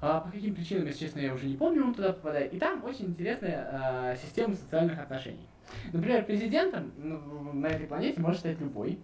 А 0.00 0.20
по 0.20 0.30
каким 0.30 0.54
причинам, 0.54 0.86
если 0.86 1.06
честно, 1.06 1.20
я 1.20 1.34
уже 1.34 1.46
не 1.46 1.56
помню, 1.56 1.82
он 1.84 1.94
туда 1.94 2.12
попадает. 2.12 2.52
И 2.52 2.58
там 2.58 2.84
очень 2.84 3.06
интересная 3.06 4.12
э, 4.12 4.16
система 4.22 4.54
социальных 4.54 4.98
отношений. 4.98 5.48
Например, 5.92 6.24
президентом 6.24 6.92
ну, 6.96 7.52
на 7.52 7.66
этой 7.66 7.86
планете 7.86 8.20
может 8.20 8.40
стать 8.40 8.60
любой. 8.60 8.98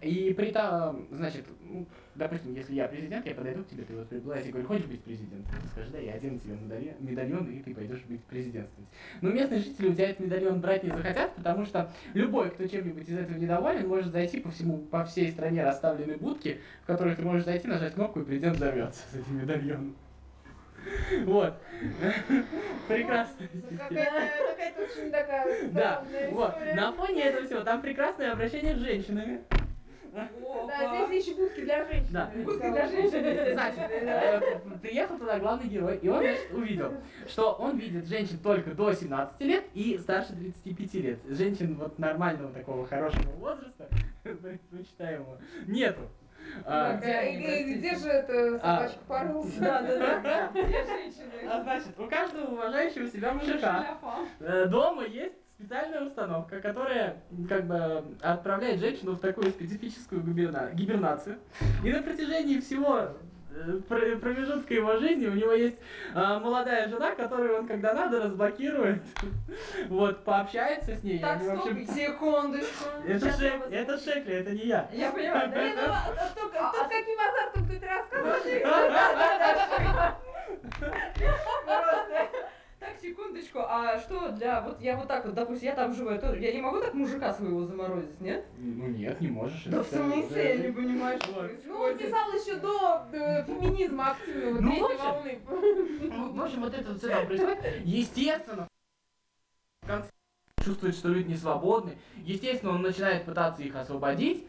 И 0.00 0.32
при 0.34 0.50
том, 0.50 1.06
значит, 1.10 1.46
ну, 1.60 1.86
допустим, 2.14 2.54
если 2.54 2.74
я 2.74 2.88
президент, 2.88 3.26
я 3.26 3.34
подойду 3.34 3.64
к 3.64 3.68
тебе, 3.68 3.84
ты 3.84 3.94
вот 3.94 4.10
я 4.10 4.42
тебе 4.42 4.52
говорю, 4.52 4.68
хочешь 4.68 4.86
быть 4.86 5.02
президентом? 5.02 5.60
Ты 5.62 5.68
скажешь, 5.68 5.90
да, 5.90 5.98
я 5.98 6.14
одену 6.14 6.38
тебе 6.38 6.56
медальон, 7.00 7.46
и 7.46 7.62
ты 7.62 7.74
пойдешь 7.74 8.02
быть 8.08 8.22
президентствовать. 8.24 8.88
Но 9.20 9.30
местные 9.30 9.60
жители 9.60 9.88
у 9.88 9.94
тебя 9.94 10.10
этот 10.10 10.20
медальон 10.20 10.60
брать 10.60 10.84
не 10.84 10.90
захотят, 10.90 11.34
потому 11.34 11.64
что 11.64 11.90
любой, 12.14 12.50
кто 12.50 12.66
чем-нибудь 12.66 13.08
из 13.08 13.18
этого 13.18 13.36
недоволен, 13.36 13.88
может 13.88 14.12
зайти 14.12 14.40
по 14.40 14.50
всему, 14.50 14.78
по 14.78 15.04
всей 15.04 15.30
стране 15.30 15.64
расставлены 15.64 16.16
будки, 16.16 16.60
в 16.82 16.86
которых 16.86 17.16
ты 17.16 17.22
можешь 17.22 17.44
зайти, 17.44 17.68
нажать 17.68 17.94
кнопку, 17.94 18.20
и 18.20 18.24
президент 18.24 18.56
взорвется 18.56 19.02
с 19.10 19.14
этим 19.14 19.42
медальоном. 19.42 19.96
Вот. 21.24 21.54
Прекрасная 22.86 23.48
Ну. 23.52 23.76
Какая-то 23.76 24.82
очень 24.82 25.10
такая 25.10 25.68
Да, 25.70 26.04
вот. 26.30 26.54
На 26.74 26.92
фоне 26.92 27.24
этого 27.24 27.46
всего 27.46 27.60
там 27.60 27.82
прекрасное 27.82 28.32
обращение 28.32 28.74
с 28.74 28.78
женщинами. 28.78 29.40
Да, 30.12 31.06
здесь 31.06 31.26
еще 31.26 31.36
будки 31.36 31.60
для 31.60 31.84
женщин. 31.86 32.08
Да. 32.10 32.30
Будки 32.44 32.70
для 32.70 32.86
женщин. 32.88 33.52
Значит, 33.52 33.90
э, 33.90 34.60
приехал 34.80 35.18
туда 35.18 35.38
главный 35.38 35.68
герой, 35.68 35.98
и 35.98 36.08
он, 36.08 36.20
значит, 36.20 36.52
увидел, 36.52 36.92
что 37.26 37.52
он 37.52 37.76
видит 37.78 38.06
женщин 38.06 38.38
только 38.38 38.70
до 38.72 38.92
17 38.92 39.40
лет 39.40 39.64
и 39.74 39.98
старше 39.98 40.34
35 40.34 40.94
лет. 40.94 41.18
Женщин 41.28 41.74
вот 41.76 41.98
нормального 41.98 42.52
такого 42.52 42.86
хорошего 42.86 43.30
возраста, 43.38 43.88
предпочитаемого, 44.22 45.38
нету. 45.66 46.02
А, 46.64 46.94
где 46.96 47.36
Где 47.36 47.74
где 47.74 47.96
же 47.96 48.08
это 48.08 48.58
собачка 48.58 48.98
порылся? 49.06 49.60
Да, 49.60 49.82
да, 49.82 50.20
да. 50.20 50.50
Все 50.52 50.62
женщины. 50.86 51.50
а 51.50 51.62
значит, 51.62 51.98
у 51.98 52.06
каждого 52.06 52.52
уважающего 52.52 53.08
себя 53.08 53.34
мужика 53.34 53.98
э, 54.40 54.66
дома 54.66 55.04
есть 55.04 55.34
специальная 55.62 56.02
установка, 56.02 56.60
которая 56.60 57.16
как 57.48 57.66
бы 57.66 58.04
отправляет 58.22 58.78
женщину 58.78 59.12
в 59.12 59.18
такую 59.18 59.50
специфическую 59.50 60.22
гиберна- 60.22 60.72
гибернацию. 60.72 61.38
И 61.84 61.92
на 61.92 62.00
протяжении 62.00 62.60
всего 62.60 63.08
э, 63.50 63.80
пр- 63.88 64.18
промежутка 64.20 64.72
его 64.72 64.98
жизни 64.98 65.26
у 65.26 65.32
него 65.34 65.52
есть 65.52 65.76
а, 66.14 66.38
молодая 66.38 66.88
жена, 66.88 67.10
которую 67.16 67.58
он 67.58 67.66
когда 67.66 67.92
надо 67.92 68.22
разблокирует, 68.22 69.02
вот 69.88 70.22
пообщается 70.22 70.94
с 70.94 71.02
ней. 71.02 71.18
Так, 71.18 71.42
стоп, 71.42 71.58
общем, 71.58 71.86
секундочку. 71.88 72.84
это, 73.04 73.26
Шек- 73.26 73.68
это 73.72 73.98
Шекли, 73.98 74.34
это 74.34 74.50
не 74.52 74.66
я. 74.66 74.88
Я 74.92 75.10
понимаю, 75.10 75.50
да? 75.50 75.60
Ну 75.74 75.92
а 75.92 76.12
кто 76.30 76.48
с 76.84 76.88
каким 76.88 77.18
азартом 77.18 77.66
ты 77.68 77.76
это 77.78 77.86
рассказываешь? 77.86 78.62
Просто. 81.66 82.28
Так, 82.78 82.96
секундочку, 83.02 83.58
а 83.60 83.98
что 83.98 84.30
для, 84.30 84.60
вот 84.60 84.80
я 84.80 84.96
вот 84.96 85.08
так 85.08 85.24
вот, 85.24 85.34
допустим, 85.34 85.66
я 85.66 85.74
там 85.74 85.92
живу, 85.92 86.10
я 86.10 86.18
тоже- 86.18 86.40
я 86.40 86.52
не 86.52 86.60
могу 86.60 86.78
так 86.80 86.94
мужика 86.94 87.32
своего 87.32 87.64
заморозить, 87.64 88.20
нет? 88.20 88.44
Ну 88.56 88.86
нет, 88.86 89.20
не 89.20 89.26
можешь. 89.28 89.64
Да 89.64 89.82
в 89.82 89.86
смысле, 89.88 90.44
я 90.44 90.56
не 90.68 90.72
понимаю, 90.72 91.18
что 91.18 91.32
Вот. 91.32 91.50
Ну, 91.66 91.74
он 91.76 91.98
писал 91.98 92.32
еще 92.32 92.56
до 92.56 93.04
э, 93.12 93.44
феминизма 93.46 94.12
активного, 94.12 94.60
Ну, 94.60 94.70
третьей 94.70 94.96
волны. 94.96 95.38
Ну, 96.08 96.32
В 96.32 96.40
общем, 96.42 96.60
вот 96.60 96.74
это 96.74 96.88
вот 96.90 96.98
все 96.98 97.08
там 97.08 97.26
происходит. 97.26 97.58
Естественно, 97.84 98.68
в 99.82 99.86
конце 99.86 100.10
чувствует, 100.64 100.94
что 100.94 101.08
люди 101.08 101.28
не 101.30 101.36
свободны. 101.36 101.98
Естественно, 102.18 102.72
он 102.72 102.82
начинает 102.82 103.24
пытаться 103.24 103.62
их 103.62 103.74
освободить. 103.74 104.46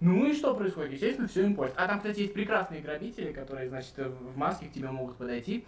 Ну 0.00 0.26
и 0.26 0.32
что 0.32 0.52
происходит? 0.56 0.94
Естественно, 0.94 1.28
все 1.28 1.44
им 1.44 1.54
портит. 1.54 1.76
А 1.78 1.86
там, 1.86 1.98
кстати, 1.98 2.20
есть 2.20 2.34
прекрасные 2.34 2.80
грабители, 2.80 3.32
которые, 3.32 3.68
значит, 3.68 3.92
в 3.98 4.36
маске 4.36 4.66
к 4.66 4.72
тебе 4.72 4.90
могут 4.90 5.16
подойти 5.16 5.64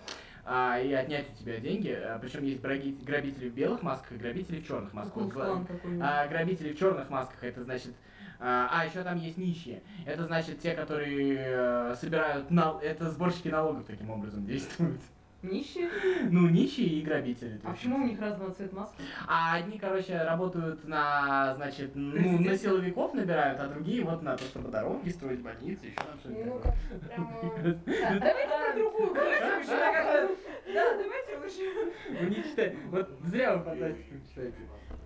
а, 0.46 0.78
и 0.78 0.92
отнять 0.92 1.26
у 1.32 1.36
тебя 1.42 1.58
деньги. 1.58 1.98
причем 2.20 2.44
есть 2.44 2.60
грабители 2.60 3.48
в 3.48 3.54
белых 3.54 3.82
масках 3.82 4.12
и 4.12 4.16
грабители 4.16 4.60
в 4.60 4.66
черных 4.66 4.92
масках. 4.92 5.14
Куклан 5.14 5.66
какой-нибудь. 5.66 6.04
а 6.06 6.26
грабители 6.28 6.72
в 6.72 6.78
черных 6.78 7.08
масках, 7.10 7.42
это 7.42 7.64
значит... 7.64 7.92
А, 8.40 8.68
а, 8.70 8.84
еще 8.84 9.02
там 9.02 9.18
есть 9.18 9.38
нищие. 9.38 9.82
Это 10.04 10.24
значит 10.26 10.60
те, 10.60 10.74
которые 10.74 11.36
э, 11.38 11.94
собирают... 11.98 12.50
нал- 12.50 12.80
Это 12.80 13.10
сборщики 13.10 13.48
налогов 13.48 13.84
таким 13.86 14.10
образом 14.10 14.44
действуют. 14.44 15.00
Нищие? 15.44 15.90
Ну, 16.30 16.48
нищие 16.48 16.86
и 16.86 17.02
грабители. 17.02 17.60
А 17.64 17.72
почему 17.72 17.96
у 17.96 18.06
них 18.06 18.18
разного 18.18 18.54
цвета 18.54 18.74
маски? 18.74 18.96
А 19.26 19.56
одни, 19.56 19.78
короче, 19.78 20.22
работают 20.22 20.88
на, 20.88 21.54
значит, 21.56 21.90
ну, 21.94 22.38
на 22.40 22.56
силовиков 22.56 23.12
набирают, 23.12 23.60
а 23.60 23.68
другие 23.68 24.02
вот 24.04 24.22
на 24.22 24.36
то, 24.36 24.44
чтобы 24.44 24.70
дороги 24.70 25.10
строить, 25.10 25.40
больницы, 25.40 25.86
еще 25.86 25.96
там 25.96 26.18
что-нибудь. 26.20 26.46
Ну, 26.46 26.60
Давайте 27.84 28.48
про 28.48 28.74
другую. 28.74 29.14
Да, 29.14 30.96
давайте 30.96 31.36
лучше. 31.42 32.20
Вы 32.20 32.30
не 32.30 32.36
читаете. 32.36 32.78
Вот 32.90 33.10
зря 33.26 33.56
вы 33.56 33.64
фантастику 33.64 34.14
читаете. 34.30 34.56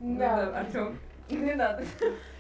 Да. 0.01 0.61
Артем, 0.61 0.99
не 1.37 1.55
надо. 1.55 1.85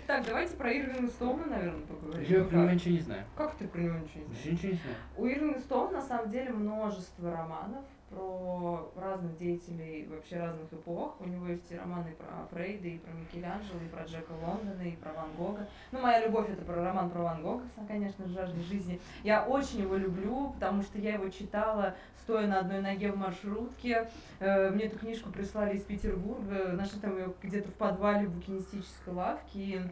Так, 0.06 0.24
давайте 0.24 0.56
про 0.56 0.72
Ирвинга 0.72 1.08
Стоуна, 1.08 1.46
наверное, 1.46 1.86
поговорим. 1.86 2.26
Я 2.26 2.44
про 2.44 2.56
него 2.56 2.70
ничего 2.70 2.94
не 2.94 3.00
знаю. 3.00 3.24
Как 3.36 3.54
ты 3.56 3.68
про 3.68 3.80
него 3.80 3.98
ничего 3.98 4.20
не 4.20 4.34
знаешь? 4.34 4.44
Ничего 4.46 4.72
не 4.72 4.78
знаю. 4.78 4.96
У 5.16 5.26
Ирвинга 5.26 5.60
Стоуна 5.60 5.92
на 5.92 6.02
самом 6.02 6.30
деле 6.30 6.50
множество 6.50 7.30
романов 7.30 7.84
про 8.10 8.90
разных 8.96 9.36
деятелей 9.36 10.06
вообще 10.06 10.38
разных 10.38 10.72
эпох. 10.72 11.16
У 11.20 11.28
него 11.28 11.48
есть 11.48 11.70
и 11.70 11.76
романы 11.76 12.14
про 12.14 12.46
Фрейда, 12.50 12.88
и 12.88 12.98
про 12.98 13.12
Микеланджело, 13.12 13.80
и 13.84 13.88
про 13.88 14.04
Джека 14.04 14.32
Лондона, 14.32 14.82
и 14.82 14.96
про 14.96 15.12
Ван 15.12 15.28
Гога. 15.36 15.68
Ну, 15.92 16.00
моя 16.00 16.26
любовь 16.26 16.48
это 16.48 16.64
про 16.64 16.82
роман 16.82 17.10
про 17.10 17.22
Ван 17.22 17.42
Гога, 17.42 17.64
конечно, 17.86 18.28
«Жажда 18.28 18.60
жизни». 18.62 19.00
Я 19.22 19.44
очень 19.46 19.82
его 19.82 19.96
люблю, 19.96 20.50
потому 20.54 20.82
что 20.82 20.98
я 20.98 21.14
его 21.14 21.28
читала, 21.28 21.94
стоя 22.22 22.46
на 22.46 22.60
одной 22.60 22.80
ноге 22.80 23.12
в 23.12 23.16
маршрутке. 23.16 24.10
Э, 24.38 24.70
Мне 24.70 24.84
эту 24.84 24.98
книжку 24.98 25.30
прислали 25.30 25.76
из 25.76 25.82
Петербурга, 25.82 26.72
нашли 26.72 27.00
там 27.00 27.16
ее 27.16 27.32
где-то 27.42 27.70
в 27.70 27.74
подвале 27.74 28.28
букинистической 28.28 29.12
лавки. 29.12 29.82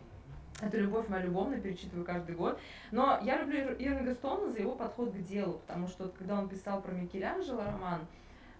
Это 0.60 0.78
любовь 0.78 1.08
моя 1.08 1.24
любовная, 1.24 1.60
перечитываю 1.60 2.04
каждый 2.04 2.34
год. 2.34 2.58
Но 2.90 3.18
я 3.22 3.38
люблю 3.42 3.58
Ир- 3.58 3.76
Ирвинга 3.78 4.14
Стоуна 4.14 4.52
за 4.52 4.60
его 4.60 4.74
подход 4.74 5.12
к 5.12 5.18
делу, 5.18 5.60
потому 5.66 5.86
что 5.86 6.08
когда 6.08 6.38
он 6.38 6.48
писал 6.48 6.80
про 6.80 6.92
Микеланджело 6.92 7.62
роман, 7.62 8.06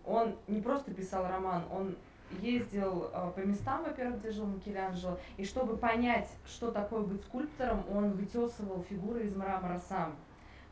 он 0.05 0.37
не 0.47 0.61
просто 0.61 0.93
писал 0.93 1.27
роман, 1.27 1.65
он 1.73 1.97
ездил 2.41 3.11
э, 3.13 3.31
по 3.35 3.41
местам, 3.41 3.85
во-первых, 3.85 4.21
где 4.21 4.31
жил 4.31 4.47
Микеланджело, 4.47 5.19
и 5.37 5.45
чтобы 5.45 5.77
понять, 5.77 6.29
что 6.47 6.71
такое 6.71 7.01
быть 7.01 7.23
скульптором, 7.23 7.85
он 7.91 8.11
вытесывал 8.13 8.85
фигуры 8.89 9.25
из 9.25 9.35
мрамора 9.35 9.81
сам. 9.89 10.15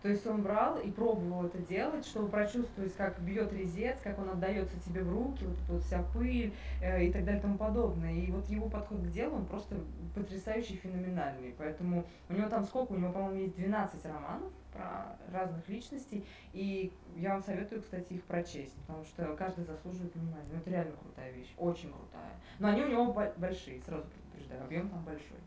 То 0.04 0.10
есть 0.10 0.26
он 0.26 0.42
брал 0.42 0.78
и 0.80 0.90
пробовал 0.90 1.46
это 1.46 1.56
делать, 1.60 2.04
чтобы 2.04 2.28
прочувствовать, 2.28 2.94
как 2.94 3.18
бьет 3.20 3.50
резец, 3.54 3.96
как 4.02 4.18
он 4.18 4.28
отдается 4.28 4.78
тебе 4.84 5.02
в 5.02 5.10
руки, 5.10 5.46
вот 5.46 5.56
эта 5.58 5.72
вот 5.72 5.82
вся 5.82 6.02
пыль 6.12 6.52
э, 6.82 7.06
и 7.06 7.10
так 7.10 7.24
далее 7.24 7.38
и 7.38 7.42
тому 7.42 7.56
подобное. 7.56 8.12
И 8.12 8.30
вот 8.30 8.46
его 8.50 8.68
подход 8.68 8.98
к 8.98 9.10
делу, 9.10 9.36
он 9.36 9.46
просто 9.46 9.76
потрясающий, 10.14 10.76
феноменальный. 10.76 11.54
Поэтому 11.56 12.04
у 12.28 12.34
него 12.34 12.50
там 12.50 12.66
сколько? 12.66 12.92
У 12.92 12.98
него, 12.98 13.12
по-моему, 13.14 13.44
есть 13.44 13.56
12 13.56 14.04
романов 14.04 14.52
про 14.74 15.16
разных 15.32 15.66
личностей. 15.70 16.26
И 16.52 16.92
я 17.16 17.32
вам 17.32 17.42
советую, 17.42 17.80
кстати, 17.80 18.12
их 18.12 18.24
прочесть, 18.24 18.74
потому 18.86 19.06
что 19.06 19.34
каждый 19.36 19.64
заслуживает 19.64 20.14
внимания. 20.14 20.48
Ну, 20.52 20.58
это 20.58 20.68
реально 20.68 20.92
крутая 21.00 21.32
вещь, 21.32 21.54
очень 21.56 21.90
крутая. 21.90 22.34
Но 22.58 22.68
они 22.68 22.82
у 22.82 22.88
него 22.88 23.10
большие, 23.38 23.80
сразу 23.80 24.04
предупреждаю, 24.08 24.64
объем 24.64 24.90
там 24.90 25.02
большой. 25.02 25.38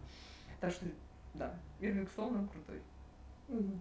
Так 0.60 0.72
что, 0.72 0.88
да, 1.36 1.54
Ирвинг 1.80 2.10
Стоун, 2.10 2.38
он 2.38 2.48
крутой. 2.48 2.82
Мгм. 3.50 3.80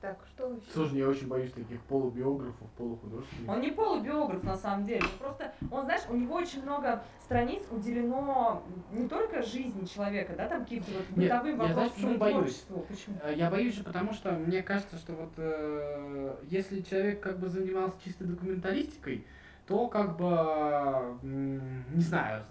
Так, 0.00 0.18
что 0.34 0.48
еще? 0.54 0.62
Слушай, 0.72 0.98
я 1.00 1.08
очень 1.08 1.28
боюсь 1.28 1.52
таких 1.52 1.78
полубиографов, 1.82 2.66
полухудожественников. 2.78 3.54
Он 3.54 3.60
не 3.60 3.70
полубиограф 3.70 4.42
на 4.42 4.56
самом 4.56 4.86
деле, 4.86 5.02
он 5.02 5.18
просто, 5.18 5.52
он, 5.70 5.84
знаешь, 5.84 6.02
у 6.08 6.16
него 6.16 6.36
очень 6.36 6.62
много 6.62 7.04
страниц 7.22 7.62
уделено 7.70 8.62
не 8.92 9.06
только 9.08 9.42
жизни 9.42 9.84
человека, 9.84 10.32
да, 10.38 10.48
там 10.48 10.62
какие-то 10.62 10.90
вот 10.90 11.16
Нет, 11.18 11.30
бытовым 11.30 11.60
я 11.60 11.72
знаешь, 11.74 11.92
почему 11.92 12.16
боюсь? 12.16 12.36
творчеству. 12.36 12.86
Почему? 12.88 13.16
Э, 13.22 13.34
Я 13.36 13.50
боюсь 13.50 13.74
же, 13.74 13.84
потому 13.84 14.14
что 14.14 14.32
мне 14.32 14.62
кажется, 14.62 14.96
что 14.96 15.12
вот 15.12 15.32
э, 15.36 16.36
если 16.44 16.80
человек 16.80 17.20
как 17.20 17.38
бы 17.38 17.50
занимался 17.50 17.96
чисто 18.02 18.24
документалистикой, 18.24 19.26
то 19.70 19.86
как 19.86 20.16
бы, 20.16 21.16
не 21.22 22.02
знаю, 22.02 22.42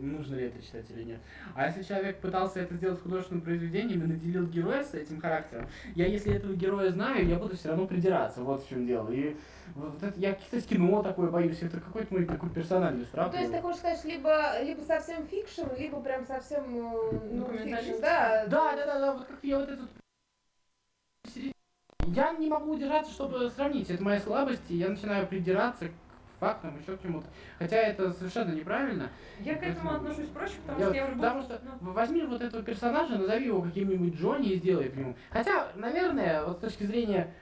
нужно 0.00 0.36
ли 0.36 0.46
это 0.46 0.62
читать 0.62 0.90
или 0.90 1.02
нет. 1.02 1.20
А 1.54 1.66
если 1.66 1.82
человек 1.82 2.18
пытался 2.18 2.60
это 2.60 2.74
сделать 2.76 3.02
художественным 3.02 3.42
произведением 3.42 4.04
и 4.04 4.06
наделил 4.06 4.46
героя 4.46 4.82
с 4.82 4.94
этим 4.94 5.20
характером, 5.20 5.68
я 5.94 6.06
если 6.06 6.32
этого 6.34 6.54
героя 6.54 6.90
знаю, 6.90 7.26
я 7.28 7.36
буду 7.36 7.58
все 7.58 7.68
равно 7.68 7.86
придираться, 7.86 8.40
вот 8.40 8.64
в 8.64 8.68
чем 8.70 8.86
дело. 8.86 9.10
И 9.10 9.36
вот 9.74 10.02
это, 10.02 10.18
я, 10.18 10.32
кстати, 10.32 10.66
кино 10.66 11.02
такое 11.02 11.28
боюсь, 11.28 11.60
это 11.60 11.78
какой-то 11.78 12.14
мой 12.14 12.24
такой 12.24 12.48
персональный 12.48 13.04
страх. 13.04 13.26
Ну, 13.26 13.32
то 13.32 13.38
есть 13.38 13.52
ты 13.52 13.60
хочешь 13.60 13.80
сказать, 13.80 14.04
либо, 14.06 14.62
либо 14.62 14.80
совсем 14.80 15.26
fiction, 15.26 15.66
либо 15.76 16.00
прям 16.00 16.24
совсем 16.24 16.64
э, 16.74 17.20
ну, 17.32 17.48
fiction, 17.52 18.00
да. 18.00 18.46
Да, 18.46 18.76
да, 18.76 18.86
да, 18.86 18.98
да, 18.98 19.12
вот 19.12 19.26
как 19.26 19.38
я 19.42 19.58
вот 19.58 19.68
этот... 19.68 19.90
Я 22.06 22.32
не 22.32 22.48
могу 22.48 22.72
удержаться, 22.72 23.12
чтобы 23.12 23.50
сравнить. 23.50 23.90
Это 23.90 24.02
моя 24.02 24.20
слабость, 24.20 24.70
и 24.70 24.76
я 24.76 24.88
начинаю 24.88 25.26
придираться 25.26 25.88
к 25.88 25.92
фактам, 26.42 26.76
еще 26.76 26.96
к 26.96 27.02
чему-то. 27.02 27.28
Хотя 27.58 27.76
это 27.76 28.12
совершенно 28.12 28.52
неправильно. 28.52 29.10
Я 29.40 29.54
к 29.54 29.62
этому 29.62 29.94
отношусь 29.94 30.26
проще, 30.26 30.54
потому 30.66 30.80
Я 30.80 30.86
что 30.86 30.94
я 30.96 31.06
любом 31.06 31.20
потому 31.20 31.42
что 31.42 31.60
ну, 31.80 31.92
возьми 31.92 32.22
вот 32.24 32.42
этого 32.42 32.64
персонажа, 32.64 33.16
назови 33.16 33.46
его 33.46 33.62
каким-нибудь 33.62 34.14
Джонни 34.16 34.50
и 34.50 34.56
сделай 34.56 34.90
по 34.90 34.98
нему. 34.98 35.16
Хотя, 35.30 35.68
наверное, 35.76 36.44
вот 36.44 36.58
с 36.58 36.60
точки 36.60 36.82
зрения 36.82 37.32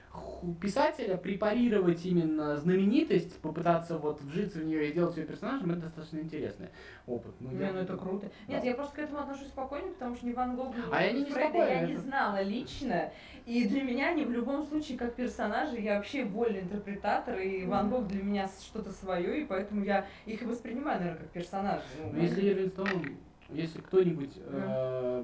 писателя, 0.59 1.17
препарировать 1.17 2.05
именно 2.05 2.57
знаменитость, 2.57 3.39
попытаться 3.41 3.97
вот 3.97 4.21
вжиться 4.21 4.59
в 4.59 4.65
нее 4.65 4.87
и 4.87 4.91
сделать 4.91 5.15
ее 5.17 5.25
персонажем, 5.25 5.71
это 5.71 5.81
достаточно 5.81 6.19
интересный 6.19 6.69
опыт. 7.05 7.33
Ну, 7.39 7.51
Не, 7.51 7.71
ну 7.71 7.79
это 7.79 7.97
круто. 7.97 8.25
Нет, 8.47 8.61
Да. 8.61 8.67
я 8.67 8.73
просто 8.73 8.95
к 8.95 8.99
этому 8.99 9.19
отношусь 9.19 9.47
спокойно, 9.47 9.91
потому 9.93 10.15
что 10.15 10.25
ни 10.25 10.33
Ван 10.33 10.55
Гога, 10.55 10.77
ни 10.77 10.91
А 10.91 10.97
они 10.97 11.23
не 11.23 11.31
спокойно, 11.31 11.69
я 11.69 11.87
не 11.87 11.95
знала 11.95 12.41
лично. 12.41 13.11
И 13.45 13.67
для 13.67 13.83
меня 13.83 14.09
они 14.09 14.25
в 14.25 14.31
любом 14.31 14.65
случае 14.65 14.97
как 14.97 15.15
персонажи, 15.15 15.79
я 15.79 15.97
вообще 15.97 16.23
вольный 16.25 16.61
интерпретатор, 16.61 17.39
и 17.39 17.65
Ван 17.65 17.89
Гог 17.89 18.07
для 18.07 18.23
меня 18.23 18.49
что-то 18.61 18.91
свое, 18.91 19.41
и 19.41 19.45
поэтому 19.45 19.83
я 19.83 20.05
их 20.25 20.41
и 20.41 20.45
воспринимаю, 20.45 20.99
наверное, 20.99 21.21
как 21.21 21.29
персонажи. 21.29 21.83
Ну, 21.99 22.11
Ну, 22.13 22.21
если 22.21 22.49
Ирвин 22.49 22.69
Стоун, 22.69 23.17
если 23.49 23.79
кто-нибудь 23.81 24.33
э, 24.37 25.23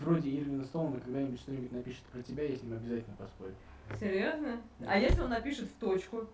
вроде 0.00 0.30
Ирвина 0.38 0.64
Стоуна 0.64 1.00
когда-нибудь 1.00 1.40
что-нибудь 1.40 1.72
напишет 1.72 2.02
про 2.12 2.22
тебя, 2.22 2.44
я 2.44 2.56
с 2.56 2.62
ним 2.62 2.74
обязательно 2.74 3.16
поспорю. 3.16 3.54
Серьезно? 4.00 4.60
А 4.86 4.98
если 4.98 5.20
он 5.20 5.30
напишет 5.30 5.68
в 5.68 5.78
точку? 5.78 6.26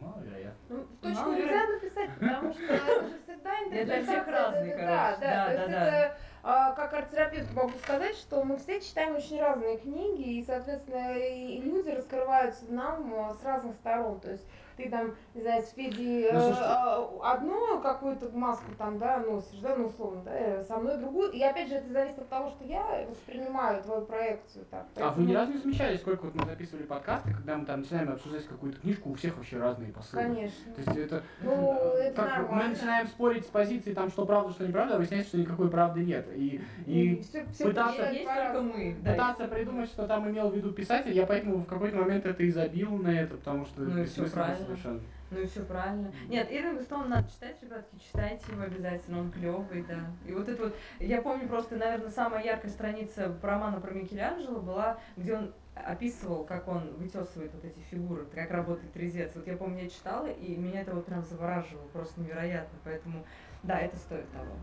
Маловероятно. 0.00 0.58
Ну, 0.68 0.76
в 0.82 0.96
точку 1.00 1.22
Мало 1.22 1.34
нельзя 1.36 1.66
написать, 1.68 2.10
потому 2.18 2.52
что 2.52 2.62
это 2.64 3.08
же 3.08 3.18
всегда 3.22 3.50
для 3.70 3.82
интерпретация. 3.82 4.02
всех 4.02 4.26
разный, 4.28 4.68
это- 4.70 4.78
короче. 4.78 4.86
Да, 4.86 5.16
да, 5.20 5.20
Да, 5.20 5.46
то 5.46 5.54
да, 5.56 5.62
есть 5.62 5.70
да. 5.70 5.86
это, 6.06 6.16
а, 6.42 6.72
как 6.72 6.92
арт-терапевт 6.94 7.52
могу 7.54 7.78
сказать, 7.78 8.16
что 8.16 8.44
мы 8.44 8.56
все 8.58 8.80
читаем 8.80 9.14
очень 9.16 9.40
разные 9.40 9.78
книги, 9.78 10.38
и, 10.38 10.44
соответственно, 10.44 11.16
и 11.16 11.60
люди 11.60 11.90
раскрываются 11.90 12.64
нам 12.72 13.14
а, 13.14 13.34
с 13.34 13.44
разных 13.44 13.76
сторон. 13.76 14.18
То 14.20 14.32
есть 14.32 14.44
ты 14.78 14.88
там, 14.88 15.14
не 15.34 15.42
знаю, 15.42 15.62
с 15.62 15.70
Феди 15.72 16.28
Ну, 16.32 16.50
э, 16.50 16.54
а, 16.60 17.32
одну 17.34 17.80
какую-то 17.82 18.30
маску 18.30 18.70
там, 18.78 18.98
да, 18.98 19.18
носишь, 19.18 19.58
да, 19.60 19.74
ну, 19.76 19.86
условно, 19.86 20.22
да, 20.24 20.30
э, 20.32 20.64
со 20.64 20.76
мной 20.78 20.96
другую. 20.98 21.32
И 21.32 21.42
опять 21.42 21.68
же, 21.68 21.74
это 21.74 21.92
зависит 21.92 22.18
от 22.20 22.28
того, 22.28 22.50
что 22.50 22.64
я 22.64 23.04
воспринимаю 23.10 23.82
твою 23.82 24.02
проекцию 24.02 24.64
так. 24.70 24.86
А 24.96 25.10
вы 25.10 25.22
ни 25.22 25.26
Поэтому, 25.26 25.34
разу 25.34 25.52
не 25.52 25.58
замечали, 25.58 25.96
сколько 25.96 26.24
вот 26.26 26.34
мы 26.36 26.44
записывали 26.46 26.84
подкасты, 26.84 27.34
когда 27.34 27.56
мы 27.56 27.66
там 27.66 27.80
начинаем 27.80 28.12
обсуждать 28.12 28.46
какую-то 28.46 28.80
книжку, 28.80 29.10
у 29.10 29.14
всех 29.14 29.36
вообще 29.36 29.58
разные 29.58 29.92
посылы. 29.92 30.22
Конечно. 30.22 30.72
То 30.74 30.80
есть 30.80 30.96
это, 30.96 31.22
Ну, 31.42 31.76
э, 31.96 31.98
это 32.04 32.22
как 32.22 32.26
бы 32.36 32.42
мы 32.42 32.42
нормально. 32.42 32.68
начинаем 32.70 33.06
спорить 33.08 33.44
с 33.44 33.48
позиции, 33.48 33.92
там, 33.94 34.10
что 34.10 34.24
правда, 34.24 34.52
что 34.52 34.66
неправда, 34.66 34.94
а 34.94 34.98
выясняется, 34.98 35.30
что 35.30 35.38
никакой 35.38 35.68
правды 35.70 36.04
нет. 36.04 36.26
И, 36.36 36.62
и 36.86 37.20
все, 37.22 37.44
все 37.52 37.64
пытаться- 37.64 38.10
Есть 38.12 38.24
только 38.24 38.62
мы. 38.62 38.96
да, 39.02 39.10
пытаться 39.12 39.42
есть- 39.42 39.54
придумать, 39.54 39.88
что 39.88 40.06
там 40.06 40.30
имел 40.30 40.48
в 40.50 40.54
виду 40.54 40.70
писатель, 40.72 41.12
я 41.12 41.26
поэтому 41.26 41.56
в 41.58 41.66
какой-то 41.66 41.96
момент 41.96 42.24
это 42.26 42.42
и 42.44 42.50
забил 42.50 42.92
на 42.96 43.08
это, 43.08 43.36
потому 43.36 43.64
что 43.66 43.80
Ну 43.82 43.98
и 43.98 44.02
бессмысленно 44.02 44.44
правильно. 44.44 44.67
Совершенно. 44.68 45.00
Ну 45.30 45.40
и 45.40 45.46
все 45.46 45.62
правильно. 45.64 46.12
Нет, 46.28 46.50
Ирвинг 46.50 46.82
Стоун 46.82 47.08
надо 47.10 47.30
читать, 47.30 47.56
ребятки, 47.62 47.98
читайте 47.98 48.50
его 48.50 48.62
обязательно, 48.62 49.20
он 49.20 49.30
клевый, 49.30 49.84
да. 49.86 50.00
И 50.26 50.32
вот 50.32 50.48
это 50.48 50.64
вот, 50.64 50.76
я 51.00 51.20
помню 51.20 51.48
просто, 51.48 51.76
наверное, 51.76 52.10
самая 52.10 52.44
яркая 52.44 52.70
страница 52.70 53.36
романа 53.42 53.80
про 53.80 53.92
Микеланджело 53.92 54.60
была, 54.60 54.98
где 55.16 55.36
он 55.36 55.52
описывал, 55.74 56.44
как 56.44 56.66
он 56.68 56.94
вытесывает 56.96 57.52
вот 57.52 57.64
эти 57.64 57.78
фигуры, 57.90 58.24
как 58.34 58.50
работает 58.50 58.96
резец. 58.96 59.32
Вот 59.34 59.46
я 59.46 59.56
помню, 59.56 59.84
я 59.84 59.90
читала, 59.90 60.26
и 60.26 60.56
меня 60.56 60.80
это 60.80 60.94
вот 60.94 61.06
прям 61.06 61.22
завораживало, 61.22 61.86
просто 61.88 62.20
невероятно. 62.20 62.78
Поэтому, 62.84 63.24
да, 63.62 63.78
это 63.78 63.96
стоит 63.96 64.30
того. 64.32 64.56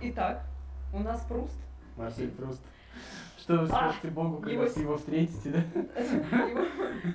Итак, 0.00 0.42
у 0.92 1.00
нас 1.00 1.24
Пруст. 1.24 1.58
Марсель 1.96 2.30
Пруст. 2.30 2.62
Что 3.38 3.58
вы 3.58 3.66
скажете 3.66 4.08
Богу, 4.08 4.36
когда 4.36 4.52
его 4.52 4.64
вы 4.64 4.82
его 4.82 4.96
встретите, 4.96 5.50
да? 5.50 5.58
Его, 6.48 6.60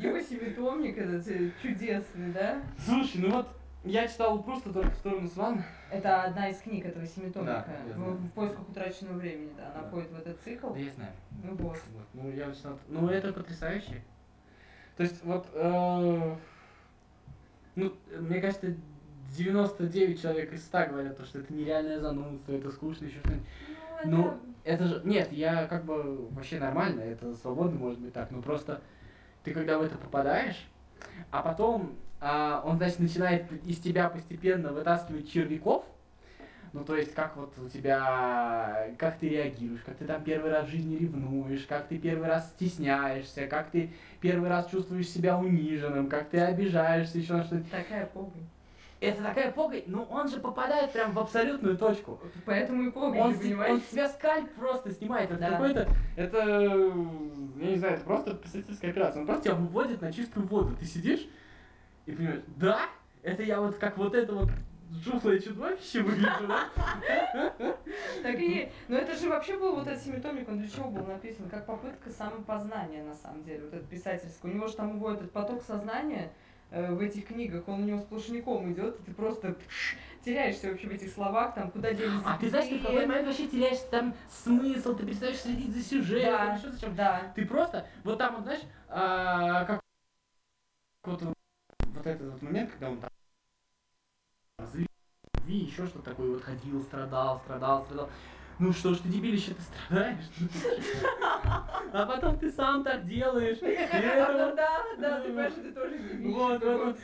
его 0.02 0.20
семитомник 0.20 0.98
этот 0.98 1.26
э, 1.30 1.52
чудесный, 1.62 2.34
да? 2.34 2.62
Слушай, 2.86 3.22
ну 3.22 3.32
вот 3.32 3.48
я 3.86 4.08
читал 4.08 4.44
просто 4.44 4.74
только 4.74 4.90
в 4.92 4.96
сторону 4.96 5.28
Сван. 5.30 5.64
Это 5.90 6.24
одна 6.24 6.50
из 6.50 6.58
книг 6.60 6.86
этого 6.86 7.06
семитомника. 7.06 7.66
Да, 7.68 7.74
я 7.88 7.94
в, 7.94 7.96
знаю. 7.96 8.12
в 8.16 8.32
поисках 8.32 8.68
утраченного 8.70 9.14
времени, 9.18 9.52
да. 9.56 9.72
Она 9.74 9.84
Да. 9.84 9.88
входит 9.88 10.12
в 10.12 10.18
этот 10.18 10.42
цикл. 10.42 10.74
Да 10.74 10.80
я 10.80 10.92
знаю. 10.92 11.12
Ну 11.44 11.52
вот. 11.56 11.78
Вот, 11.94 12.06
Ну, 12.14 12.30
я 12.32 12.52
читал. 12.52 12.78
Ну, 12.90 13.08
это 13.08 13.32
потрясающе. 13.32 14.04
То 14.98 15.04
есть, 15.04 15.24
вот, 15.24 15.48
э, 15.54 16.36
ну, 17.76 17.94
мне 18.20 18.42
кажется, 18.42 18.76
99 19.38 20.22
человек 20.22 20.52
из 20.52 20.66
100 20.66 20.88
говорят, 20.88 21.16
то, 21.18 21.24
что 21.26 21.40
это 21.40 21.54
нереальное 21.54 22.00
занудство, 22.00 22.52
это 22.52 22.72
скучно, 22.72 23.06
еще 23.06 23.20
что-нибудь. 23.20 23.46
Ну, 24.06 24.28
это 24.28 24.38
же, 24.76 25.02
нет, 25.06 25.32
я 25.32 25.68
как 25.68 25.86
бы 25.86 26.28
вообще 26.32 26.60
нормально, 26.60 27.02
это 27.02 27.36
свободно 27.36 27.80
может 27.80 28.00
быть 28.00 28.14
так, 28.14 28.32
но 28.32 28.42
просто 28.42 28.82
ты 29.44 29.54
когда 29.54 29.78
в 29.78 29.82
это 29.82 29.98
попадаешь, 29.98 30.68
а 31.32 31.42
потом 31.42 31.96
а, 32.20 32.62
он, 32.66 32.78
значит, 32.78 33.00
начинает 33.00 33.52
из 33.64 33.80
тебя 33.80 34.10
постепенно 34.10 34.74
вытаскивать 34.74 35.32
червяков, 35.32 35.86
ну, 36.74 36.84
то 36.84 36.96
есть, 36.96 37.14
как 37.14 37.38
вот 37.38 37.58
у 37.58 37.70
тебя, 37.70 38.90
как 38.98 39.18
ты 39.18 39.30
реагируешь, 39.30 39.82
как 39.86 39.96
ты 39.96 40.06
там 40.06 40.24
первый 40.24 40.52
раз 40.52 40.68
в 40.68 40.70
жизни 40.70 40.98
ревнуешь, 40.98 41.66
как 41.66 41.88
ты 41.88 41.98
первый 41.98 42.28
раз 42.28 42.50
стесняешься, 42.52 43.48
как 43.48 43.72
ты 43.72 43.92
первый 44.20 44.50
раз 44.50 44.68
чувствуешь 44.68 45.08
себя 45.08 45.38
униженным, 45.40 46.08
как 46.08 46.30
ты 46.30 46.40
обижаешься, 46.40 47.18
еще 47.18 47.34
на 47.34 47.44
что-то. 47.44 47.64
Такая 47.72 48.06
погонь. 48.08 48.48
Это 49.00 49.22
такая 49.22 49.52
погонь, 49.52 49.84
но 49.86 50.04
он 50.06 50.28
же 50.28 50.40
попадает 50.40 50.92
прям 50.92 51.12
в 51.12 51.20
абсолютную 51.20 51.78
точку. 51.78 52.20
Поэтому 52.46 52.82
и 52.88 52.92
погонь, 52.92 53.20
Он, 53.20 53.38
понимаешь? 53.38 53.74
он 53.74 53.80
с 53.82 53.86
тебя 53.88 54.10
скальп 54.10 54.52
просто 54.56 54.92
снимает. 54.92 55.30
Это 55.30 55.40
Да. 55.40 55.50
какой-то, 55.52 55.88
это, 56.16 56.38
я 56.40 57.70
не 57.70 57.76
знаю, 57.76 57.94
это 57.96 58.04
просто 58.04 58.34
писательская 58.34 58.90
операция. 58.92 59.20
Он 59.22 59.28
просто 59.28 59.44
тебя 59.46 59.56
выводит 59.56 60.02
на 60.02 60.12
чистую 60.12 60.48
воду. 60.48 60.76
Ты 60.80 60.86
сидишь 60.86 61.28
и 62.08 62.12
понимаешь, 62.12 62.42
да, 62.56 62.82
это 63.22 63.44
я 63.44 63.62
вот 63.62 63.78
как 63.78 63.98
вот 63.98 64.16
это 64.16 64.34
вот 64.34 64.50
жухлое 65.04 65.40
чудовище 65.40 66.02
выгляжу, 66.02 66.48
да? 66.48 66.68
Так 68.24 68.40
и. 68.40 68.72
Но 68.88 68.98
это 68.98 69.16
же 69.16 69.30
вообще 69.30 69.58
был 69.60 69.76
вот 69.76 69.86
этот 69.86 70.02
семитомник, 70.02 70.48
он 70.50 70.58
для 70.58 70.70
чего 70.70 70.90
был 70.90 71.06
написан? 71.06 71.48
Как 71.50 71.68
попытка 71.68 72.10
самопознания, 72.10 73.04
на 73.04 73.14
самом 73.14 73.44
деле, 73.44 73.66
вот 73.66 73.74
этот 73.76 73.88
писательский. 73.90 74.50
У 74.50 74.54
него 74.54 74.66
же 74.68 74.76
там 74.76 74.96
его 74.96 75.12
этот 75.12 75.32
поток 75.32 75.62
сознания 75.62 76.32
в 76.72 77.00
этих 77.00 77.28
книгах, 77.28 77.68
он 77.68 77.84
у 77.84 77.86
него 77.86 78.00
сплошняком 78.00 78.72
идет, 78.74 79.00
и 79.00 79.04
ты 79.04 79.14
просто 79.14 79.56
теряешься 80.24 80.70
вообще 80.70 80.88
в 80.88 80.92
этих 80.92 81.12
словах, 81.12 81.56
там, 81.56 81.72
куда 81.72 81.94
делись 81.94 82.22
А 82.26 82.38
ты 82.38 82.50
знаешь, 82.50 82.68
ты 82.68 82.80
в 82.80 82.82
какой 82.82 83.06
момент 83.06 83.28
вообще 83.28 83.48
теряешь 83.48 83.80
там 83.90 84.14
смысл, 84.30 84.96
ты 84.96 85.06
перестаешь 85.06 85.38
следить 85.38 85.74
за 85.76 85.82
сюжетом, 85.82 86.32
Да, 86.32 86.54
еще 86.56 86.72
зачем. 86.72 86.96
да. 86.96 87.32
Ты 87.36 87.46
просто, 87.46 87.88
вот 88.04 88.18
там 88.18 88.36
вот, 88.36 88.44
знаешь, 88.44 88.62
а, 88.90 89.66
как 89.66 89.80
вот, 91.06 91.22
вот 91.22 92.06
этот 92.06 92.32
вот 92.34 92.42
момент, 92.42 92.72
когда 92.72 92.90
он 92.90 93.00
там 93.00 93.10
еще 95.48 95.86
что 95.88 96.00
такое, 96.00 96.32
вот 96.32 96.44
ходил, 96.44 96.82
страдал, 96.82 97.40
страдал, 97.40 97.84
страдал. 97.86 98.10
Ну 98.60 98.74
что 98.74 98.94
ж 98.94 98.98
ты, 99.00 99.10
дебилище, 99.10 99.52
ты 99.54 99.62
страдаешь? 99.62 100.18
а 101.94 102.06
потом 102.08 102.40
ты 102.40 102.52
сам 102.52 102.84
так 102.84 103.08
делаешь. 103.08 103.60
А, 103.62 104.34
ну 104.34 104.46
вот 104.46 104.56
Да, 104.56 104.84
да, 104.98 105.20
ты 105.22 105.28
понимаешь, 105.28 105.54
ты 105.54 105.72
тоже 105.72 105.96
видишь. 105.98 106.34
вот, 106.34 106.64
вот. 106.64 106.98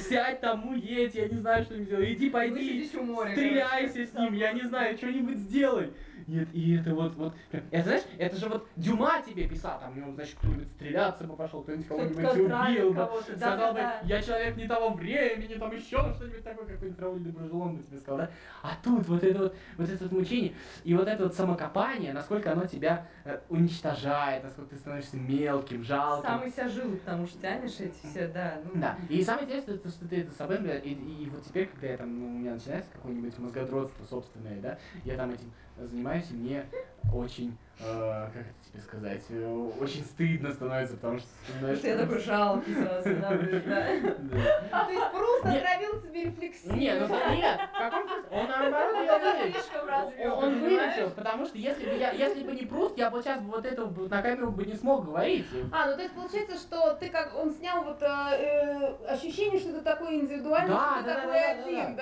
Сядь 0.00 0.40
там, 0.40 0.68
уедь, 0.68 1.14
я 1.14 1.28
не 1.28 1.36
знаю, 1.38 1.64
что 1.64 1.74
им 1.74 1.86
делать. 1.86 2.08
Иди, 2.10 2.30
пойди, 2.30 2.84
стреляйся 2.84 4.06
с 4.06 4.12
ним, 4.14 4.34
я 4.34 4.52
не 4.52 4.62
знаю, 4.62 4.96
что-нибудь 4.96 5.38
сделай. 5.38 5.92
Нет, 6.28 6.46
и 6.52 6.76
это 6.76 6.94
вот, 6.94 7.14
вот, 7.14 7.32
это 7.70 7.84
знаешь, 7.84 8.02
это 8.18 8.36
же 8.36 8.50
вот 8.50 8.68
Дюма 8.76 9.22
тебе 9.26 9.48
писал, 9.48 9.80
там, 9.80 9.98
ну, 9.98 10.12
значит, 10.12 10.36
кто-нибудь 10.36 10.68
стреляться 10.76 11.24
бы 11.24 11.34
пошел, 11.34 11.62
кто-нибудь 11.62 11.86
кого-нибудь 11.88 12.18
убил 12.18 12.92
бы, 12.92 13.08
сказал 13.34 13.72
бы, 13.72 13.80
я 14.02 14.20
человек 14.20 14.56
не 14.58 14.68
того 14.68 14.90
времени, 14.90 15.54
там 15.54 15.74
еще 15.74 16.12
что-нибудь 16.14 16.44
такое, 16.44 16.66
какой-нибудь 16.66 17.00
Рауль 17.00 17.20
де 17.20 17.30
Брожелон 17.30 17.76
бы 17.76 17.82
тебе 17.82 17.96
сказал, 17.96 18.18
да? 18.18 18.30
А 18.62 18.72
тут 18.84 19.08
вот 19.08 19.24
это 19.24 19.38
вот, 19.38 19.56
вот 19.78 19.88
это 19.88 20.04
вот 20.04 20.12
мучение, 20.12 20.52
и 20.84 20.94
вот 20.94 21.08
это 21.08 21.22
вот 21.22 21.34
самокопание, 21.34 22.12
насколько 22.12 22.52
оно 22.52 22.66
тебя 22.66 23.06
э, 23.24 23.40
уничтожает, 23.48 24.44
насколько 24.44 24.74
ты 24.74 24.76
становишься 24.76 25.16
мелким, 25.16 25.82
жалким. 25.82 26.28
Самый 26.28 26.50
себя 26.50 26.68
жил, 26.68 26.94
потому 26.98 27.26
что 27.26 27.40
тянешь 27.40 27.80
эти 27.80 28.06
все, 28.06 28.28
да. 28.28 28.60
Ну, 28.66 28.78
Да, 28.78 28.98
и 29.08 29.24
самое 29.24 29.46
интересное, 29.46 29.76
это, 29.76 29.88
что 29.88 30.06
ты 30.06 30.20
это 30.20 30.32
собой, 30.32 30.58
и, 30.84 30.92
и 30.92 31.30
вот 31.30 31.42
теперь, 31.44 31.68
когда 31.68 31.86
я 31.86 31.96
там, 31.96 32.20
ну, 32.20 32.26
у 32.26 32.38
меня 32.38 32.52
начинается 32.52 32.90
какое-нибудь 32.92 33.38
мозгодротство 33.38 34.04
собственное, 34.04 34.60
да, 34.60 34.78
я 35.06 35.16
там 35.16 35.30
этим 35.30 35.50
занимаюсь, 35.86 36.30
и 36.30 36.34
мне 36.34 36.66
очень, 37.14 37.56
э, 37.80 38.28
как 38.32 38.42
это 38.42 38.54
тебе 38.70 38.82
сказать, 38.82 39.22
э, 39.30 39.70
очень 39.80 40.04
стыдно 40.04 40.52
становится, 40.52 40.96
потому 40.96 41.18
что 41.18 41.28
вспоминаешь... 41.44 41.80
я 41.80 41.96
такой 41.96 42.18
жалкий 42.20 42.74
сразу, 42.74 43.08
да, 43.16 43.30
да. 43.30 44.14
Да. 44.18 44.84
То 44.84 44.92
есть 44.92 45.10
Пруст 45.12 45.44
Нет. 45.44 45.56
отравил 45.56 46.00
тебе 46.02 46.24
рефлексию. 46.24 46.74
Не, 46.74 46.94
ну 46.94 47.08
нет, 47.34 47.60
в 47.74 47.78
каком 47.78 48.08
смысле? 48.08 48.28
Он 48.30 48.46
наоборот 48.48 48.94
Он 48.96 49.04
я 49.04 49.16
это 49.16 49.38
вылечил. 49.38 51.06
Он 51.06 51.10
потому 51.12 51.46
что 51.46 51.58
если 51.58 51.84
бы 51.84 51.96
я, 51.96 52.10
если 52.12 52.42
бы 52.42 52.52
не 52.52 52.66
Пруст, 52.66 52.98
я 52.98 53.10
бы 53.10 53.22
сейчас 53.22 53.40
бы 53.40 53.50
вот 53.52 53.64
это 53.64 53.86
на 53.86 54.22
камеру 54.22 54.50
бы 54.50 54.64
не 54.64 54.74
смог 54.74 55.06
говорить. 55.06 55.46
А, 55.72 55.86
ну 55.90 55.96
то 55.96 56.02
есть 56.02 56.14
получается, 56.14 56.56
что 56.56 56.94
ты 56.94 57.08
как 57.08 57.34
он 57.36 57.52
снял 57.52 57.84
вот 57.84 58.02
а, 58.02 58.32
э, 58.34 59.06
ощущение, 59.06 59.58
что 59.58 59.72
ты 59.72 59.80
такой 59.80 60.16
индивидуальный, 60.16 60.68
Да, 60.74 60.94
что 60.94 61.02
ты 61.02 61.06
да, 61.06 61.14
такой 61.14 61.32
да, 61.32 61.54
да, 61.54 61.62
один, 61.62 61.96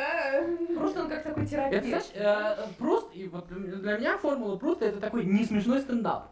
да? 0.75 0.81
Просто 0.81 1.01
он 1.03 1.09
как 1.09 1.23
такой 1.23 1.43
Это, 1.45 1.51
терапевт. 1.51 1.87
знаешь, 1.87 2.11
э, 2.15 2.67
Пруст, 2.79 3.09
и 3.15 3.29
вот 3.29 3.47
для 3.49 3.99
меня 3.99 4.19
формула 4.19 4.57
Пруста 4.57 4.86
это 4.87 5.01
такой 5.01 5.25
не 5.25 5.45
смешной 5.45 5.81
стендап. 5.81 6.31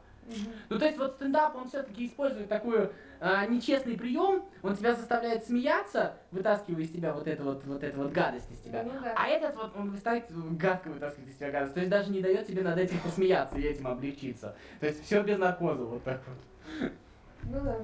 Ну, 0.71 0.79
то 0.79 0.87
есть 0.87 0.99
вот 0.99 1.15
стендап, 1.17 1.55
он 1.55 1.69
все-таки 1.69 2.07
использует 2.07 2.49
такой 2.49 2.91
а, 3.21 3.47
нечестный 3.47 3.97
прием, 3.97 4.43
он 4.63 4.77
тебя 4.77 4.95
заставляет 4.95 5.45
смеяться, 5.45 6.15
вытаскивая 6.31 6.83
из 6.83 6.91
тебя 6.91 7.13
вот 7.13 7.27
это 7.27 7.43
вот, 7.43 7.65
вот 7.65 7.83
это 7.83 7.97
вот 7.99 8.13
гадость 8.13 8.51
из 8.51 8.59
тебя. 8.61 8.83
Ну 8.85 8.93
да. 9.03 9.15
А 9.17 9.29
этот 9.29 9.55
вот, 9.55 9.77
он 9.77 9.91
выставит 9.91 10.25
гадко 10.57 10.89
вытаскивает 10.89 11.31
из 11.31 11.37
тебя 11.37 11.51
гадость, 11.51 11.75
то 11.75 11.81
есть 11.81 11.91
даже 11.91 12.11
не 12.11 12.21
дает 12.21 12.47
тебе 12.47 12.63
над 12.63 12.79
этим 12.79 12.99
посмеяться 13.01 13.59
и 13.59 13.63
этим 13.63 13.87
облегчиться. 13.87 14.57
То 14.81 14.87
есть 14.87 15.05
все 15.05 15.23
без 15.23 15.39
наркоза, 15.39 15.85
вот 15.85 16.03
так 16.05 16.21
вот. 16.27 16.91
Ну 17.43 17.61
да. 17.61 17.79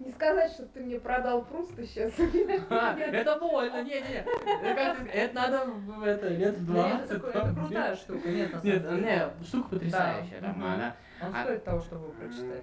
Не 0.00 0.12
сказать, 0.12 0.50
что 0.52 0.64
ты 0.66 0.80
мне 0.80 0.98
продал 0.98 1.44
Пруста 1.44 1.86
сейчас. 1.86 2.12
А, 2.70 2.98
это 2.98 3.36
больно, 3.38 3.82
не-не-не. 3.82 4.24
Это 4.62 5.34
надо, 5.34 5.66
это, 6.04 6.28
лет 6.28 6.56
в 6.56 6.72
Да 6.72 6.88
нет, 6.88 7.08
20. 7.08 7.10
это, 7.10 7.54
крутая 7.54 7.96
штука, 7.96 8.28
нет, 8.30 8.52
на 8.52 8.60
Нет, 8.66 8.82
самом 8.82 8.96
деле. 9.00 9.32
не, 9.38 9.44
штука 9.44 9.68
потрясающая, 9.70 10.38
она, 10.38 10.96
Он 11.22 11.34
А- 11.34 11.44
стоит 11.44 11.64
того, 11.64 11.80
чтобы 11.80 12.04
его 12.06 12.14
прочитать. 12.14 12.62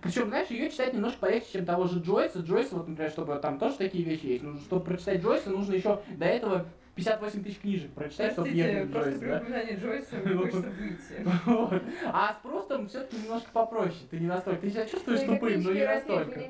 причем, 0.00 0.28
знаешь, 0.28 0.48
ее 0.48 0.70
читать 0.70 0.92
немножко 0.94 1.18
полегче, 1.20 1.52
чем 1.52 1.66
того 1.66 1.86
же 1.86 1.98
Джойса. 2.00 2.38
Джойса, 2.38 2.76
вот, 2.76 2.86
например, 2.88 3.10
чтобы 3.10 3.34
там 3.36 3.58
тоже 3.58 3.76
такие 3.76 4.04
вещи 4.04 4.26
есть. 4.26 4.44
Ну, 4.44 4.56
чтобы 4.58 4.84
прочитать 4.84 5.22
Джойса, 5.22 5.50
нужно 5.50 5.74
еще 5.74 6.00
до 6.16 6.24
этого 6.24 6.66
58 6.94 7.42
тысяч 7.42 7.58
книжек 7.60 7.90
прочитать, 7.92 8.32
чтобы 8.32 8.48
ехать 8.50 8.92
просто 8.92 9.10
Джойс, 9.10 9.18
при 9.20 9.28
да? 9.28 9.36
упоминании 9.38 9.76
Джойса 9.76 10.16
Ну. 10.24 10.38
хочется 10.38 10.70
выйти. 10.70 11.28
Вот. 11.46 11.82
А 12.06 12.34
с 12.34 12.36
Простом 12.42 12.88
все-таки 12.88 13.16
немножко 13.22 13.50
попроще. 13.52 14.06
Ты 14.10 14.18
не 14.20 14.26
настолько. 14.28 14.60
Ты 14.60 14.70
себя 14.70 14.86
чувствуешь 14.86 15.20
тупым, 15.20 15.62
но 15.62 15.72
не 15.72 15.84
настолько. 15.86 16.40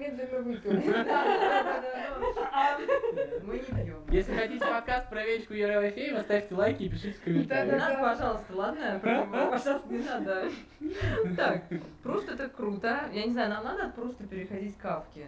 Мы 3.43 3.55
не 3.59 3.65
пьем. 3.65 4.05
Если 4.11 4.33
хотите 4.35 4.65
подкаст 4.65 5.11
про 5.11 5.25
Вечку 5.25 5.55
Ерофеева, 5.55 6.21
ставьте 6.23 6.55
лайки 6.55 6.83
и 6.85 6.89
пишите 6.89 7.13
в 7.13 7.27
Не 7.27 7.33
комментариях. 7.45 7.79
надо, 7.81 7.99
пожалуйста, 8.03 8.55
ладно? 8.55 9.01
Пожалуйста, 9.51 9.83
не 9.89 9.99
надо. 9.99 10.49
Так, 11.37 11.65
просто 12.03 12.33
это 12.35 12.49
круто. 12.49 13.01
Я 13.13 13.25
не 13.27 13.33
знаю, 13.33 13.51
нам 13.51 13.65
надо 13.65 13.89
просто 13.95 14.25
переходить 14.25 14.77
к 14.77 14.81
кавке. 14.81 15.27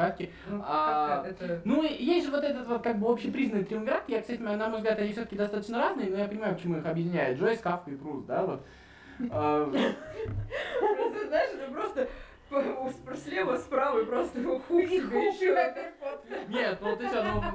Кавки. 0.00 0.30
Ну, 0.48 0.62
А, 0.66 1.24
это... 1.26 1.60
Ну, 1.64 1.82
и 1.82 2.02
есть 2.02 2.26
же 2.26 2.32
вот 2.32 2.44
этот 2.44 2.66
вот 2.66 2.82
как 2.82 2.98
бы 2.98 3.10
общепризнанный 3.10 3.64
триумвират. 3.64 4.04
Я, 4.08 4.20
кстати, 4.20 4.40
на 4.40 4.68
мой 4.68 4.78
взгляд, 4.78 4.98
они 4.98 5.12
все-таки 5.12 5.36
достаточно 5.36 5.78
разные, 5.78 6.10
но 6.10 6.18
я 6.18 6.28
понимаю, 6.28 6.54
почему 6.54 6.78
их 6.78 6.86
объединяет. 6.86 7.38
Джойс, 7.38 7.60
Кавка 7.60 7.90
и 7.90 7.96
Пруст, 7.96 8.26
да, 8.26 8.46
вот. 8.46 8.66
А, 9.30 9.70
Просто, 10.80 11.28
знаешь, 11.28 11.50
это 11.54 11.72
просто 11.72 12.08
слева, 13.24 13.56
справа 13.56 14.00
и 14.00 14.04
просто 14.04 14.42
хук 14.42 14.82
И 14.82 15.00
тебе 15.00 15.74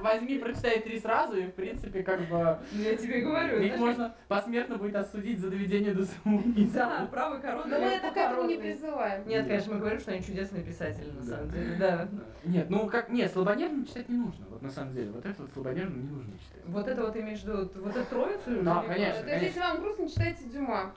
возьми, 0.06 0.38
прочитай 0.38 0.80
три 0.80 1.00
сразу, 1.00 1.36
и 1.38 1.48
в 1.48 1.54
принципе 1.54 2.04
как 2.04 2.22
бы 2.30 2.58
Ну, 2.72 2.82
я 2.82 2.96
тебе 2.96 3.22
говорю, 3.22 3.60
их 3.60 3.78
можно 3.78 4.16
посмертно 4.28 4.78
будет 4.78 4.96
осудить 4.96 5.40
за 5.40 5.50
доведение 5.50 5.94
до 5.94 6.06
самоубийства. 6.06 6.80
Да, 6.80 7.08
правый 7.12 7.42
корона. 7.42 7.66
Но 7.68 7.80
мы 7.80 7.88
это 7.88 8.12
к 8.12 8.18
этому 8.18 8.48
не 8.48 8.58
призываем. 8.58 9.28
Нет, 9.28 9.48
конечно, 9.48 9.74
мы 9.74 9.80
говорим, 9.80 10.00
что 10.00 10.12
они 10.12 10.24
чудесные 10.24 10.64
писатели, 10.64 11.10
на 11.12 11.22
Да. 11.22 11.26
самом 11.38 11.52
деле, 11.52 11.76
да. 11.80 12.08
Нет, 12.46 12.70
ну 12.70 12.88
как, 12.88 13.10
нет, 13.10 13.32
слабонервным 13.32 13.86
читать 13.86 14.08
не 14.08 14.18
нужно, 14.18 14.46
вот 14.50 14.62
на 14.62 14.70
самом 14.70 14.94
деле, 14.94 15.12
вот 15.12 15.26
это 15.26 15.42
вот 15.42 15.52
слабонервным 15.52 16.02
не 16.04 16.10
нужно 16.12 16.34
читать. 16.38 16.62
Вот 16.66 16.88
это 16.88 17.02
вот 17.04 17.16
имеешь 17.18 17.40
в 17.40 17.44
виду, 17.46 17.70
вот 17.82 17.96
эту 17.96 18.06
троицу? 18.10 18.62
Да, 18.64 18.84
конечно. 18.88 19.24
То 19.24 19.30
есть, 19.32 19.44
если 19.46 19.60
вам 19.60 19.82
грустно, 19.82 20.08
читайте 20.10 20.44
Дюма. 20.46 20.94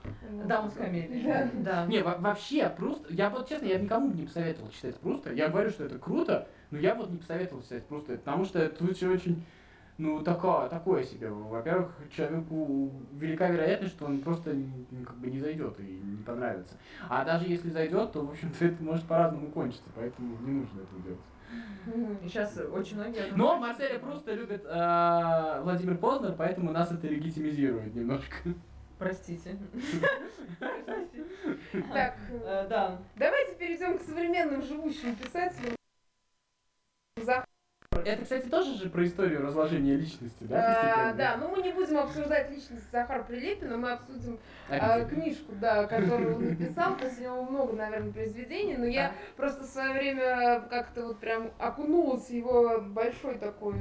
Даму 0.46 0.70
с 0.70 0.74
комедией. 0.74 1.22
Да. 1.24 1.50
Да. 1.54 1.86
Не, 1.86 2.02
во- 2.02 2.16
вообще, 2.18 2.68
Пруст, 2.68 3.10
я 3.10 3.30
вот 3.30 3.48
честно, 3.48 3.66
я 3.66 3.78
никому 3.78 4.08
бы 4.08 4.16
не 4.18 4.26
посоветовал 4.26 4.70
читать 4.70 4.96
Пруста. 5.00 5.32
Я 5.32 5.48
говорю, 5.48 5.70
что 5.70 5.84
это 5.84 5.98
круто, 5.98 6.46
но 6.70 6.78
я 6.78 6.94
вот 6.94 7.10
не 7.10 7.18
посоветовал 7.18 7.62
читать 7.62 7.84
Пруста, 7.86 8.16
потому 8.16 8.44
что 8.44 8.58
это 8.60 8.94
все 8.94 9.08
очень, 9.10 9.44
ну, 9.96 10.22
такое, 10.22 10.68
такое 10.68 11.02
себе. 11.04 11.28
Во-первых, 11.30 11.90
человеку 12.14 12.92
велика 13.14 13.48
вероятность, 13.48 13.94
что 13.94 14.06
он 14.06 14.20
просто 14.20 14.52
ну, 14.54 15.04
как 15.04 15.16
бы 15.16 15.30
не 15.30 15.40
зайдет 15.40 15.78
и 15.80 15.82
не 16.04 16.22
понравится. 16.22 16.76
А 17.08 17.24
даже 17.24 17.46
если 17.46 17.70
зайдет, 17.70 18.12
то, 18.12 18.24
в 18.24 18.30
общем-то, 18.30 18.64
это 18.64 18.82
может 18.82 19.04
по-разному 19.06 19.50
кончиться, 19.50 19.88
поэтому 19.94 20.36
не 20.42 20.52
нужно 20.60 20.80
этого 20.82 21.02
делать. 21.02 21.20
И 22.22 22.28
сейчас 22.28 22.58
очень 22.58 22.96
многие... 22.96 23.32
Но 23.34 23.56
Марселя 23.60 23.98
Пруста 23.98 24.34
любит 24.34 24.62
э, 24.66 25.60
Владимир 25.62 25.96
Познер, 25.96 26.34
поэтому 26.36 26.70
нас 26.72 26.92
это 26.92 27.06
легитимизирует 27.06 27.94
немножко. 27.94 28.36
Простите. 28.98 29.56
Простите. 30.58 31.24
Так, 31.92 32.16
Э, 32.44 32.66
Да. 32.68 32.98
давайте 33.16 33.54
перейдем 33.54 33.96
к 33.96 34.02
современным 34.02 34.60
живущим 34.62 35.14
писателям. 35.16 35.77
Это, 38.04 38.22
кстати, 38.22 38.46
тоже 38.48 38.74
же 38.74 38.90
про 38.90 39.04
историю 39.04 39.42
разложения 39.42 39.96
личности, 39.96 40.44
да? 40.44 41.10
А? 41.10 41.14
Да, 41.14 41.36
но 41.36 41.48
мы 41.48 41.62
не 41.62 41.72
будем 41.72 41.98
обсуждать 41.98 42.50
личность 42.50 42.90
Захара 42.92 43.22
Прилепина, 43.22 43.76
мы 43.76 43.92
обсудим 43.92 44.38
а, 44.68 44.74
Обязательно. 44.74 45.08
книжку, 45.22 45.52
да, 45.60 45.84
которую 45.86 46.36
он 46.36 46.48
написал. 46.50 46.96
То 46.96 47.06
есть 47.06 47.18
у 47.20 47.22
него 47.22 47.42
много, 47.44 47.72
наверное, 47.74 48.12
произведений, 48.12 48.76
но 48.76 48.86
я 48.86 49.12
просто 49.36 49.64
в 49.64 49.66
свое 49.66 49.92
время 49.92 50.60
как-то 50.68 51.06
вот 51.06 51.18
прям 51.18 51.50
окунулась 51.58 52.26
в 52.28 52.32
его 52.32 52.80
большой 52.80 53.38
такой 53.38 53.74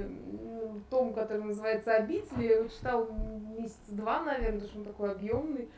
том, 0.89 1.13
который 1.13 1.43
называется 1.43 1.93
«Обитель». 1.93 2.41
Я 2.41 2.57
его 2.57 2.67
читал 2.69 3.09
месяца 3.57 3.77
два, 3.89 4.23
наверное, 4.23 4.61
потому 4.61 4.69
что 4.69 4.79
он 4.79 4.85
такой 4.85 5.11
объемный. 5.11 5.69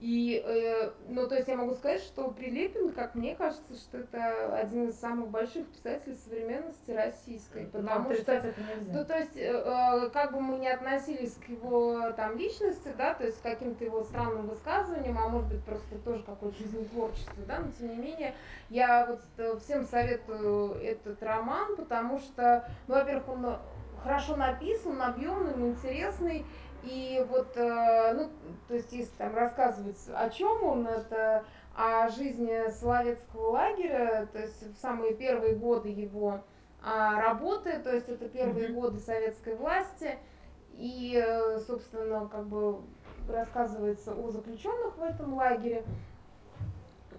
И, 0.00 0.42
э, 0.42 0.92
ну, 1.08 1.28
то 1.28 1.34
есть 1.34 1.46
я 1.46 1.56
могу 1.56 1.74
сказать, 1.74 2.00
что 2.00 2.30
Прилепин, 2.30 2.90
как 2.92 3.14
мне 3.14 3.36
кажется, 3.36 3.74
что 3.74 3.98
это 3.98 4.56
один 4.56 4.88
из 4.88 4.98
самых 4.98 5.28
больших 5.28 5.66
писателей 5.66 6.16
современности 6.16 6.90
российской, 6.90 7.64
Но 7.64 7.80
потому 7.80 8.14
что 8.14 8.38
отрицать 8.38 8.56
это 8.56 8.92
ну, 8.92 9.04
то 9.04 9.18
есть, 9.18 9.36
э, 9.36 9.50
э, 9.52 10.10
как 10.10 10.32
бы 10.32 10.40
мы 10.40 10.56
ни 10.56 10.66
относились 10.66 11.34
к 11.34 11.50
его 11.50 12.12
там 12.12 12.38
личности, 12.38 12.94
да, 12.96 13.12
то 13.12 13.26
есть 13.26 13.40
к 13.40 13.42
каким-то 13.42 13.84
его 13.84 14.02
странным 14.04 14.48
высказываниям, 14.48 15.18
а 15.18 15.28
может 15.28 15.48
быть 15.48 15.62
просто 15.64 15.98
тоже 15.98 16.22
какое-то 16.22 16.56
жизнетворчество, 16.56 17.44
да, 17.46 17.58
но 17.58 17.70
тем 17.78 17.88
не 17.88 17.96
менее, 17.96 18.34
я 18.70 19.04
вот 19.04 19.20
э, 19.36 19.58
всем 19.58 19.84
советую 19.84 20.76
этот 20.82 21.22
роман, 21.22 21.76
потому 21.76 22.18
что, 22.20 22.66
ну, 22.88 22.94
во-первых, 22.94 23.28
он 23.28 23.56
хорошо 24.02 24.36
написан, 24.36 25.00
объемный, 25.02 25.68
интересный, 25.68 26.46
и 26.82 27.24
вот, 27.28 27.56
э, 27.56 28.12
ну, 28.14 28.30
то 28.68 28.74
есть, 28.74 28.92
если 28.92 29.14
там 29.16 29.34
рассказывать, 29.34 29.98
о 30.14 30.30
чем 30.30 30.62
он, 30.64 30.86
это 30.86 31.44
о 31.74 32.08
жизни 32.08 32.70
Соловецкого 32.70 33.50
лагеря, 33.50 34.28
то 34.32 34.38
есть 34.38 34.62
в 34.62 34.80
самые 34.80 35.14
первые 35.14 35.54
годы 35.54 35.88
его 35.88 36.40
а, 36.82 37.20
работы, 37.20 37.78
то 37.78 37.94
есть 37.94 38.08
это 38.08 38.28
первые 38.28 38.68
Мгм. 38.68 38.80
годы 38.80 39.00
советской 39.00 39.54
власти, 39.54 40.18
и, 40.72 41.22
э, 41.22 41.60
собственно, 41.60 42.28
как 42.28 42.46
бы 42.46 42.80
рассказывается 43.28 44.14
о 44.14 44.30
заключенных 44.30 44.96
в 44.96 45.02
этом 45.02 45.34
лагере, 45.34 45.84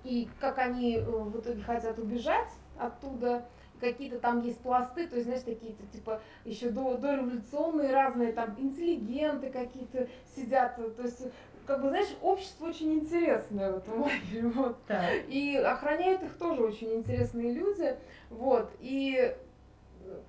и 0.03 0.30
как 0.39 0.57
они 0.57 0.97
э, 0.97 1.03
в 1.03 1.39
итоге 1.39 1.62
хотят 1.64 1.99
убежать 1.99 2.49
оттуда, 2.78 3.45
какие-то 3.82 4.19
там 4.19 4.41
есть 4.41 4.59
пласты, 4.61 5.07
то 5.07 5.15
есть, 5.15 5.27
знаешь, 5.27 5.43
такие-то, 5.43 5.86
типа, 5.91 6.21
еще 6.45 6.69
до, 6.69 6.97
дореволюционные 6.97 7.91
разные, 7.91 8.32
там, 8.32 8.55
интеллигенты 8.57 9.49
какие-то 9.49 10.07
сидят, 10.36 10.77
то 10.77 11.03
есть, 11.03 11.23
как 11.65 11.82
бы, 11.82 11.89
знаешь, 11.89 12.15
общество 12.21 12.67
очень 12.67 12.93
интересное 12.93 13.73
в 13.73 13.77
этом 13.77 14.01
лагере, 14.01 14.47
вот. 14.55 14.77
Так. 14.88 15.11
И 15.27 15.57
охраняют 15.57 16.23
их 16.23 16.38
тоже 16.38 16.63
очень 16.63 16.93
интересные 16.93 17.53
люди, 17.53 17.95
вот. 18.29 18.71
И 18.79 19.36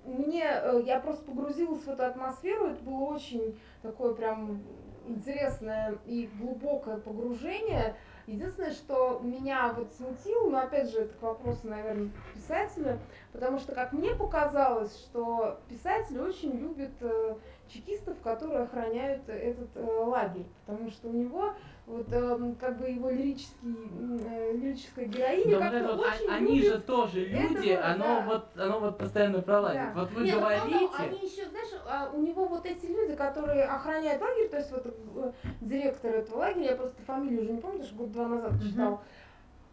мне, 0.04 0.44
э, 0.44 0.82
я 0.84 1.00
просто 1.00 1.24
погрузилась 1.24 1.82
в 1.82 1.88
эту 1.88 2.04
атмосферу, 2.04 2.66
это 2.66 2.82
было 2.82 3.04
очень 3.04 3.58
такое 3.82 4.14
прям 4.14 4.62
интересное 5.06 5.98
и 6.06 6.28
глубокое 6.38 6.98
погружение. 6.98 7.96
Единственное, 8.26 8.70
что 8.70 9.20
меня 9.22 9.72
вот 9.76 9.92
смутило, 9.94 10.48
но 10.48 10.60
опять 10.60 10.90
же 10.90 11.00
это 11.00 11.14
к 11.14 11.22
вопросу, 11.22 11.66
наверное, 11.66 12.10
писателя, 12.34 12.98
потому 13.32 13.58
что, 13.58 13.74
как 13.74 13.92
мне 13.92 14.14
показалось, 14.14 14.94
что 14.96 15.60
писатель 15.68 16.20
очень 16.20 16.58
любит 16.58 16.92
э, 17.00 17.34
чекистов, 17.68 18.20
которые 18.20 18.60
охраняют 18.60 19.28
этот 19.28 19.70
э, 19.74 19.82
лагерь, 19.82 20.46
потому 20.66 20.90
что 20.90 21.08
у 21.08 21.12
него 21.12 21.54
вот 21.86 22.12
эм, 22.12 22.54
как 22.56 22.78
бы 22.78 22.88
его 22.88 23.10
лирический, 23.10 23.58
э, 23.62 24.52
лирическая 24.52 25.06
героиня 25.06 25.58
Да 25.58 25.70
как-то 25.70 25.96
вот, 25.96 26.06
а- 26.06 26.14
очень 26.14 26.30
они 26.30 26.56
любит 26.58 26.72
же 26.72 26.80
тоже 26.80 27.24
люди, 27.24 27.68
этого, 27.70 27.92
оно 27.92 28.04
да. 28.04 28.24
вот, 28.26 28.44
оно 28.56 28.80
вот 28.80 28.98
постоянно 28.98 29.42
пролазит. 29.42 29.80
Да. 29.80 30.00
Вот 30.00 30.12
вы 30.12 30.24
Не, 30.24 30.32
ну, 30.32 30.36
ну, 30.36 30.44
говорите, 30.44 30.68
ну, 30.70 30.90
они 30.98 31.18
еще, 31.26 31.48
знаешь, 31.48 31.68
а, 31.86 32.10
у 32.12 32.20
него 32.20 32.46
вот 32.46 32.66
эти 32.66 32.86
люди, 32.86 33.16
которые 33.16 33.64
охраняют 33.64 34.20
лагерь, 34.20 34.48
то 34.48 34.58
есть 34.58 34.70
вот 34.70 34.86
э, 34.86 35.32
директор 35.60 36.14
этого 36.14 36.38
лагеря, 36.38 36.70
я 36.70 36.76
просто 36.76 37.02
фамилию 37.02 37.42
уже 37.42 37.52
не 37.52 37.60
помню, 37.60 37.78
даже 37.80 37.94
год-два 37.94 38.28
назад 38.28 38.52
читал. 38.62 39.02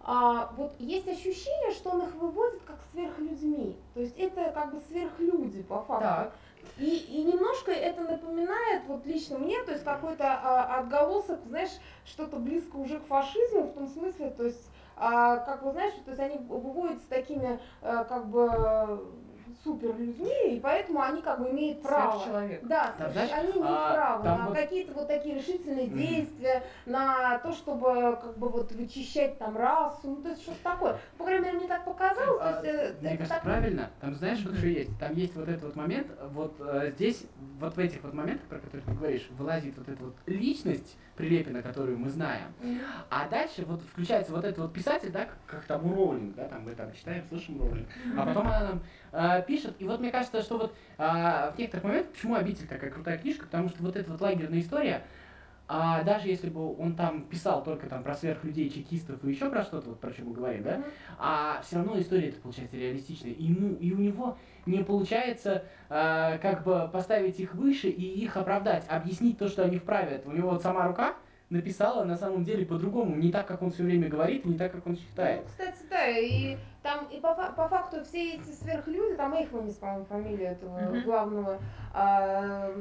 А, 0.02 0.54
вот 0.58 0.74
есть 0.80 1.08
ощущение, 1.08 1.72
что 1.72 1.92
он 1.92 2.04
их 2.04 2.16
выводит 2.16 2.62
как 2.64 2.78
сверхлюдьми. 2.92 3.76
То 3.94 4.00
есть 4.02 4.18
это 4.18 4.52
как 4.52 4.74
бы 4.74 4.82
сверхлюди 4.82 5.64
по 5.64 5.82
факту. 5.82 6.04
Так. 6.04 6.34
И, 6.78 6.96
и 6.96 7.24
немножко 7.24 7.72
это 7.72 8.02
напоминает, 8.02 8.84
вот 8.88 9.06
лично 9.06 9.38
мне, 9.38 9.62
то 9.64 9.72
есть 9.72 9.84
какой-то 9.84 10.26
а, 10.26 10.80
отголосок, 10.80 11.40
знаешь, 11.46 11.72
что-то 12.06 12.38
близко 12.38 12.78
уже 12.78 13.00
к 13.00 13.06
фашизму, 13.06 13.64
в 13.64 13.74
том 13.74 13.88
смысле, 13.88 14.30
то 14.30 14.46
есть, 14.46 14.70
а, 14.96 15.38
как 15.38 15.64
вы 15.64 15.72
знаешь, 15.72 15.94
то 16.06 16.12
есть 16.12 16.20
они 16.22 16.38
выводятся 16.38 17.08
такими, 17.10 17.60
а, 17.82 18.04
как 18.06 18.28
бы, 18.28 19.04
супер 19.64 19.90
людьми, 19.98 20.56
и 20.56 20.60
поэтому 20.60 21.02
они 21.02 21.22
как 21.22 21.40
бы 21.42 21.50
имеют 21.50 21.82
право. 21.82 22.12
Сверхчеловек. 22.20 22.64
Да, 22.68 22.96
соверш- 22.98 23.12
знаешь, 23.12 23.32
они 23.34 23.52
имеют 23.52 23.66
а, 23.68 23.94
право 23.94 24.24
на 24.24 24.46
вот- 24.48 24.56
какие-то 24.56 24.94
вот 24.94 25.08
такие 25.08 25.36
решительные 25.36 25.88
Мгм. 25.88 25.98
действия, 25.98 26.64
на 26.86 27.40
то, 27.40 27.52
чтобы 27.52 28.18
как 28.22 28.38
бы 28.38 28.50
вот 28.50 28.72
вычищать 28.72 29.38
там 29.38 29.58
расу, 29.58 30.00
ну 30.08 30.16
то 30.18 30.30
есть 30.30 30.42
что-то 30.44 30.64
такое. 30.64 30.98
По 31.18 31.26
крайней 31.26 31.46
мере, 31.46 31.58
мне 31.60 31.68
так 31.68 31.84
показалось, 31.86 32.42
А, 32.42 32.62
то 32.62 32.68
есть 32.68 32.80
э, 32.80 32.96
Мне 33.02 33.10
это 33.10 33.18
кажется, 33.18 33.36
такой- 33.36 33.52
правильно. 33.52 33.90
Там 34.00 34.16
знаешь, 34.16 34.40
вот 34.46 34.56
что 34.58 34.68
есть. 34.68 34.98
Там 35.00 35.14
есть 35.16 35.36
вот 35.36 35.48
этот 35.50 35.64
вот 35.64 35.76
момент, 35.76 36.08
вот 36.32 36.56
э, 36.60 36.92
здесь, 36.96 37.26
вот 37.60 37.76
в 37.76 37.80
этих 37.80 38.02
вот 38.04 38.14
моментах, 38.14 38.48
про 38.48 38.60
которые 38.60 38.82
ты 38.84 38.92
говоришь, 38.94 39.28
вылазит 39.38 39.78
вот 39.78 39.90
эта 39.90 40.04
вот 40.04 40.16
личность 40.26 40.98
Прилепина, 41.16 41.62
которую 41.62 42.00
мы 42.00 42.10
знаем. 42.10 42.46
А 43.10 43.28
дальше 43.28 43.66
вот 43.66 43.82
включается 43.82 44.32
вот 44.32 44.46
этот 44.46 44.60
вот 44.60 44.72
писатель, 44.74 45.12
да, 45.12 45.26
как, 45.26 45.38
как 45.48 45.66
там 45.66 45.86
у 45.92 45.94
Роулинг, 45.94 46.34
да, 46.36 46.46
там 46.46 46.64
мы 46.64 46.74
там 46.74 46.94
читаем, 46.94 47.26
слышим 47.28 47.60
Роулинг. 47.60 47.88
А 48.18 48.26
потом 48.26 48.48
она 48.48 48.60
нам 48.62 48.82
э, 49.12 49.44
пишет, 49.48 49.76
и 49.80 49.86
вот 49.86 50.00
мне 50.00 50.12
кажется, 50.12 50.42
что 50.42 50.58
вот 50.58 50.76
а, 50.98 51.52
в 51.52 51.58
некоторых 51.58 51.86
моментах, 51.86 52.12
почему 52.14 52.36
«Обитель» 52.36 52.68
такая 52.68 52.90
крутая 52.92 53.18
книжка, 53.18 53.46
потому 53.46 53.70
что 53.70 53.84
вот 53.84 53.96
эта 53.96 54.12
вот 54.12 54.22
лагерная 54.22 54.60
история, 54.60 55.04
а 55.72 56.02
даже 56.04 56.28
если 56.28 56.50
бы 56.50 56.76
он 56.78 56.96
там 56.96 57.26
писал 57.26 57.64
только 57.64 57.88
там 57.88 58.02
про 58.02 58.16
сверхлюдей, 58.16 58.72
чекистов 58.72 59.24
и 59.24 59.30
еще 59.30 59.52
про 59.52 59.64
что-то, 59.64 59.90
вот 59.90 60.00
про 60.00 60.12
что 60.12 60.24
мы 60.24 60.34
говорим, 60.34 60.64
да, 60.64 60.82
а 61.20 61.62
все 61.64 61.76
равно 61.76 62.00
история 62.02 62.30
это 62.30 62.42
получается 62.42 62.76
реалистичная. 62.76 63.34
И, 63.34 63.44
ему, 63.44 63.76
и 63.76 63.92
у 63.94 64.00
него 64.00 64.40
не 64.66 64.84
получается 64.84 65.64
э, 65.90 66.40
как 66.42 66.64
бы 66.64 66.90
поставить 66.92 67.40
их 67.40 67.54
выше 67.54 67.88
и 67.88 68.02
их 68.02 68.36
оправдать, 68.36 68.84
объяснить 68.90 69.38
то, 69.38 69.48
что 69.48 69.64
они 69.64 69.78
вправе. 69.78 70.24
У 70.26 70.32
него 70.32 70.50
вот 70.50 70.64
сама 70.64 70.88
рука 70.88 71.14
написала 71.52 72.04
на 72.04 72.18
самом 72.18 72.44
деле 72.44 72.66
по-другому, 72.66 73.16
не 73.16 73.32
так, 73.32 73.48
как 73.48 73.62
он 73.62 73.72
все 73.72 73.84
время 73.84 74.10
говорит, 74.10 74.46
не 74.46 74.58
так, 74.58 74.72
как 74.72 74.88
он 74.88 74.98
считает. 74.98 75.42
Ну, 75.44 75.50
кстати, 75.50 75.86
да, 75.88 76.08
и 76.08 76.58
там 76.82 77.08
и 77.12 77.20
по, 77.20 77.34
по 77.34 77.68
факту 77.68 78.04
все 78.04 78.36
эти 78.36 78.52
сверхлюди, 78.52 79.16
там 79.16 79.34
Эйхманис, 79.34 79.76
по-моему, 79.76 80.06
фамилия 80.06 80.48
этого 80.52 80.80
Мгм. 80.80 81.02
главного 81.04 81.60
а, 81.94 82.72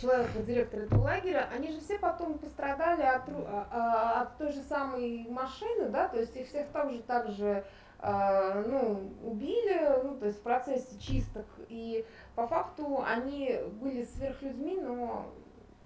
человека, 0.00 0.42
директора 0.42 0.82
этого 0.82 1.02
лагеря, 1.02 1.48
они 1.54 1.70
же 1.70 1.80
все 1.80 1.98
потом 1.98 2.38
пострадали 2.38 3.02
от, 3.02 3.28
а- 3.28 3.68
а- 3.70 4.22
от 4.22 4.38
той 4.38 4.52
же 4.52 4.62
самой 4.62 5.26
машины, 5.30 5.88
да, 5.88 6.08
то 6.08 6.18
есть 6.18 6.36
их 6.36 6.48
всех 6.48 6.68
также 6.68 7.00
также 7.02 7.64
а, 8.00 8.62
ну, 8.66 9.10
убили, 9.24 10.02
ну, 10.04 10.16
то 10.18 10.26
есть 10.26 10.38
в 10.38 10.42
процессе 10.42 10.98
чисток, 11.00 11.46
и 11.68 12.06
по 12.36 12.46
факту 12.46 13.02
они 13.04 13.58
были 13.80 14.04
сверхлюдьми, 14.04 14.76
но 14.80 15.32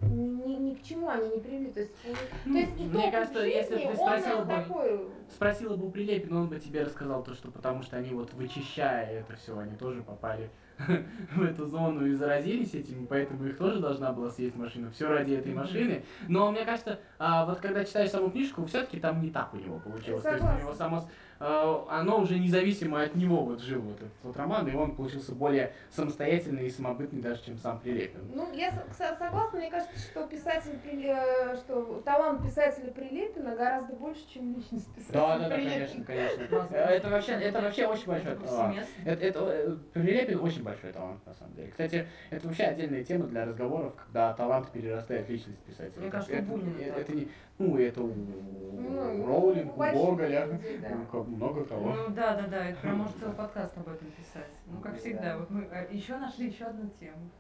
ни, 0.03 0.55
ни 0.71 0.75
к 0.75 0.83
чему 0.83 1.09
они 1.09 1.29
не 1.31 1.41
привели. 1.41 1.71
То 1.73 1.81
есть, 1.81 1.93
у- 2.05 2.53
то 2.53 2.59
есть 2.59 2.77
Мне 2.77 2.89
итог 2.89 3.11
кажется, 3.13 3.41
если 3.41 3.75
бы 3.75 3.81
ты 3.93 3.97
спросила 3.97 4.41
бы- 4.45 4.47
такой, 4.55 5.01
Спросила 5.31 5.77
бы 5.77 5.87
у 5.87 5.91
Прилепина, 5.91 6.41
он 6.43 6.49
бы 6.49 6.59
тебе 6.61 6.83
рассказал 6.83 7.23
то, 7.23 7.35
что 7.35 7.51
потому 7.51 7.83
что 7.83 7.97
они 7.97 8.11
вот 8.11 8.33
вычищая 8.35 9.07
это 9.11 9.35
все, 9.37 9.57
они 9.59 9.77
тоже 9.77 10.03
попали 10.03 10.51
в 11.37 11.43
эту 11.43 11.67
зону 11.67 12.07
и 12.07 12.13
заразились 12.15 12.75
этим, 12.75 13.07
поэтому 13.07 13.45
их 13.47 13.57
тоже 13.57 13.79
должна 13.81 14.13
была 14.13 14.31
съесть 14.31 14.57
машина. 14.57 14.91
Все 14.91 15.09
ради 15.09 15.35
этой 15.35 15.55
машины. 15.55 16.05
Но 16.29 16.51
мне 16.51 16.65
кажется, 16.65 16.99
а, 17.19 17.47
вот 17.47 17.61
когда 17.61 17.85
читаешь 17.85 18.11
саму 18.11 18.31
книжку, 18.31 18.65
все-таки 18.67 18.99
там 18.99 19.23
не 19.23 19.31
так 19.31 19.55
у 19.55 19.59
него 19.59 19.79
получилось. 19.79 20.23
То 20.23 20.33
есть 20.33 20.45
у 20.45 20.59
него 20.61 20.75
само, 20.75 21.09
оно 21.47 22.21
уже 22.21 22.39
независимо 22.39 23.03
от 23.03 23.15
него 23.17 23.43
вот 23.45 23.61
жил 23.61 23.81
вот 23.83 23.97
этот 23.97 24.13
вот 24.23 24.37
роман, 24.37 24.69
и 24.69 24.75
он 24.75 24.95
получился 24.95 25.35
более 25.35 25.73
самостоятельный 25.91 26.67
и 26.67 26.71
самобытный 26.71 27.21
даже, 27.21 27.43
чем 27.45 27.59
сам 27.59 27.81
Прилепин. 27.81 28.21
Ну, 28.33 28.53
я 28.53 28.71
со- 28.71 28.85
со- 28.97 29.17
согласна, 29.17 29.59
мне 29.59 29.71
кажется, 29.71 29.93
что 29.99 30.27
писатель, 30.27 30.79
э, 30.85 31.57
что 31.57 32.01
талант 32.05 32.43
писателя 32.45 32.93
Прилепина 32.93 33.57
гораздо 33.57 33.95
больше, 33.95 34.23
чем 34.33 34.55
личность 34.57 34.93
писателя 34.95 35.13
Да, 35.21 35.39
да, 35.39 35.49
да, 35.49 35.55
конечно, 35.57 36.05
конечно. 36.05 36.43
Это 36.71 37.09
вообще, 37.11 37.33
это 37.33 37.61
вообще 37.61 37.87
очень 37.87 38.07
большой 38.07 38.37
талант. 38.37 38.77
Это, 39.05 39.25
это 39.25 39.41
э, 39.51 39.77
Прилепин 39.93 40.41
очень 40.41 40.63
большой 40.63 40.93
талант, 40.93 41.27
на 41.27 41.35
самом 41.35 41.55
деле. 41.55 41.71
Кстати, 41.71 42.07
это 42.31 42.47
вообще 42.47 42.65
отдельная 42.65 43.03
тема 43.05 43.27
для 43.27 43.45
разговоров, 43.47 43.95
когда 43.97 44.33
талант 44.35 44.71
перерастает 44.71 45.27
в 45.27 45.31
личность 45.31 45.59
писателя. 45.61 46.03
Мне 46.03 46.11
кажется, 46.11 46.35
это, 46.35 46.53
это, 46.81 47.01
это 47.01 47.13
не, 47.15 47.29
ну, 47.63 47.79
это 47.79 48.03
у 48.03 48.13
Ну, 48.15 49.27
Роулинг, 49.27 49.77
у 49.77 49.81
Гоголя, 49.81 50.47
да. 50.83 50.89
как- 51.11 51.27
много 51.29 51.65
кого. 51.65 51.93
Ну 51.93 52.09
да, 52.15 52.35
да, 52.35 52.47
да, 52.49 52.65
это 52.67 52.81
прям 52.81 52.99
может 52.99 53.17
целый 53.21 53.35
подкаст 53.35 53.77
об 53.79 53.89
этом 53.89 54.09
писать. 54.11 54.51
Ну, 54.67 54.81
как 54.81 54.99
всегда, 54.99 55.23
Да. 55.33 55.39
вот 55.39 55.51
мы 55.51 55.69
еще 55.91 56.17
нашли 56.17 56.49
еще 56.49 56.65
одну 56.65 56.89
тему. 57.01 57.31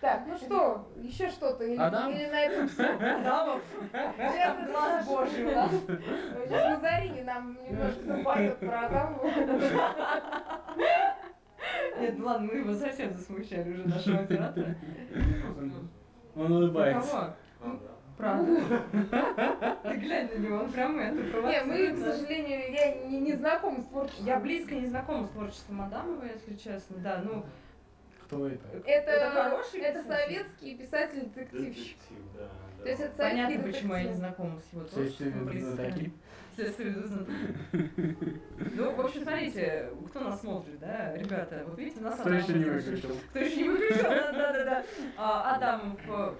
Так, 0.00 0.22
ну 0.26 0.34
что, 0.36 0.88
еще 0.96 1.28
что-то? 1.28 1.62
Или, 1.64 1.76
Адам? 1.76 2.10
или 2.10 2.26
на 2.26 2.40
этом 2.40 2.68
все? 2.68 2.84
Адамов, 3.20 3.62
Сейчас 4.16 4.70
глаз 4.70 5.06
божий 5.06 5.44
у 5.44 5.50
нас. 5.54 5.70
Сейчас 5.72 6.74
Мазарини 6.82 7.20
нам 7.22 7.58
немножко 7.68 8.02
напоет 8.04 8.58
про 8.58 8.86
Адамова. 8.86 9.26
Нет, 12.00 12.14
ну 12.18 12.26
ладно, 12.26 12.48
мы 12.52 12.58
его 12.60 12.72
совсем 12.74 13.12
засмущали 13.14 13.72
уже 13.72 13.88
нашего 13.88 14.18
оператора. 14.20 14.74
Он 16.36 16.52
улыбается. 16.52 17.34
Кого? 17.60 17.78
Правда? 18.18 18.82
Ты 19.84 19.96
глянь 19.96 20.28
на 20.34 20.38
него, 20.38 20.56
он 20.58 20.72
прям 20.72 20.98
это 20.98 21.14
Не, 21.14 21.22
мы, 21.22 21.30
провоцирует 21.30 21.94
к 21.94 21.98
сожалению, 21.98 22.72
я 22.72 22.94
не, 23.06 23.20
не 23.20 23.32
знакома 23.34 23.80
с 23.80 23.86
творчеством. 23.86 24.26
Я 24.26 24.40
близко 24.40 24.74
не 24.74 24.86
знакома 24.86 25.24
с 25.24 25.30
творчеством 25.30 25.82
Адамова, 25.82 26.24
если 26.24 26.56
честно, 26.56 26.96
да, 26.98 27.22
ну, 27.24 27.46
Кто 28.24 28.48
это? 28.48 28.66
Это, 28.84 29.10
Это 29.10 29.30
хороший 29.30 29.80
это 29.80 30.02
писатель? 30.02 30.26
советский 30.26 30.76
писатель-детективщик. 30.76 31.96
Детектив, 31.96 32.18
да. 32.36 32.42
да. 32.42 32.82
То 32.82 32.88
есть 32.90 33.00
это 33.02 33.16
понятно, 33.16 33.56
советский 33.56 33.72
почему 33.72 33.94
я 33.94 34.02
не 34.02 34.04
детектив. 34.08 34.26
знакома 34.26 34.60
с 34.60 34.72
его 34.72 34.84
творчеством. 34.84 35.50
Ну, 38.74 38.92
в 38.96 39.00
общем, 39.00 39.22
смотрите, 39.22 39.90
кто 40.08 40.20
нас 40.20 40.40
смотрит, 40.40 40.80
да, 40.80 41.14
ребята, 41.16 41.62
вот 41.66 41.78
видите, 41.78 42.00
нас 42.00 42.18
Кто 42.18 42.30
еще 42.30 42.52
не 42.52 42.64
выключил? 42.64 43.16
Кто 43.30 43.38
еще 43.38 43.62
не 43.62 43.68
выключил, 43.68 44.02
да-да-да. 44.02 44.84
А, 45.16 45.54
Адамов, 45.54 46.00
э, 46.08 46.34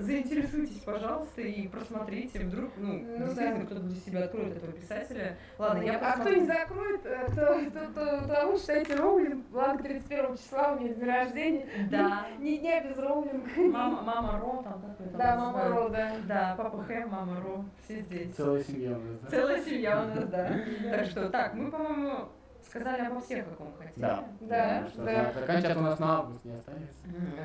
заинтересуйтесь, 0.00 0.80
пожалуйста, 0.80 1.40
и 1.42 1.68
просмотрите, 1.68 2.40
вдруг, 2.40 2.70
ну, 2.76 2.92
Ну 2.98 3.18
действительно, 3.26 3.60
да. 3.60 3.66
кто-то 3.66 3.80
для 3.82 3.96
себя 3.96 4.24
откроет 4.24 4.56
этого 4.56 4.72
писателя. 4.72 5.36
Ладно, 5.58 5.82
я 5.82 5.98
А 5.98 6.20
кто 6.20 6.28
не 6.30 6.46
закроет, 6.46 7.00
э, 7.04 7.26
то, 7.34 7.70
то, 7.70 7.92
то, 7.94 8.28
то 8.28 8.46
вы 8.46 8.58
считаете 8.58 8.94
Роулинг, 8.96 9.46
благо 9.50 9.82
31 9.82 10.36
числа 10.36 10.72
у 10.72 10.80
меня 10.80 10.94
день 10.94 11.04
рождения. 11.04 11.66
Да. 11.90 12.26
Ни 12.38 12.56
дня 12.56 12.82
без 12.84 12.96
Роулинг. 12.98 13.44
Мама, 13.56 14.02
мама 14.02 14.38
Ро, 14.40 14.62
там 14.62 14.80
как 14.80 14.96
там 14.96 15.18
Да, 15.18 15.36
мама? 15.36 15.68
Ро, 15.68 15.88
да. 15.88 16.12
Да, 16.26 16.54
папа 16.56 16.82
Хэ, 16.84 17.06
мама 17.06 17.40
Ро, 17.40 17.64
все 17.84 18.00
здесь. 18.00 18.34
Целая 18.34 18.62
семья 18.64 18.90
у 18.90 19.00
нас, 19.00 19.18
да? 19.22 19.28
Целая 19.30 19.62
семья 19.62 20.02
у 20.02 20.06
нас, 20.14 20.28
да. 20.28 20.50
Так 20.90 21.06
что, 21.06 21.28
так, 21.28 21.54
мы, 21.54 21.70
по-моему, 21.70 22.28
сказали 22.66 23.06
обо 23.06 23.20
всех, 23.20 23.46
о 23.46 23.50
ком 23.54 23.72
хотели. 23.78 23.92
Да. 23.96 24.24
Да, 24.40 24.88
Что 24.88 25.04
да. 25.04 25.32
за- 25.32 25.40
Заканчивать 25.40 25.76
у 25.76 25.80
нас 25.80 25.98
на 25.98 26.18
август 26.18 26.44
не 26.44 26.54
останется. 26.54 26.98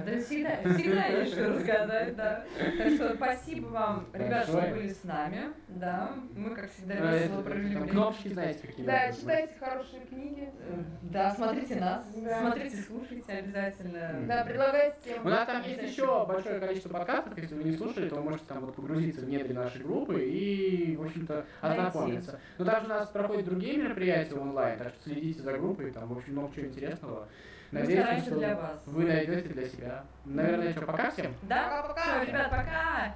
Да 0.05 0.19
всегда, 0.19 0.73
всегда 0.75 1.05
есть 1.07 1.31
что 1.33 1.49
рассказать, 1.49 2.15
да. 2.15 2.43
Так 2.77 2.89
что 2.93 3.15
спасибо 3.15 3.67
вам, 3.67 4.05
ребят, 4.13 4.45
что 4.47 4.57
были 4.61 4.89
с 4.89 5.03
нами. 5.03 5.41
Да, 5.69 6.11
мы, 6.35 6.49
как 6.55 6.69
всегда, 6.71 6.95
весело 6.95 7.41
провели 7.41 7.67
время. 7.75 7.87
Кнопочки 7.87 8.27
знаете 8.29 8.67
какие. 8.67 8.85
Да, 8.85 9.11
читайте 9.11 9.53
хорошие 9.59 10.01
книги. 10.05 10.49
Э, 10.59 10.83
Да, 11.03 11.31
смотрите 11.31 11.75
нас, 11.75 12.03
смотрите, 12.13 12.77
слушайте 12.77 13.31
обязательно. 13.31 14.25
Да, 14.27 14.43
предлагайте 14.43 14.95
У 15.11 15.13
темы. 15.15 15.31
нас 15.31 15.47
там 15.47 15.63
есть 15.63 15.81
еще 15.81 16.25
большое 16.25 16.59
количество 16.59 16.89
подкастов, 16.89 17.37
если 17.37 17.55
вы 17.55 17.63
не 17.63 17.75
слушали, 17.75 18.09
то 18.09 18.15
вы 18.15 18.23
можете 18.23 18.45
там 18.47 18.59
вот 18.65 18.75
погрузиться 18.75 19.21
в 19.21 19.29
недри 19.29 19.53
нашей 19.53 19.81
группы 19.81 20.21
и, 20.23 20.95
в 20.97 21.03
общем-то, 21.05 21.45
ознакомиться. 21.61 22.39
Но 22.57 22.65
также 22.65 22.85
у 22.85 22.89
нас 22.89 23.09
проходят 23.09 23.45
другие 23.45 23.77
мероприятия 23.77 24.35
онлайн, 24.35 24.77
так 24.77 24.89
что 24.89 25.02
следите 25.03 25.41
за 25.41 25.53
группой, 25.57 25.91
там, 25.91 26.07
в 26.07 26.17
общем, 26.17 26.33
много 26.33 26.53
чего 26.55 26.67
интересного. 26.67 27.27
Мы 27.71 27.79
Надеюсь, 27.79 28.01
стараемся 28.01 28.29
что 28.29 28.39
для 28.39 28.55
вас. 28.55 28.81
вы 28.85 29.03
найдете 29.05 29.49
для 29.49 29.67
себя. 29.67 30.03
Наверное, 30.25 30.71
что, 30.71 30.81
пока 30.85 31.11
всем? 31.11 31.33
Да? 31.43 31.63
Пока-пока. 31.81 32.01
Все, 32.01 32.31
ребят, 32.31 32.49
пока! 32.49 33.15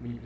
Мы 0.00 0.08
не 0.08 0.18